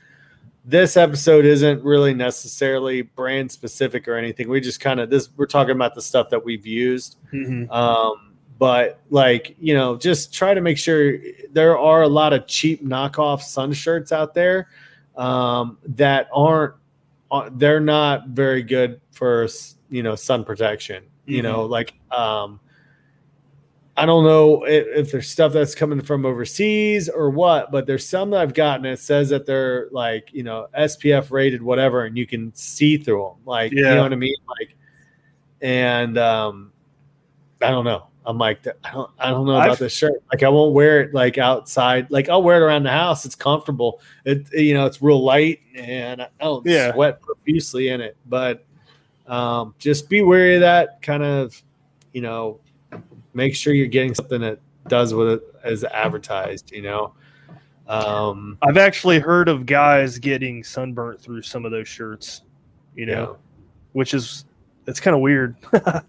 this 0.65 0.97
episode 0.97 1.45
isn't 1.45 1.83
really 1.85 2.15
necessarily 2.15 3.03
brand 3.03 3.53
specific 3.53 4.09
or 4.09 4.17
anything. 4.17 4.49
We 4.49 4.61
just 4.61 4.81
kind 4.81 4.99
of 5.01 5.11
this 5.11 5.29
we're 5.37 5.47
talking 5.47 5.73
about 5.75 5.95
the 5.95 6.03
stuff 6.03 6.31
that 6.31 6.45
we've 6.45 6.67
used. 6.67 7.17
Mhm. 7.33 7.71
Um, 7.71 8.33
but 8.59 9.01
like 9.11 9.57
you 9.59 9.75
know, 9.75 9.97
just 9.97 10.33
try 10.33 10.55
to 10.55 10.61
make 10.61 10.79
sure 10.79 11.19
there 11.53 11.77
are 11.79 12.03
a 12.03 12.09
lot 12.09 12.33
of 12.33 12.47
cheap 12.47 12.85
knockoff 12.85 13.43
sun 13.43 13.73
shirts 13.73 14.11
out 14.13 14.33
there 14.35 14.69
um, 15.17 15.77
that 15.87 16.29
aren't. 16.33 16.75
uh, 17.31 17.51
They're 17.53 17.81
not 17.81 18.29
very 18.29 18.63
good 18.63 19.01
for 19.13 19.49
you 19.91 20.03
know 20.03 20.15
sun 20.15 20.45
protection. 20.45 21.05
You 21.27 21.41
know, 21.43 21.65
like 21.65 21.95
um, 22.11 22.61
I 23.97 24.07
don't 24.07 24.25
know 24.25 24.65
if, 24.65 24.87
if 25.07 25.13
there's 25.13 25.29
stuff 25.31 25.53
that's 25.53 25.75
coming 25.75 26.01
from 26.01 26.27
overseas 26.27 27.09
or 27.09 27.31
what, 27.31 27.71
but 27.71 27.87
there's 27.87 28.09
some 28.09 28.31
that 28.31 28.41
I've 28.41 28.55
gotten 28.55 28.83
that 28.83 28.99
says 28.99 29.29
that 29.31 29.47
they're 29.47 29.89
like 29.93 30.31
you 30.33 30.43
know 30.43 30.67
SPF 30.77 31.31
rated 31.31 31.63
whatever, 31.63 32.05
and 32.05 32.17
you 32.19 32.27
can 32.27 32.53
see 32.55 32.97
through 32.97 33.23
them. 33.23 33.37
Like 33.47 33.71
you 33.73 33.83
know 33.83 34.03
what 34.03 34.13
I 34.13 34.17
mean? 34.17 34.35
Like, 34.49 34.75
and 35.61 36.19
um, 36.19 36.73
I 37.63 37.71
don't 37.71 37.85
know. 37.85 38.09
I'm 38.27 38.39
like, 38.39 38.67
I 38.83 38.91
don't, 38.91 39.11
I 39.19 39.31
don't 39.31 39.45
know 39.47 39.53
about 39.57 39.73
I've- 39.73 39.85
this 39.85 39.93
shirt. 39.93 40.15
Like, 40.33 40.43
I 40.43 40.49
won't 40.49 40.73
wear 40.73 41.03
it 41.03 41.13
like 41.15 41.37
outside. 41.37 42.11
Like, 42.11 42.31
I'll 42.31 42.43
wear 42.43 42.57
it 42.57 42.65
around 42.65 42.85
the 42.85 42.91
house. 42.91 43.27
It's 43.27 43.35
comfortable. 43.35 44.01
It, 44.25 44.51
you 44.55 44.73
know, 44.73 44.87
it's 44.87 45.03
real 45.03 45.23
light, 45.23 45.61
and 45.77 46.23
I 46.23 46.29
don't 46.41 46.65
Yeah. 46.67 46.95
sweat 46.95 47.21
profusely 47.21 47.91
in 47.91 48.01
it. 48.01 48.17
But 48.27 48.65
um, 49.27 49.75
just 49.79 50.09
be 50.09 50.23
wary 50.23 50.55
of 50.55 50.63
that. 50.63 51.03
Kind 51.03 51.23
of, 51.23 51.63
you 52.15 52.23
know, 52.23 52.61
make 53.35 53.55
sure 53.55 53.75
you're 53.75 53.87
getting 53.87 54.15
something 54.15 54.41
that 54.41 54.59
does 54.89 55.13
what 55.15 55.27
it 55.27 55.43
is 55.65 55.85
advertised. 55.85 56.73
You 56.73 56.83
know, 56.83 57.15
um, 57.87 58.57
I've 58.63 58.77
actually 58.79 59.19
heard 59.19 59.49
of 59.49 59.67
guys 59.67 60.19
getting 60.19 60.65
sunburnt 60.65 61.21
through 61.21 61.43
some 61.43 61.65
of 61.65 61.71
those 61.71 61.89
shirts. 61.89 62.43
You 62.97 63.07
know, 63.07 63.13
Yeah. 63.33 63.37
which 63.93 64.15
is 64.15 64.45
it's 64.87 65.01
kind 65.01 65.15
of 65.15 65.21
weird. 65.21 65.57
I 65.75 66.03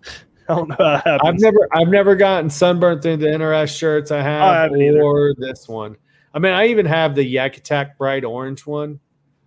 don't 0.48 0.70
know. 0.70 0.76
How 0.78 1.02
that 1.06 1.22
I've 1.26 1.40
never 1.40 1.68
I've 1.74 1.88
never 1.88 2.16
gotten 2.16 2.50
sunburnt 2.50 3.02
through 3.02 3.18
the 3.18 3.28
NRS 3.28 3.76
shirts 3.76 4.12
I 4.12 4.22
have, 4.22 4.72
either. 4.76 5.02
or 5.02 5.34
this 5.38 5.68
one. 5.68 5.96
I 6.34 6.40
mean, 6.40 6.54
I 6.54 6.68
even 6.68 6.86
have 6.86 7.16
the 7.16 7.24
Yak 7.24 7.58
Attack 7.58 7.98
bright 7.98 8.24
orange 8.26 8.66
one. 8.68 9.00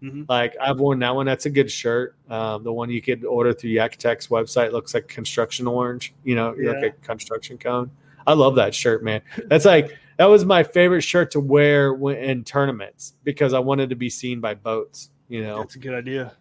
Mhm. 0.02 0.28
Like 0.28 0.54
I've 0.60 0.78
worn 0.78 1.00
that 1.00 1.14
one. 1.14 1.26
That's 1.26 1.46
a 1.46 1.50
good 1.50 1.70
shirt. 1.70 2.14
Um, 2.30 2.62
the 2.62 2.72
one 2.72 2.88
you 2.90 3.02
could 3.02 3.24
order 3.24 3.52
through 3.52 3.70
Yak 3.70 3.94
Attack's 3.94 4.28
website 4.28 4.70
looks 4.72 4.94
like 4.94 5.08
construction 5.08 5.66
orange. 5.66 6.14
You 6.24 6.36
know, 6.36 6.54
like 6.56 6.82
a 6.84 6.90
construction 7.04 7.58
cone. 7.58 7.90
I 8.26 8.34
love 8.34 8.54
that 8.56 8.74
shirt, 8.74 9.02
man. 9.02 9.22
That's 9.46 9.64
like 9.64 9.96
that 10.18 10.26
was 10.26 10.44
my 10.44 10.62
favorite 10.62 11.02
shirt 11.02 11.30
to 11.32 11.40
wear 11.40 11.94
when, 11.94 12.16
in 12.18 12.44
tournaments 12.44 13.14
because 13.24 13.54
I 13.54 13.58
wanted 13.58 13.90
to 13.90 13.96
be 13.96 14.08
seen 14.10 14.40
by 14.40 14.54
boats. 14.54 15.10
You 15.28 15.42
know, 15.42 15.58
That's 15.58 15.74
a 15.74 15.78
good 15.78 15.94
idea. 15.94 16.32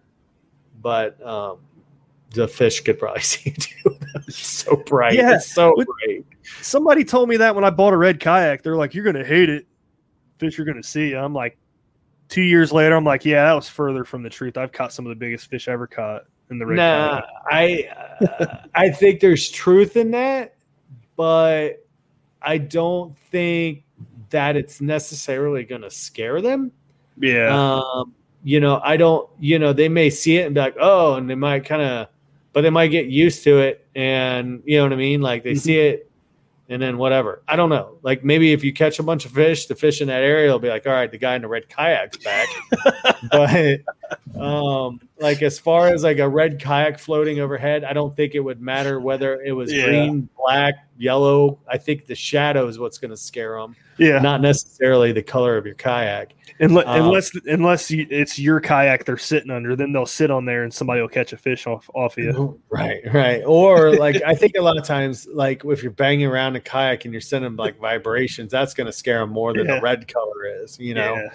but 0.82 1.20
um, 1.26 1.58
the 2.32 2.47
fish 2.47 2.82
could 2.82 2.99
probably 2.99 3.22
see 3.24 3.49
it 3.51 3.62
too. 3.62 3.97
so 4.32 4.76
bright. 4.86 5.16
Yeah. 5.16 5.36
It's 5.36 5.51
so 5.51 5.74
With- 5.76 5.88
bright. 5.88 6.26
Somebody 6.62 7.03
told 7.03 7.28
me 7.30 7.38
that 7.38 7.55
when 7.55 7.64
I 7.66 7.70
bought 7.70 7.93
a 7.93 7.97
red 7.97 8.20
kayak. 8.20 8.64
They're 8.64 8.78
like, 8.78 8.93
"You're 8.93 9.03
gonna 9.03 9.26
hate 9.26 9.49
it. 9.49 9.66
Fish 10.38 10.58
you're 10.58 10.66
gonna 10.68 10.84
see." 10.84 11.14
I'm 11.14 11.34
like, 11.34 11.58
two 12.30 12.41
years 12.41 12.71
later, 12.71 12.95
I'm 12.95 13.03
like, 13.03 13.25
"Yeah, 13.25 13.45
that 13.45 13.53
was 13.53 13.69
further 13.69 14.03
from 14.03 14.23
the 14.23 14.30
truth. 14.30 14.57
I've 14.57 14.71
caught 14.71 14.93
some 14.93 15.05
of 15.05 15.09
the 15.09 15.15
biggest 15.15 15.49
fish 15.49 15.67
ever 15.67 15.88
caught 15.88 16.23
in 16.49 16.59
the 16.59 16.65
red 16.65 16.78
Nah, 16.78 17.21
kayak." 17.49 17.91
I 18.30 18.34
uh, 18.43 18.57
I 18.75 18.89
think 18.89 19.19
there's 19.19 19.49
truth 19.49 19.97
in 19.97 20.11
that, 20.11 20.55
but 21.15 21.86
I 22.41 22.57
don't 22.57 23.17
think 23.32 23.84
that 24.30 24.55
it's 24.55 24.82
necessarily 24.82 25.63
going 25.63 25.82
to 25.82 25.91
scare 25.91 26.41
them. 26.41 26.71
Yeah, 27.19 27.80
Um, 27.80 28.13
you 28.43 28.59
know, 28.59 28.80
I 28.84 28.97
don't. 28.97 29.30
You 29.39 29.59
know, 29.59 29.73
they 29.73 29.89
may 29.89 30.09
see 30.09 30.38
it 30.38 30.45
and 30.45 30.55
be 30.55 30.61
like, 30.61 30.75
"Oh," 30.80 31.15
and 31.15 31.30
they 31.30 31.36
might 31.36 31.65
kind 31.65 31.82
of, 31.82 32.07
but 32.53 32.61
they 32.61 32.69
might 32.69 32.88
get 32.88 33.07
used 33.07 33.43
to 33.45 33.59
it, 33.59 33.88
and 33.95 34.61
you 34.65 34.78
know 34.78 34.84
what 34.84 34.93
I 34.93 34.97
mean. 34.97 35.21
Like 35.21 35.43
they 35.43 35.55
see 35.55 35.80
it, 35.80 36.07
and 36.70 36.82
then 36.82 36.97
whatever. 36.97 37.43
I 37.47 37.55
don't 37.55 37.70
know. 37.70 37.97
Like 38.01 38.24
maybe 38.24 38.53
if 38.53 38.63
you 38.63 38.74
catch 38.74 38.99
a 38.99 39.03
bunch 39.03 39.26
of 39.26 39.32
fish, 39.32 39.68
the 39.68 39.76
fish 39.76 40.01
in 40.01 40.07
that 40.07 40.24
area 40.24 40.51
will 40.51 40.59
be 40.59 40.70
like, 40.70 40.86
"All 40.86 40.93
right, 40.93 41.11
the 41.11 41.18
guy 41.18 41.36
in 41.36 41.41
the 41.41 41.47
red 41.47 41.70
kayak's 41.70 42.18
back." 42.18 42.47
but 43.32 43.80
um, 44.39 44.99
like 45.20 45.41
as 45.41 45.58
far 45.60 45.88
as 45.88 46.03
like 46.03 46.20
a 46.20 46.28
red 46.30 46.60
kayak 46.60 46.99
floating 46.99 47.39
overhead, 47.39 47.84
I 47.84 47.93
don't 47.93 48.16
think 48.16 48.36
it 48.36 48.39
would 48.39 48.62
matter 48.62 48.99
whether 48.99 49.41
it 49.41 49.51
was 49.51 49.72
Yeah. 49.74 49.86
green, 49.86 50.30
black, 50.38 50.76
yellow. 50.97 51.60
I 51.68 51.78
think 51.78 52.05
the 52.05 52.16
shadow 52.16 52.68
is 52.68 52.80
what's 52.80 52.97
going 52.97 53.12
to 53.12 53.18
scare 53.18 53.60
them, 53.60 53.76
yeah. 53.97 54.20
not 54.20 54.41
necessarily 54.41 55.12
the 55.12 55.24
color 55.24 55.58
of 55.58 55.66
your 55.66 55.76
kayak. 55.76 56.34
Unless, 56.60 56.88
um, 56.88 57.01
unless 57.05 57.32
unless 57.45 57.91
you, 57.91 58.08
it's 58.10 58.39
your 58.39 58.60
kayak 58.60 59.05
they're 59.05 59.18
sitting 59.18 59.51
under, 59.51 59.76
then 59.76 59.91
they'll 59.91 60.05
sit 60.08 60.32
on 60.32 60.45
there 60.45 60.64
and 60.64 60.74
somebody 60.74 61.01
will 61.01 61.08
catch 61.08 61.32
a 61.34 61.38
fish 61.38 61.68
off 61.68 61.88
off 61.93 62.18
of 62.18 62.24
you. 62.24 62.60
Right, 62.70 63.01
right. 63.14 63.43
Or 63.45 63.95
like 63.95 64.22
I 64.26 64.34
think 64.34 64.55
a 64.58 64.62
lot 64.62 64.78
of 64.78 64.84
times, 64.84 65.28
like 65.32 65.64
if 65.66 65.84
you're 65.84 65.91
banging 65.91 66.26
around 66.26 66.55
a 66.55 66.60
kayak 66.60 67.05
and 67.05 67.14
you're 67.14 67.22
sending 67.22 67.55
like 67.55 67.80
vibrations, 67.80 68.51
that's 68.51 68.74
going 68.74 68.88
to 68.88 68.93
scare 68.93 69.20
them 69.20 69.30
more 69.30 69.53
than 69.53 69.68
Yeah. 69.68 69.76
the 69.76 69.82
red 69.82 70.08
color 70.08 70.45
is, 70.64 70.80
you 70.80 70.93
know. 70.95 71.16
Yeah. 71.16 71.30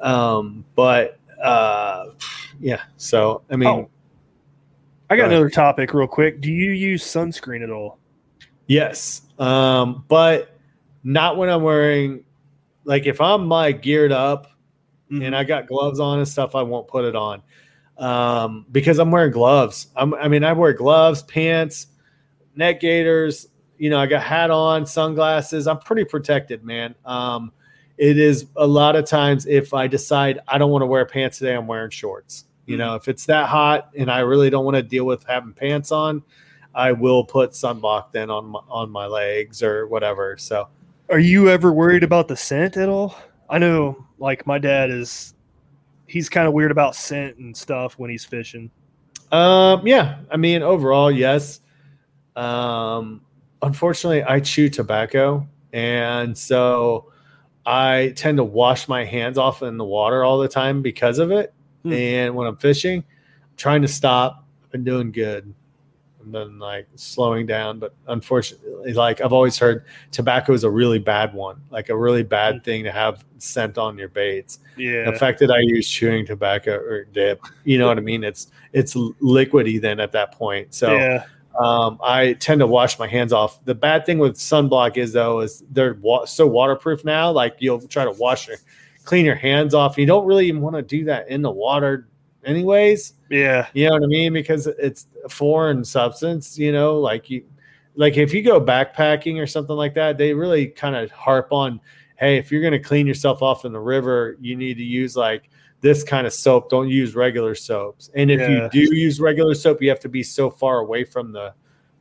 Um, 0.00 0.64
but 0.74 1.18
uh, 1.42 2.06
yeah. 2.60 2.82
So 2.96 3.42
I 3.50 3.56
mean, 3.56 3.68
Oh. 3.68 3.90
I 5.08 5.16
got 5.16 5.24
Go 5.24 5.30
another 5.30 5.50
topic 5.50 5.94
real 5.94 6.08
quick. 6.08 6.40
Do 6.40 6.50
you 6.50 6.72
use 6.72 7.04
sunscreen 7.04 7.62
at 7.62 7.70
all? 7.70 7.98
yes. 8.66 9.22
Um, 9.38 10.04
but 10.08 10.56
not 11.04 11.36
when 11.36 11.48
I'm 11.48 11.62
wearing. 11.62 12.24
Like 12.84 13.06
if 13.06 13.20
I'm 13.20 13.48
like 13.48 13.82
geared 13.82 14.12
up 14.12 14.48
and 15.10 15.34
I 15.36 15.44
got 15.44 15.66
gloves 15.66 16.00
on 16.00 16.18
and 16.18 16.26
stuff, 16.26 16.54
I 16.54 16.62
won't 16.62 16.88
put 16.88 17.04
it 17.04 17.14
on 17.16 17.42
um, 17.98 18.66
because 18.72 18.98
I'm 18.98 19.10
wearing 19.10 19.32
gloves. 19.32 19.88
I'm, 19.96 20.14
I 20.14 20.28
mean, 20.28 20.44
I 20.44 20.52
wear 20.52 20.72
gloves, 20.72 21.22
pants, 21.22 21.88
neck 22.54 22.80
gaiters. 22.80 23.48
You 23.78 23.90
know, 23.90 23.98
I 23.98 24.06
got 24.06 24.22
hat 24.22 24.50
on, 24.50 24.86
sunglasses. 24.86 25.66
I'm 25.66 25.78
pretty 25.80 26.04
protected, 26.04 26.64
man. 26.64 26.94
Um, 27.04 27.52
it 27.98 28.18
is 28.18 28.46
a 28.56 28.66
lot 28.66 28.96
of 28.96 29.06
times 29.06 29.46
if 29.46 29.72
I 29.72 29.86
decide 29.86 30.40
I 30.48 30.58
don't 30.58 30.70
want 30.70 30.82
to 30.82 30.86
wear 30.86 31.06
pants 31.06 31.38
today, 31.38 31.54
I'm 31.54 31.66
wearing 31.66 31.90
shorts. 31.90 32.44
You 32.66 32.76
know, 32.76 32.94
if 32.96 33.08
it's 33.08 33.26
that 33.26 33.48
hot 33.48 33.90
and 33.96 34.10
I 34.10 34.20
really 34.20 34.50
don't 34.50 34.64
want 34.64 34.76
to 34.76 34.82
deal 34.82 35.04
with 35.04 35.24
having 35.24 35.52
pants 35.52 35.92
on, 35.92 36.22
I 36.74 36.92
will 36.92 37.24
put 37.24 37.52
sunblock 37.52 38.12
then 38.12 38.28
on 38.28 38.46
my, 38.46 38.60
on 38.68 38.90
my 38.90 39.06
legs 39.06 39.62
or 39.62 39.86
whatever. 39.86 40.36
So 40.36 40.68
Are 41.08 41.18
you 41.18 41.48
ever 41.48 41.72
worried 41.72 42.02
about 42.02 42.28
the 42.28 42.36
scent 42.36 42.76
at 42.76 42.88
all? 42.88 43.16
I 43.48 43.58
know, 43.58 44.04
like 44.18 44.46
my 44.46 44.58
dad 44.58 44.90
is. 44.90 45.32
He's 46.08 46.28
kind 46.28 46.46
of 46.46 46.52
weird 46.52 46.70
about 46.70 46.94
scent 46.94 47.36
and 47.38 47.56
stuff 47.56 47.98
when 47.98 48.10
he's 48.10 48.24
fishing. 48.24 48.70
Um, 49.32 49.84
yeah, 49.84 50.18
I 50.30 50.36
mean, 50.36 50.62
overall, 50.62 51.10
yes. 51.10 51.60
Um, 52.36 53.22
unfortunately, 53.60 54.22
I 54.22 54.38
chew 54.38 54.68
tobacco, 54.68 55.48
and 55.72 56.36
so 56.36 57.10
I 57.66 58.12
tend 58.14 58.38
to 58.38 58.44
wash 58.44 58.86
my 58.86 59.04
hands 59.04 59.38
off 59.38 59.62
in 59.62 59.76
the 59.76 59.84
water 59.84 60.22
all 60.22 60.38
the 60.38 60.48
time 60.48 60.82
because 60.82 61.18
of 61.18 61.32
it. 61.32 61.52
Hmm. 61.82 61.92
And 61.92 62.34
when 62.36 62.46
I'm 62.46 62.56
fishing, 62.56 63.00
I'm 63.00 63.56
trying 63.56 63.82
to 63.82 63.88
stop. 63.88 64.44
I've 64.62 64.70
been 64.70 64.84
doing 64.84 65.10
good. 65.10 65.52
I've 66.20 66.32
been 66.32 66.58
like 66.60 66.86
slowing 66.94 67.46
down, 67.46 67.80
but 67.80 67.94
unfortunately, 68.06 68.92
like 68.92 69.20
I've 69.20 69.32
always 69.32 69.58
heard, 69.58 69.84
tobacco 70.12 70.52
is 70.52 70.64
a 70.64 70.70
really 70.70 71.00
bad 71.00 71.34
one, 71.34 71.60
like 71.70 71.88
a 71.88 71.96
really 71.96 72.22
bad 72.22 72.64
thing 72.64 72.84
to 72.84 72.92
have 72.92 73.24
scent 73.38 73.78
on 73.78 73.98
your 73.98 74.08
baits 74.08 74.60
Yeah, 74.76 75.10
the 75.10 75.18
fact 75.18 75.38
that 75.40 75.50
I 75.50 75.58
use 75.58 75.88
chewing 75.88 76.26
tobacco 76.26 76.76
or 76.76 77.04
dip, 77.04 77.40
you 77.64 77.78
know 77.78 77.86
what 77.86 77.98
I 77.98 78.00
mean? 78.00 78.24
It's 78.24 78.48
it's 78.72 78.94
liquidy 78.94 79.80
then 79.80 80.00
at 80.00 80.12
that 80.12 80.32
point. 80.32 80.74
So 80.74 80.94
yeah, 80.94 81.24
um, 81.58 81.98
I 82.02 82.34
tend 82.34 82.60
to 82.60 82.66
wash 82.66 82.98
my 82.98 83.06
hands 83.06 83.32
off. 83.32 83.64
The 83.64 83.74
bad 83.74 84.04
thing 84.06 84.18
with 84.18 84.36
sunblock 84.36 84.96
is 84.96 85.12
though 85.12 85.40
is 85.40 85.64
they're 85.70 85.94
wa- 85.94 86.24
so 86.24 86.46
waterproof 86.46 87.04
now. 87.04 87.30
Like 87.30 87.56
you'll 87.58 87.80
try 87.80 88.04
to 88.04 88.12
wash 88.12 88.48
your 88.48 88.58
clean 89.04 89.24
your 89.24 89.36
hands 89.36 89.72
off. 89.72 89.96
You 89.96 90.06
don't 90.06 90.26
really 90.26 90.46
even 90.48 90.60
want 90.60 90.76
to 90.76 90.82
do 90.82 91.04
that 91.04 91.28
in 91.28 91.40
the 91.40 91.50
water, 91.50 92.08
anyways. 92.44 93.14
Yeah. 93.30 93.66
You 93.72 93.86
know 93.86 93.92
what 93.92 94.02
I 94.02 94.06
mean? 94.06 94.32
Because 94.32 94.66
it's 94.66 95.06
a 95.24 95.28
foreign 95.28 95.84
substance, 95.84 96.58
you 96.58 96.72
know, 96.72 96.98
like 96.98 97.30
you 97.30 97.44
like 97.94 98.16
if 98.18 98.34
you 98.34 98.42
go 98.42 98.60
backpacking 98.60 99.40
or 99.40 99.46
something 99.46 99.76
like 99.76 99.94
that, 99.94 100.18
they 100.18 100.34
really 100.34 100.66
kind 100.66 100.94
of 100.94 101.10
harp 101.10 101.52
on, 101.52 101.80
hey, 102.16 102.36
if 102.36 102.52
you're 102.52 102.62
gonna 102.62 102.82
clean 102.82 103.06
yourself 103.06 103.42
off 103.42 103.64
in 103.64 103.72
the 103.72 103.80
river, 103.80 104.36
you 104.40 104.56
need 104.56 104.74
to 104.74 104.84
use 104.84 105.16
like 105.16 105.48
this 105.80 106.02
kind 106.02 106.26
of 106.26 106.32
soap. 106.32 106.70
Don't 106.70 106.88
use 106.88 107.14
regular 107.14 107.54
soaps. 107.54 108.10
And 108.14 108.30
if 108.30 108.40
Yeah. 108.40 108.68
you 108.72 108.88
do 108.88 108.94
use 108.96 109.20
regular 109.20 109.54
soap, 109.54 109.82
you 109.82 109.88
have 109.88 110.00
to 110.00 110.08
be 110.08 110.22
so 110.22 110.50
far 110.50 110.78
away 110.78 111.04
from 111.04 111.32
the 111.32 111.52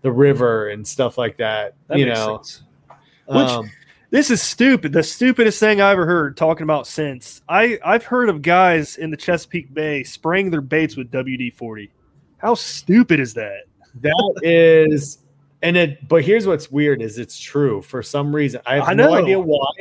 the 0.02 0.12
river 0.12 0.70
and 0.70 0.86
stuff 0.88 1.18
like 1.18 1.38
that. 1.38 1.74
That 1.88 1.98
you 1.98 2.06
know. 2.06 2.42
Which- 3.28 3.50
Um, 3.50 3.72
This 4.12 4.30
is 4.30 4.42
stupid. 4.42 4.94
The 4.94 5.02
stupidest 5.04 5.60
thing 5.60 5.82
I 5.82 5.92
ever 5.92 6.06
heard 6.06 6.38
talking 6.38 6.64
about 6.64 6.86
since 6.88 7.42
I 7.50 7.80
I've 7.84 8.06
heard 8.06 8.30
of 8.30 8.42
guys 8.44 8.98
in 8.98 9.10
the 9.10 9.18
Chesapeake 9.18 9.74
Bay 9.74 10.04
spraying 10.04 10.52
their 10.52 10.62
baits 10.62 10.96
with 10.96 11.10
WD 11.12 11.50
forty. 11.50 11.90
How 12.38 12.54
stupid 12.54 13.20
is 13.20 13.34
that? 13.34 13.64
that 14.02 14.40
is 14.44 15.20
and 15.62 15.78
it 15.78 16.06
but 16.08 16.22
here's 16.24 16.46
what's 16.46 16.70
weird 16.70 17.02
is 17.02 17.18
it's 17.18 17.40
true 17.40 17.82
for 17.82 18.04
some 18.04 18.36
reason 18.36 18.60
i 18.66 18.76
have 18.76 18.90
I 18.90 18.94
no 18.94 19.14
idea 19.14 19.40
why 19.40 19.72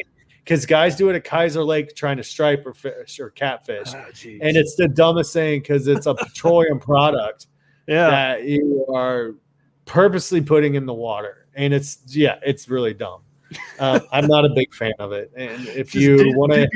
because 0.44 0.66
guys 0.66 0.94
do 0.94 1.08
it 1.08 1.16
at 1.16 1.24
kaiser 1.24 1.64
lake 1.64 1.96
trying 1.96 2.18
to 2.18 2.22
stripe 2.22 2.66
or 2.66 2.74
fish 2.74 3.18
or 3.18 3.30
catfish. 3.30 3.88
Jeez. 3.88 4.38
and 4.42 4.56
it's 4.56 4.76
the 4.76 4.86
dumbest 4.86 5.32
thing 5.32 5.60
because 5.60 5.88
it's 5.88 6.06
a 6.06 6.14
petroleum 6.18 6.78
product 6.78 7.46
yeah, 7.86 8.10
that 8.10 8.44
you 8.44 8.86
are 8.94 9.34
purposely 9.86 10.42
putting 10.42 10.74
in 10.74 10.86
the 10.86 10.94
water. 10.94 11.48
And 11.54 11.72
it's 11.72 11.98
yeah 12.08 12.38
it's 12.42 12.68
really 12.68 12.94
dumb. 12.94 13.22
Uh, 13.78 14.00
i'm 14.12 14.26
not 14.26 14.44
a 14.44 14.50
big 14.50 14.74
fan 14.74 14.92
of 14.98 15.12
it. 15.12 15.32
And 15.36 15.66
if 15.68 15.90
Just 15.90 15.94
you 15.94 16.32
want 16.36 16.52
to 16.52 16.68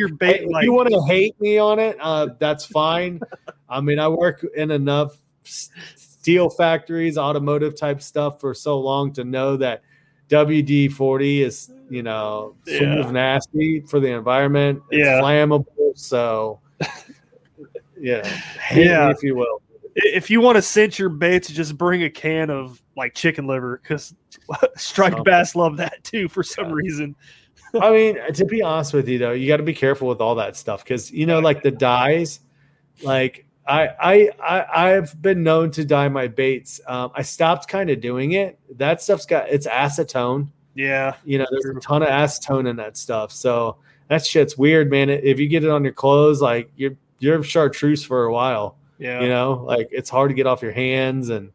like 0.49 0.65
you 0.65 0.73
want 0.73 0.89
to 0.89 1.03
hate 1.07 1.39
me 1.41 1.59
on 1.59 1.79
it, 1.79 1.97
uh, 2.01 2.29
that's 2.39 2.65
fine. 2.65 3.21
I 3.69 3.81
mean, 3.83 3.99
I 3.99 4.09
work 4.09 4.47
in 4.57 4.71
enough 4.71 5.19
steel 5.45 6.49
factories, 6.49 7.19
automotive 7.19 7.77
type 7.77 8.01
stuff 8.01 8.41
for 8.41 8.55
so 8.55 8.79
long 8.79 9.13
to 9.15 9.25
know 9.25 9.57
that 9.59 9.83
WD 10.29 10.93
forty 10.93 11.43
is, 11.43 11.71
you 11.91 12.03
know, 12.03 12.55
sort 12.67 12.83
Yeah. 12.83 12.95
of 13.01 13.13
nasty 13.13 13.81
for 13.81 13.99
the 14.01 14.09
environment. 14.09 14.83
It's 14.91 15.05
Yeah. 15.07 15.21
flammable. 15.21 15.65
So, 15.95 16.61
yeah, 18.01 18.23
Yeah. 18.75 19.11
if 19.11 19.23
you 19.23 19.35
will. 19.35 19.63
if 19.97 20.31
you 20.31 20.41
want 20.41 20.55
to 20.57 20.63
cinch 20.63 20.97
your 20.99 21.09
baits, 21.09 21.49
just 21.49 21.77
bring 21.77 22.05
a 22.05 22.11
can 22.11 22.51
of 22.51 22.81
like 22.97 23.15
chicken 23.15 23.47
liver 23.49 23.81
because 23.83 24.15
striped 24.77 25.17
Something. 25.17 25.25
bass 25.25 25.57
love 25.57 25.77
that 25.79 26.05
too 26.05 26.29
for 26.29 26.43
some 26.45 26.69
Yeah. 26.69 26.75
reason. 26.75 27.17
I 27.81 27.91
mean, 27.91 28.17
to 28.33 28.45
be 28.45 28.63
honest 28.63 28.95
with 28.95 29.09
you, 29.09 29.19
though, 29.19 29.33
you 29.33 29.49
got 29.49 29.57
to 29.59 29.63
be 29.63 29.75
careful 29.75 30.09
with 30.09 30.21
all 30.21 30.37
that 30.37 30.57
stuff 30.57 30.85
because 30.85 31.11
you 31.11 31.27
know, 31.27 31.41
like 31.41 31.63
the 31.63 31.71
dyes. 31.73 32.41
Like 33.03 33.47
I, 33.69 33.89
I, 34.01 34.31
I, 34.43 34.95
I've 34.95 35.21
been 35.21 35.43
known 35.43 35.71
to 35.73 35.85
dye 35.85 36.09
my 36.09 36.27
baits. 36.27 36.81
Um, 36.87 37.11
I 37.15 37.23
stopped 37.23 37.69
kind 37.69 37.91
of 37.91 38.01
doing 38.01 38.33
it. 38.33 38.59
That 38.79 39.03
stuff's 39.03 39.27
got 39.27 39.49
it's 39.51 39.67
acetone. 39.67 40.49
Yeah, 40.75 41.15
You 41.25 41.39
know, 41.39 41.47
there's 41.51 41.77
a 41.77 41.81
ton 41.81 42.03
of 42.03 42.09
acetone 42.09 42.69
in 42.69 42.77
that 42.77 42.97
stuff. 42.97 43.33
So 43.33 43.77
that 44.09 44.25
shit's 44.25 44.57
weird, 44.57 44.91
man. 44.91 45.11
If 45.11 45.39
you 45.39 45.49
get 45.49 45.65
it 45.65 45.71
on 45.71 45.85
your 45.85 45.93
clothes, 45.93 46.41
like 46.41 46.71
you're 46.77 46.93
you're 47.19 47.43
chartreuse 47.43 48.05
for 48.05 48.25
a 48.25 48.33
while. 48.33 48.77
yeah. 48.99 49.21
You 49.21 49.29
know, 49.29 49.65
like 49.67 49.89
it's 49.91 50.09
hard 50.09 50.31
to 50.31 50.35
get 50.35 50.47
off 50.47 50.63
your 50.63 50.73
hands. 50.73 51.31
And 51.31 51.51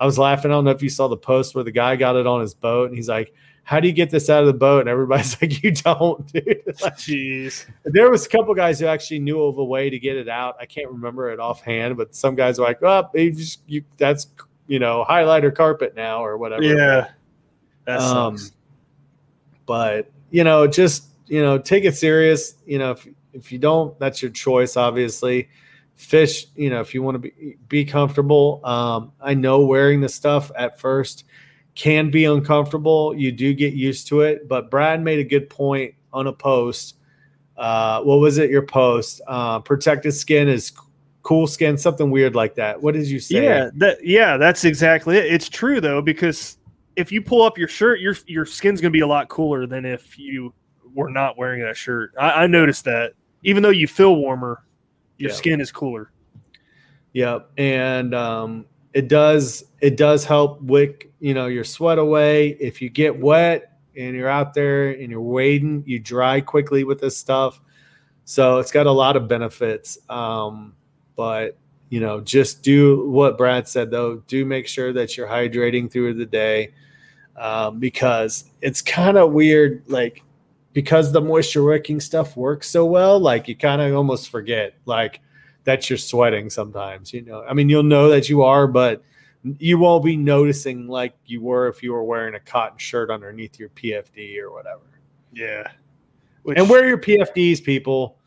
I 0.00 0.06
was 0.06 0.18
laughing. 0.18 0.50
I 0.50 0.54
don't 0.54 0.64
know 0.64 0.70
if 0.70 0.82
you 0.82 0.88
saw 0.88 1.08
the 1.08 1.16
post 1.16 1.54
where 1.54 1.62
the 1.62 1.70
guy 1.70 1.94
got 1.96 2.16
it 2.16 2.26
on 2.26 2.40
his 2.40 2.54
boat, 2.54 2.88
and 2.88 2.96
he's 2.96 3.08
like, 3.08 3.34
"How 3.64 3.80
do 3.80 3.88
you 3.88 3.92
get 3.94 4.10
this 4.10 4.30
out 4.30 4.40
of 4.42 4.46
the 4.46 4.52
boat?" 4.54 4.80
And 4.80 4.88
everybody's 4.88 5.36
like, 5.42 5.62
"You 5.62 5.72
don't, 5.72 6.26
dude." 6.32 6.62
Like, 6.82 6.96
Jeez. 6.96 7.66
there 7.84 8.10
was 8.10 8.26
a 8.26 8.28
couple 8.28 8.54
guys 8.54 8.78
who 8.80 8.86
actually 8.86 9.18
knew 9.20 9.42
of 9.42 9.58
a 9.58 9.64
way 9.64 9.90
to 9.90 9.98
get 9.98 10.16
it 10.16 10.28
out. 10.28 10.56
I 10.60 10.66
can't 10.66 10.90
remember 10.90 11.30
it 11.30 11.40
offhand, 11.40 11.96
but 11.96 12.14
some 12.14 12.34
guys 12.34 12.58
were 12.58 12.64
like, 12.66 12.82
"Oh, 12.82 13.08
you 13.14 13.32
just 13.32 13.60
you 13.66 13.84
that's 13.96 14.28
you 14.66 14.78
know 14.78 15.04
highlighter 15.08 15.54
carpet 15.54 15.94
now 15.96 16.24
or 16.24 16.38
whatever." 16.38 16.62
Yeah. 16.62 17.08
That 17.86 18.00
Um, 18.00 18.38
sucks. 18.38 18.52
but 19.66 20.10
you 20.30 20.44
know, 20.44 20.66
just 20.66 21.04
you 21.26 21.42
know, 21.42 21.58
take 21.58 21.84
it 21.84 21.96
serious. 21.96 22.54
You 22.66 22.78
know, 22.78 22.90
if 22.92 23.06
if 23.32 23.52
you 23.52 23.58
don't, 23.58 23.98
that's 23.98 24.20
your 24.22 24.30
choice. 24.30 24.76
Obviously, 24.76 25.48
fish. 25.96 26.46
You 26.56 26.70
know, 26.70 26.80
if 26.80 26.94
you 26.94 27.02
want 27.02 27.14
to 27.16 27.18
be 27.18 27.56
be 27.68 27.84
comfortable. 27.84 28.60
Um, 28.64 29.12
I 29.20 29.34
know 29.34 29.64
wearing 29.64 30.00
the 30.00 30.08
stuff 30.08 30.50
at 30.56 30.78
first 30.78 31.24
can 31.74 32.10
be 32.10 32.24
uncomfortable. 32.24 33.14
You 33.16 33.32
do 33.32 33.52
get 33.54 33.74
used 33.74 34.06
to 34.08 34.20
it. 34.22 34.48
But 34.48 34.70
Brad 34.70 35.02
made 35.02 35.18
a 35.18 35.24
good 35.24 35.50
point 35.50 35.94
on 36.12 36.26
a 36.28 36.32
post. 36.32 36.96
Uh, 37.56 38.02
what 38.02 38.16
was 38.16 38.38
it? 38.38 38.50
Your 38.50 38.62
post? 38.66 39.20
Uh, 39.26 39.60
protected 39.60 40.14
skin 40.14 40.48
is 40.48 40.72
cool 41.22 41.46
skin, 41.46 41.76
something 41.78 42.10
weird 42.10 42.34
like 42.34 42.54
that. 42.56 42.80
What 42.80 42.94
did 42.94 43.06
you 43.06 43.18
say? 43.18 43.44
Yeah, 43.44 43.70
that 43.76 44.04
yeah, 44.04 44.36
that's 44.36 44.64
exactly 44.64 45.16
it. 45.16 45.26
It's 45.26 45.48
true 45.48 45.80
though 45.80 46.02
because 46.02 46.58
if 46.96 47.10
you 47.10 47.22
pull 47.22 47.42
up 47.42 47.56
your 47.58 47.68
shirt, 47.68 48.00
your 48.00 48.16
your 48.26 48.44
skin's 48.46 48.80
gonna 48.80 48.90
be 48.90 49.00
a 49.00 49.06
lot 49.06 49.28
cooler 49.28 49.66
than 49.66 49.84
if 49.84 50.18
you 50.18 50.52
were 50.94 51.10
not 51.10 51.36
wearing 51.36 51.60
that 51.62 51.76
shirt. 51.76 52.12
I, 52.18 52.44
I 52.44 52.46
noticed 52.46 52.84
that. 52.84 53.14
Even 53.42 53.62
though 53.62 53.70
you 53.70 53.86
feel 53.86 54.16
warmer, 54.16 54.64
your 55.18 55.30
Yeah. 55.30 55.36
skin 55.36 55.60
is 55.60 55.70
cooler. 55.70 56.10
Yep, 57.12 57.50
and 57.58 58.14
um, 58.14 58.66
it 58.94 59.08
does 59.08 59.64
it 59.80 59.96
does 59.96 60.24
help 60.24 60.62
wick 60.62 61.12
you 61.20 61.34
know 61.34 61.46
your 61.46 61.64
sweat 61.64 61.98
away. 61.98 62.50
If 62.60 62.80
you 62.80 62.88
get 62.88 63.18
wet 63.18 63.78
and 63.96 64.14
you're 64.14 64.28
out 64.28 64.54
there 64.54 64.90
and 64.90 65.10
you're 65.10 65.20
wading, 65.20 65.84
you 65.86 65.98
dry 65.98 66.40
quickly 66.40 66.84
with 66.84 67.00
this 67.00 67.16
stuff. 67.16 67.60
So 68.24 68.58
it's 68.58 68.70
got 68.70 68.86
a 68.86 68.92
lot 68.92 69.16
of 69.16 69.28
benefits. 69.28 69.98
Um, 70.08 70.74
but 71.16 71.58
you 71.90 72.00
know, 72.00 72.20
just 72.20 72.62
do 72.62 73.08
what 73.10 73.36
Brad 73.36 73.68
said 73.68 73.90
though. 73.90 74.22
Do 74.26 74.44
make 74.44 74.66
sure 74.66 74.92
that 74.92 75.16
you're 75.16 75.28
hydrating 75.28 75.90
through 75.90 76.14
the 76.14 76.26
day 76.26 76.72
um, 77.36 77.78
because 77.78 78.44
it's 78.62 78.80
kind 78.80 79.16
of 79.16 79.32
weird, 79.32 79.82
like 79.88 80.22
because 80.72 81.12
the 81.12 81.20
moisture 81.20 81.62
wicking 81.62 82.00
stuff 82.00 82.36
works 82.36 82.70
so 82.70 82.84
well. 82.86 83.18
Like 83.18 83.48
you 83.48 83.56
kind 83.56 83.82
of 83.82 83.94
almost 83.94 84.30
forget, 84.30 84.74
like 84.86 85.20
that 85.64 85.88
you're 85.88 85.98
sweating 85.98 86.50
sometimes. 86.50 87.12
You 87.12 87.22
know, 87.22 87.42
I 87.42 87.54
mean, 87.54 87.68
you'll 87.68 87.82
know 87.82 88.08
that 88.10 88.28
you 88.28 88.42
are, 88.42 88.66
but 88.66 89.02
you 89.58 89.78
won't 89.78 90.04
be 90.04 90.16
noticing 90.16 90.88
like 90.88 91.14
you 91.26 91.40
were 91.40 91.68
if 91.68 91.82
you 91.82 91.92
were 91.92 92.04
wearing 92.04 92.34
a 92.34 92.40
cotton 92.40 92.78
shirt 92.78 93.10
underneath 93.10 93.58
your 93.58 93.68
PFD 93.70 94.38
or 94.38 94.52
whatever. 94.52 94.82
Yeah. 95.32 95.68
Which, 96.42 96.58
And 96.58 96.68
wear 96.68 96.86
your 96.86 96.98
PFDs, 96.98 97.62
people. 97.62 98.18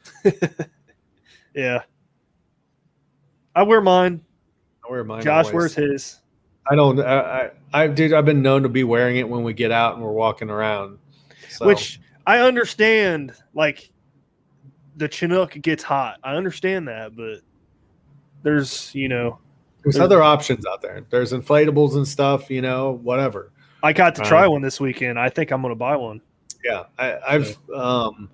yeah. 1.56 1.84
I 3.56 3.64
wear 3.64 3.82
mine. 3.82 4.22
I 4.88 4.92
wear 4.92 5.04
mine. 5.04 5.24
Josh 5.24 5.46
always. 5.46 5.54
wears 5.54 5.76
his. 5.76 6.20
I 6.70 6.76
don't. 6.76 7.00
I, 7.00 7.20
I, 7.20 7.52
I, 7.74 7.88
dude, 7.88 8.14
I've 8.14 8.26
been 8.26 8.42
known 8.42 8.64
to 8.64 8.70
be 8.70 8.84
wearing 8.84 9.18
it 9.18 9.28
when 9.28 9.44
we 9.44 9.54
get 9.54 9.72
out 9.72 9.96
and 9.96 10.04
we're 10.04 10.12
walking 10.12 10.50
around. 10.50 11.00
So, 11.50 11.66
Which 11.66 12.00
I 12.26 12.40
understand 12.40 13.34
like 13.54 13.90
the 14.98 15.08
Chinook 15.08 15.52
gets 15.62 15.84
hot. 15.84 16.20
I 16.24 16.36
understand 16.36 16.88
that, 16.88 17.16
but 17.16 17.40
there's, 18.44 18.94
you 18.94 19.08
know, 19.08 19.40
there's 19.84 20.00
other 20.00 20.22
options 20.22 20.66
out 20.66 20.82
there. 20.82 21.06
There's 21.10 21.32
inflatables 21.32 21.96
and 21.96 22.06
stuff. 22.08 22.50
You 22.50 22.62
know, 22.62 23.00
whatever. 23.04 23.52
I 23.84 23.94
got 23.94 24.16
to 24.16 24.22
try 24.24 24.42
Right. 24.42 24.48
one 24.48 24.62
this 24.62 24.80
weekend. 24.82 25.20
I 25.20 25.30
think 25.30 25.52
I'm 25.52 25.62
going 25.62 25.72
to 25.72 25.76
buy 25.76 25.96
one. 25.96 26.20
Yeah, 26.66 26.86
I, 26.98 27.18
I've 27.28 27.58
um, 27.74 28.30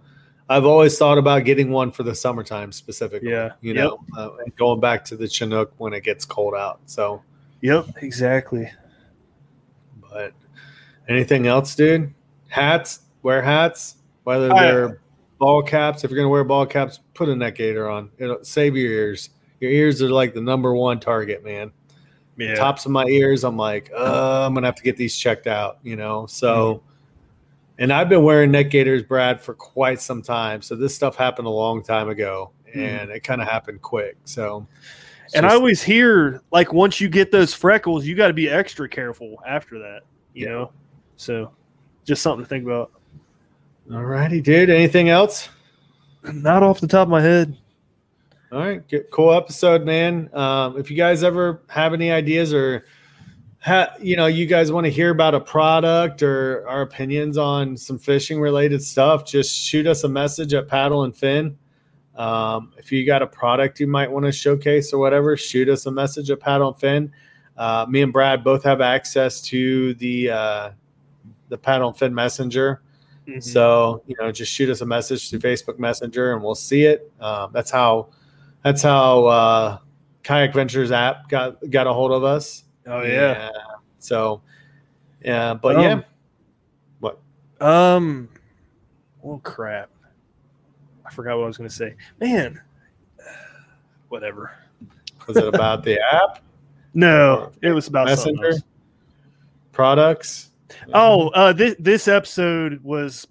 I've 0.49 0.65
always 0.65 0.97
thought 0.97 1.17
about 1.17 1.43
getting 1.43 1.69
one 1.69 1.91
for 1.91 2.03
the 2.03 2.15
summertime 2.15 2.71
specifically. 2.71 3.29
Yeah. 3.31 3.51
you 3.61 3.73
Yep. 3.73 3.83
know, 3.83 3.99
uh, 4.17 4.29
and 4.43 4.55
going 4.55 4.79
back 4.79 5.03
to 5.05 5.17
the 5.17 5.27
Chinook 5.27 5.73
when 5.77 5.93
it 5.93 6.03
gets 6.03 6.25
cold 6.25 6.53
out. 6.55 6.79
So, 6.85 7.21
Yep, 7.61 7.87
exactly. 8.01 8.69
but 10.11 10.33
anything 11.07 11.47
else, 11.47 11.75
dude? 11.75 12.13
Hats, 12.47 13.01
wear 13.21 13.41
hats, 13.41 13.95
whether 14.23 14.49
they're 14.49 14.99
ball 15.43 15.61
caps. 15.61 16.03
If 16.03 16.09
you're 16.11 16.17
gonna 16.17 16.29
wear 16.29 16.43
ball 16.43 16.65
caps, 16.65 16.99
put 17.13 17.27
a 17.29 17.35
neck 17.35 17.55
gaiter 17.55 17.89
on. 17.89 18.09
It'll 18.17 18.43
save 18.43 18.75
your 18.75 18.91
ears. 18.91 19.29
Your 19.59 19.71
ears 19.71 20.01
are 20.01 20.09
like 20.09 20.33
the 20.33 20.41
number 20.41 20.73
one 20.73 20.99
target, 20.99 21.43
man. 21.43 21.71
Yeah. 22.37 22.55
tops 22.55 22.85
of 22.85 22.91
my 22.91 23.05
ears, 23.05 23.43
I'm 23.43 23.57
like, 23.57 23.91
uh, 23.95 24.45
I'm 24.45 24.53
gonna 24.55 24.65
have 24.67 24.75
to 24.75 24.83
get 24.83 24.97
these 24.97 25.15
checked 25.17 25.45
out, 25.47 25.77
you 25.83 25.95
know. 25.95 26.25
So, 26.25 26.75
Mm-hmm. 26.75 26.85
and 27.83 27.93
I've 27.93 28.09
been 28.09 28.23
wearing 28.23 28.51
neck 28.51 28.69
gaiters, 28.71 29.03
Brad, 29.03 29.39
for 29.41 29.53
quite 29.53 30.01
some 30.01 30.21
time. 30.21 30.61
So 30.61 30.75
this 30.75 30.95
stuff 30.95 31.15
happened 31.15 31.47
a 31.47 31.51
long 31.51 31.83
time 31.83 32.09
ago, 32.09 32.51
and 32.73 33.11
it 33.11 33.23
kind 33.23 33.39
of 33.41 33.47
happened 33.47 33.81
quick. 33.81 34.17
So, 34.25 34.65
and 35.35 35.45
I 35.45 35.53
always 35.53 35.81
hear 35.83 36.41
like 36.51 36.73
once 36.73 36.99
you 37.01 37.07
get 37.09 37.31
those 37.31 37.53
freckles, 37.53 38.05
you 38.05 38.15
got 38.15 38.27
to 38.27 38.33
be 38.33 38.49
extra 38.49 38.87
careful 38.89 39.35
after 39.47 39.77
that, 39.79 40.01
you 40.33 40.45
Yeah. 40.45 40.51
know? 40.51 40.71
So 41.17 41.51
just 42.03 42.21
something 42.23 42.43
to 42.43 42.49
think 42.49 42.63
about. 42.65 42.91
All 43.91 44.03
righty, 44.03 44.41
dude. 44.41 44.69
Anything 44.69 45.09
else? 45.09 45.49
Not 46.23 46.63
off 46.63 46.79
the 46.79 46.87
top 46.87 47.07
of 47.07 47.09
my 47.09 47.21
head. 47.21 47.57
All 48.51 48.59
right, 48.59 48.87
good, 48.87 49.09
cool 49.11 49.33
episode, 49.33 49.83
man. 49.83 50.29
Um, 50.33 50.77
if 50.77 50.91
you 50.91 50.95
guys 50.95 51.23
ever 51.23 51.63
have 51.69 51.93
any 51.93 52.11
ideas 52.11 52.53
or 52.53 52.85
ha- 53.59 53.95
you 53.99 54.15
know 54.15 54.27
you 54.27 54.45
guys 54.45 54.71
want 54.71 54.85
to 54.85 54.91
hear 54.91 55.09
about 55.09 55.33
a 55.33 55.39
product 55.39 56.21
or 56.21 56.67
our 56.67 56.81
opinions 56.81 57.37
on 57.37 57.75
some 57.75 57.97
fishing 57.97 58.39
related 58.39 58.83
stuff, 58.83 59.25
just 59.25 59.57
shoot 59.57 59.87
us 59.87 60.03
a 60.03 60.07
message 60.07 60.53
at 60.53 60.67
Paddle 60.67 61.03
and 61.03 61.15
Fin. 61.15 61.57
Um, 62.15 62.73
if 62.77 62.91
you 62.91 63.05
got 63.05 63.23
a 63.23 63.27
product 63.27 63.79
you 63.79 63.87
might 63.87 64.11
want 64.11 64.25
to 64.25 64.31
showcase 64.31 64.93
or 64.93 64.99
whatever, 64.99 65.35
shoot 65.35 65.67
us 65.67 65.87
a 65.87 65.91
message 65.91 66.29
at 66.29 66.39
Paddle 66.39 66.69
and 66.69 66.79
Fin. 66.79 67.11
Uh, 67.57 67.87
me 67.89 68.03
and 68.03 68.13
Brad 68.13 68.43
both 68.43 68.63
have 68.63 68.81
access 68.81 69.41
to 69.41 69.95
the 69.95 70.29
uh, 70.29 70.69
the 71.49 71.57
Paddle 71.57 71.89
and 71.89 71.97
Fin 71.97 72.13
Messenger. 72.13 72.81
Mhm. 73.27 73.41
So 73.43 74.03
you 74.07 74.15
know, 74.19 74.31
just 74.31 74.51
shoot 74.51 74.69
us 74.69 74.81
a 74.81 74.85
message 74.85 75.29
through 75.29 75.39
Facebook 75.39 75.79
Messenger, 75.79 76.33
and 76.33 76.43
we'll 76.43 76.55
see 76.55 76.83
it. 76.83 77.11
Um, 77.21 77.51
that's 77.53 77.71
how 77.71 78.09
that's 78.63 78.81
how 78.81 79.25
uh, 79.25 79.77
Kayak 80.23 80.53
Ventures 80.53 80.91
app 80.91 81.29
got 81.29 81.57
got 81.69 81.87
a 81.87 81.93
hold 81.93 82.11
of 82.11 82.23
us. 82.23 82.65
oh 82.87 83.01
yeah. 83.01 83.49
So 83.99 84.41
yeah, 85.23 85.53
but 85.53 85.79
yeah, 85.79 85.93
Um, 85.93 86.05
what? 86.99 87.19
Um. 87.61 88.29
Oh 89.23 89.37
crap! 89.43 89.89
I 91.05 91.09
forgot 91.11 91.37
what 91.37 91.45
I 91.45 91.47
was 91.47 91.57
going 91.57 91.69
to 91.69 91.75
say. 91.75 91.95
Man, 92.19 92.59
whatever. 94.09 94.51
Was 95.27 95.37
it 95.37 95.47
about 95.47 95.83
the 95.85 95.97
app 96.13 96.39
No, 96.93 97.51
it 97.61 97.71
was 97.71 97.87
about 97.87 98.07
Messenger? 98.07 98.55
products? 99.71 100.51
Oh, 100.93 101.29
uh, 101.29 101.53
this 101.53 101.75
this 101.79 102.07
episode 102.07 102.79
was 102.83 103.27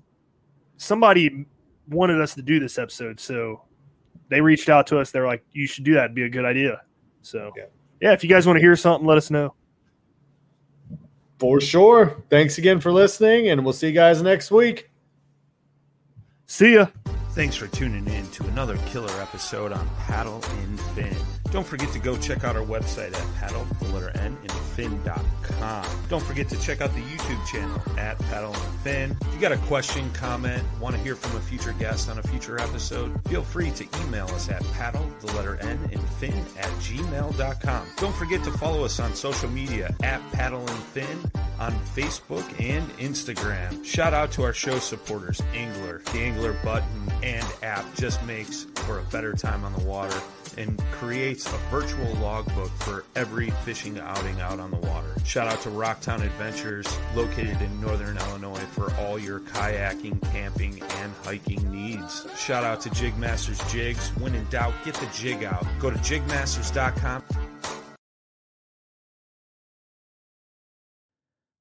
somebody 0.76 1.46
wanted 1.88 2.20
us 2.20 2.34
to 2.34 2.42
do 2.42 2.60
this 2.60 2.78
episode, 2.78 3.18
so 3.20 3.62
they 4.28 4.40
reached 4.40 4.68
out 4.68 4.86
to 4.88 4.98
us. 4.98 5.10
They're 5.10 5.26
like, 5.26 5.44
"You 5.52 5.66
should 5.66 5.84
do 5.84 5.94
that. 5.94 6.04
It'd 6.04 6.14
be 6.14 6.22
a 6.24 6.28
good 6.28 6.44
idea." 6.44 6.82
So, 7.22 7.52
Yeah. 7.56 7.64
yeah, 8.00 8.12
if 8.12 8.22
you 8.22 8.30
guys 8.30 8.46
want 8.46 8.56
to 8.56 8.60
hear 8.60 8.76
something, 8.76 9.06
let 9.06 9.18
us 9.18 9.30
know. 9.30 9.54
For 11.38 11.60
sure. 11.60 12.22
Thanks 12.30 12.58
again 12.58 12.80
for 12.80 12.92
listening, 12.92 13.48
and 13.48 13.64
we'll 13.64 13.72
see 13.72 13.88
you 13.88 13.92
guys 13.92 14.22
next 14.22 14.50
week. 14.50 14.90
See 16.46 16.74
ya. 16.74 16.86
Thanks 17.30 17.56
for 17.56 17.66
tuning 17.68 18.06
in 18.08 18.30
to 18.32 18.44
another 18.48 18.76
killer 18.86 19.10
episode 19.20 19.72
on 19.72 19.88
Paddle 19.98 20.42
and 20.60 20.80
Fin. 20.94 21.16
Don't 21.50 21.66
forget 21.66 21.90
to 21.92 21.98
go 21.98 22.16
check 22.16 22.44
out 22.44 22.56
our 22.56 22.64
website 22.64 23.14
at 23.14 23.34
paddle, 23.36 23.66
the 23.80 23.88
letter 23.88 24.10
N, 24.18 24.36
and 24.78 25.02
fin.com. 25.02 25.86
Don't 26.08 26.22
forget 26.22 26.48
to 26.48 26.60
check 26.60 26.80
out 26.80 26.92
the 26.94 27.00
YouTube 27.00 27.46
channel 27.46 27.80
at 27.98 28.18
Paddle 28.18 28.54
and 28.54 28.80
Fin. 28.80 29.16
If 29.22 29.34
you 29.34 29.40
got 29.40 29.52
a 29.52 29.58
question, 29.58 30.10
comment, 30.12 30.62
want 30.80 30.94
to 30.96 31.02
hear 31.02 31.16
from 31.16 31.36
a 31.36 31.40
future 31.40 31.72
guest 31.78 32.08
on 32.08 32.18
a 32.18 32.22
future 32.22 32.60
episode, 32.60 33.20
feel 33.28 33.42
free 33.42 33.70
to 33.72 33.86
email 34.02 34.26
us 34.26 34.48
at 34.48 34.62
paddle, 34.72 35.06
the 35.20 35.32
letter 35.32 35.56
N, 35.56 35.78
and 35.92 36.02
fin 36.02 36.44
at 36.58 36.70
gmail.com. 36.80 37.86
Don't 37.96 38.14
forget 38.14 38.42
to 38.44 38.50
follow 38.52 38.84
us 38.84 39.00
on 39.00 39.14
social 39.14 39.50
media 39.50 39.94
at 40.02 40.20
Paddle 40.32 40.66
and 40.66 40.82
Fin 40.84 41.18
on 41.58 41.72
Facebook 41.94 42.44
and 42.60 42.88
Instagram. 42.98 43.84
Shout 43.84 44.14
out 44.14 44.32
to 44.32 44.42
our 44.42 44.52
show 44.52 44.78
supporters, 44.78 45.40
ANGLR. 45.52 46.04
The 46.04 46.18
ANGLR 46.18 46.64
button 46.64 47.12
and 47.22 47.46
app 47.62 47.84
just 47.94 48.22
makes 48.24 48.64
for 48.74 48.98
a 48.98 49.02
better 49.04 49.32
time 49.32 49.64
on 49.64 49.72
the 49.74 49.84
water 49.84 50.18
and 50.58 50.82
creates 50.92 51.46
a 51.46 51.56
virtual 51.70 52.12
logbook 52.14 52.70
for 52.80 53.04
every 53.16 53.50
fishing 53.64 53.98
outing 53.98 54.40
out 54.40 54.58
on 54.62 54.70
the 54.70 54.76
water. 54.78 55.14
Shout 55.24 55.48
out 55.48 55.60
to 55.62 55.68
Rocktown 55.68 56.22
Adventures, 56.22 56.86
located 57.14 57.60
in 57.60 57.80
northern 57.80 58.16
Illinois, 58.16 58.64
for 58.72 58.92
all 58.94 59.18
your 59.18 59.40
kayaking, 59.40 60.22
camping, 60.32 60.80
and 60.80 61.12
hiking 61.24 61.70
needs. 61.70 62.26
Shout 62.38 62.64
out 62.64 62.80
to 62.82 62.90
Jigmasters 62.90 63.70
Jigs. 63.70 64.08
When 64.20 64.34
in 64.34 64.44
doubt, 64.46 64.74
get 64.84 64.94
the 64.94 65.08
jig 65.12 65.44
out. 65.44 65.66
Go 65.80 65.90
to 65.90 65.98
jigmasters.com. 65.98 67.24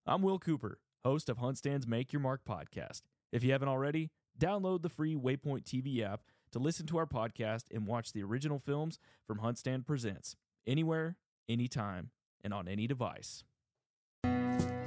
I'm 0.06 0.22
Will 0.22 0.40
Cooper, 0.40 0.80
host 1.04 1.30
of 1.30 1.38
Huntstand's 1.38 1.88
Make 1.88 2.12
Your 2.14 2.22
Mark 2.22 2.42
podcast. 2.48 3.02
If 3.32 3.44
you 3.44 3.52
haven't 3.52 3.70
already, 3.70 4.12
download 4.40 4.82
the 4.82 4.90
free 4.90 5.16
Waypoint 5.16 5.64
TV 5.64 6.02
app 6.04 6.22
to 6.52 6.60
listen 6.60 6.86
to 6.88 6.98
our 6.98 7.06
podcast 7.06 7.64
and 7.74 7.88
watch 7.88 8.12
the 8.12 8.24
original 8.24 8.60
films 8.60 9.00
from 9.26 9.40
Huntstand 9.40 9.86
Presents 9.86 10.36
anywhere, 10.68 11.16
anytime, 11.48 12.10
and 12.44 12.54
on 12.54 12.68
any 12.68 12.88
device. 12.88 13.44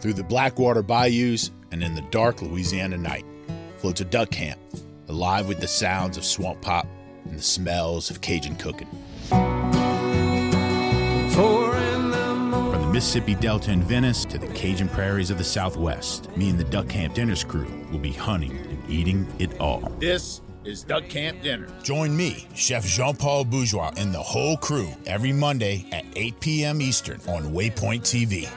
Through 0.00 0.14
the 0.14 0.24
Blackwater 0.24 0.82
bayous 0.82 1.50
and 1.72 1.82
in 1.82 1.94
the 1.94 2.02
dark 2.10 2.42
Louisiana 2.42 2.98
night 2.98 3.24
floats 3.78 4.00
a 4.00 4.04
duck 4.04 4.30
camp, 4.30 4.60
alive 5.08 5.48
with 5.48 5.60
the 5.60 5.68
sounds 5.68 6.16
of 6.16 6.24
swamp 6.24 6.60
pop 6.60 6.86
and 7.24 7.38
the 7.38 7.42
smells 7.42 8.10
of 8.10 8.20
Cajun 8.20 8.56
cooking. 8.56 8.88
From 9.28 9.72
the 12.82 12.90
Mississippi 12.92 13.34
Delta 13.34 13.72
in 13.72 13.82
Venice 13.82 14.24
to 14.26 14.38
the 14.38 14.46
Cajun 14.48 14.88
prairies 14.88 15.30
of 15.30 15.38
the 15.38 15.44
Southwest, 15.44 16.34
me 16.36 16.50
and 16.50 16.58
the 16.58 16.64
Duck 16.64 16.88
Camp 16.88 17.14
Dinners 17.14 17.42
crew 17.42 17.66
will 17.90 17.98
be 17.98 18.12
hunting 18.12 18.56
and 18.56 18.90
eating 18.90 19.26
it 19.38 19.58
all. 19.58 19.80
This 19.98 20.42
is 20.64 20.82
Duck 20.82 21.08
Camp 21.08 21.42
Dinner. 21.42 21.68
Join 21.82 22.16
me, 22.16 22.46
Chef 22.54 22.84
Jean 22.84 23.16
Paul 23.16 23.44
Bourgeois, 23.44 23.92
and 23.96 24.12
the 24.12 24.22
whole 24.22 24.56
crew 24.56 24.88
every 25.06 25.32
Monday 25.32 25.86
at 25.92 26.04
8 26.16 26.40
p.m. 26.40 26.80
Eastern 26.80 27.20
on 27.28 27.52
Waypoint 27.52 28.02
TV. 28.02 28.48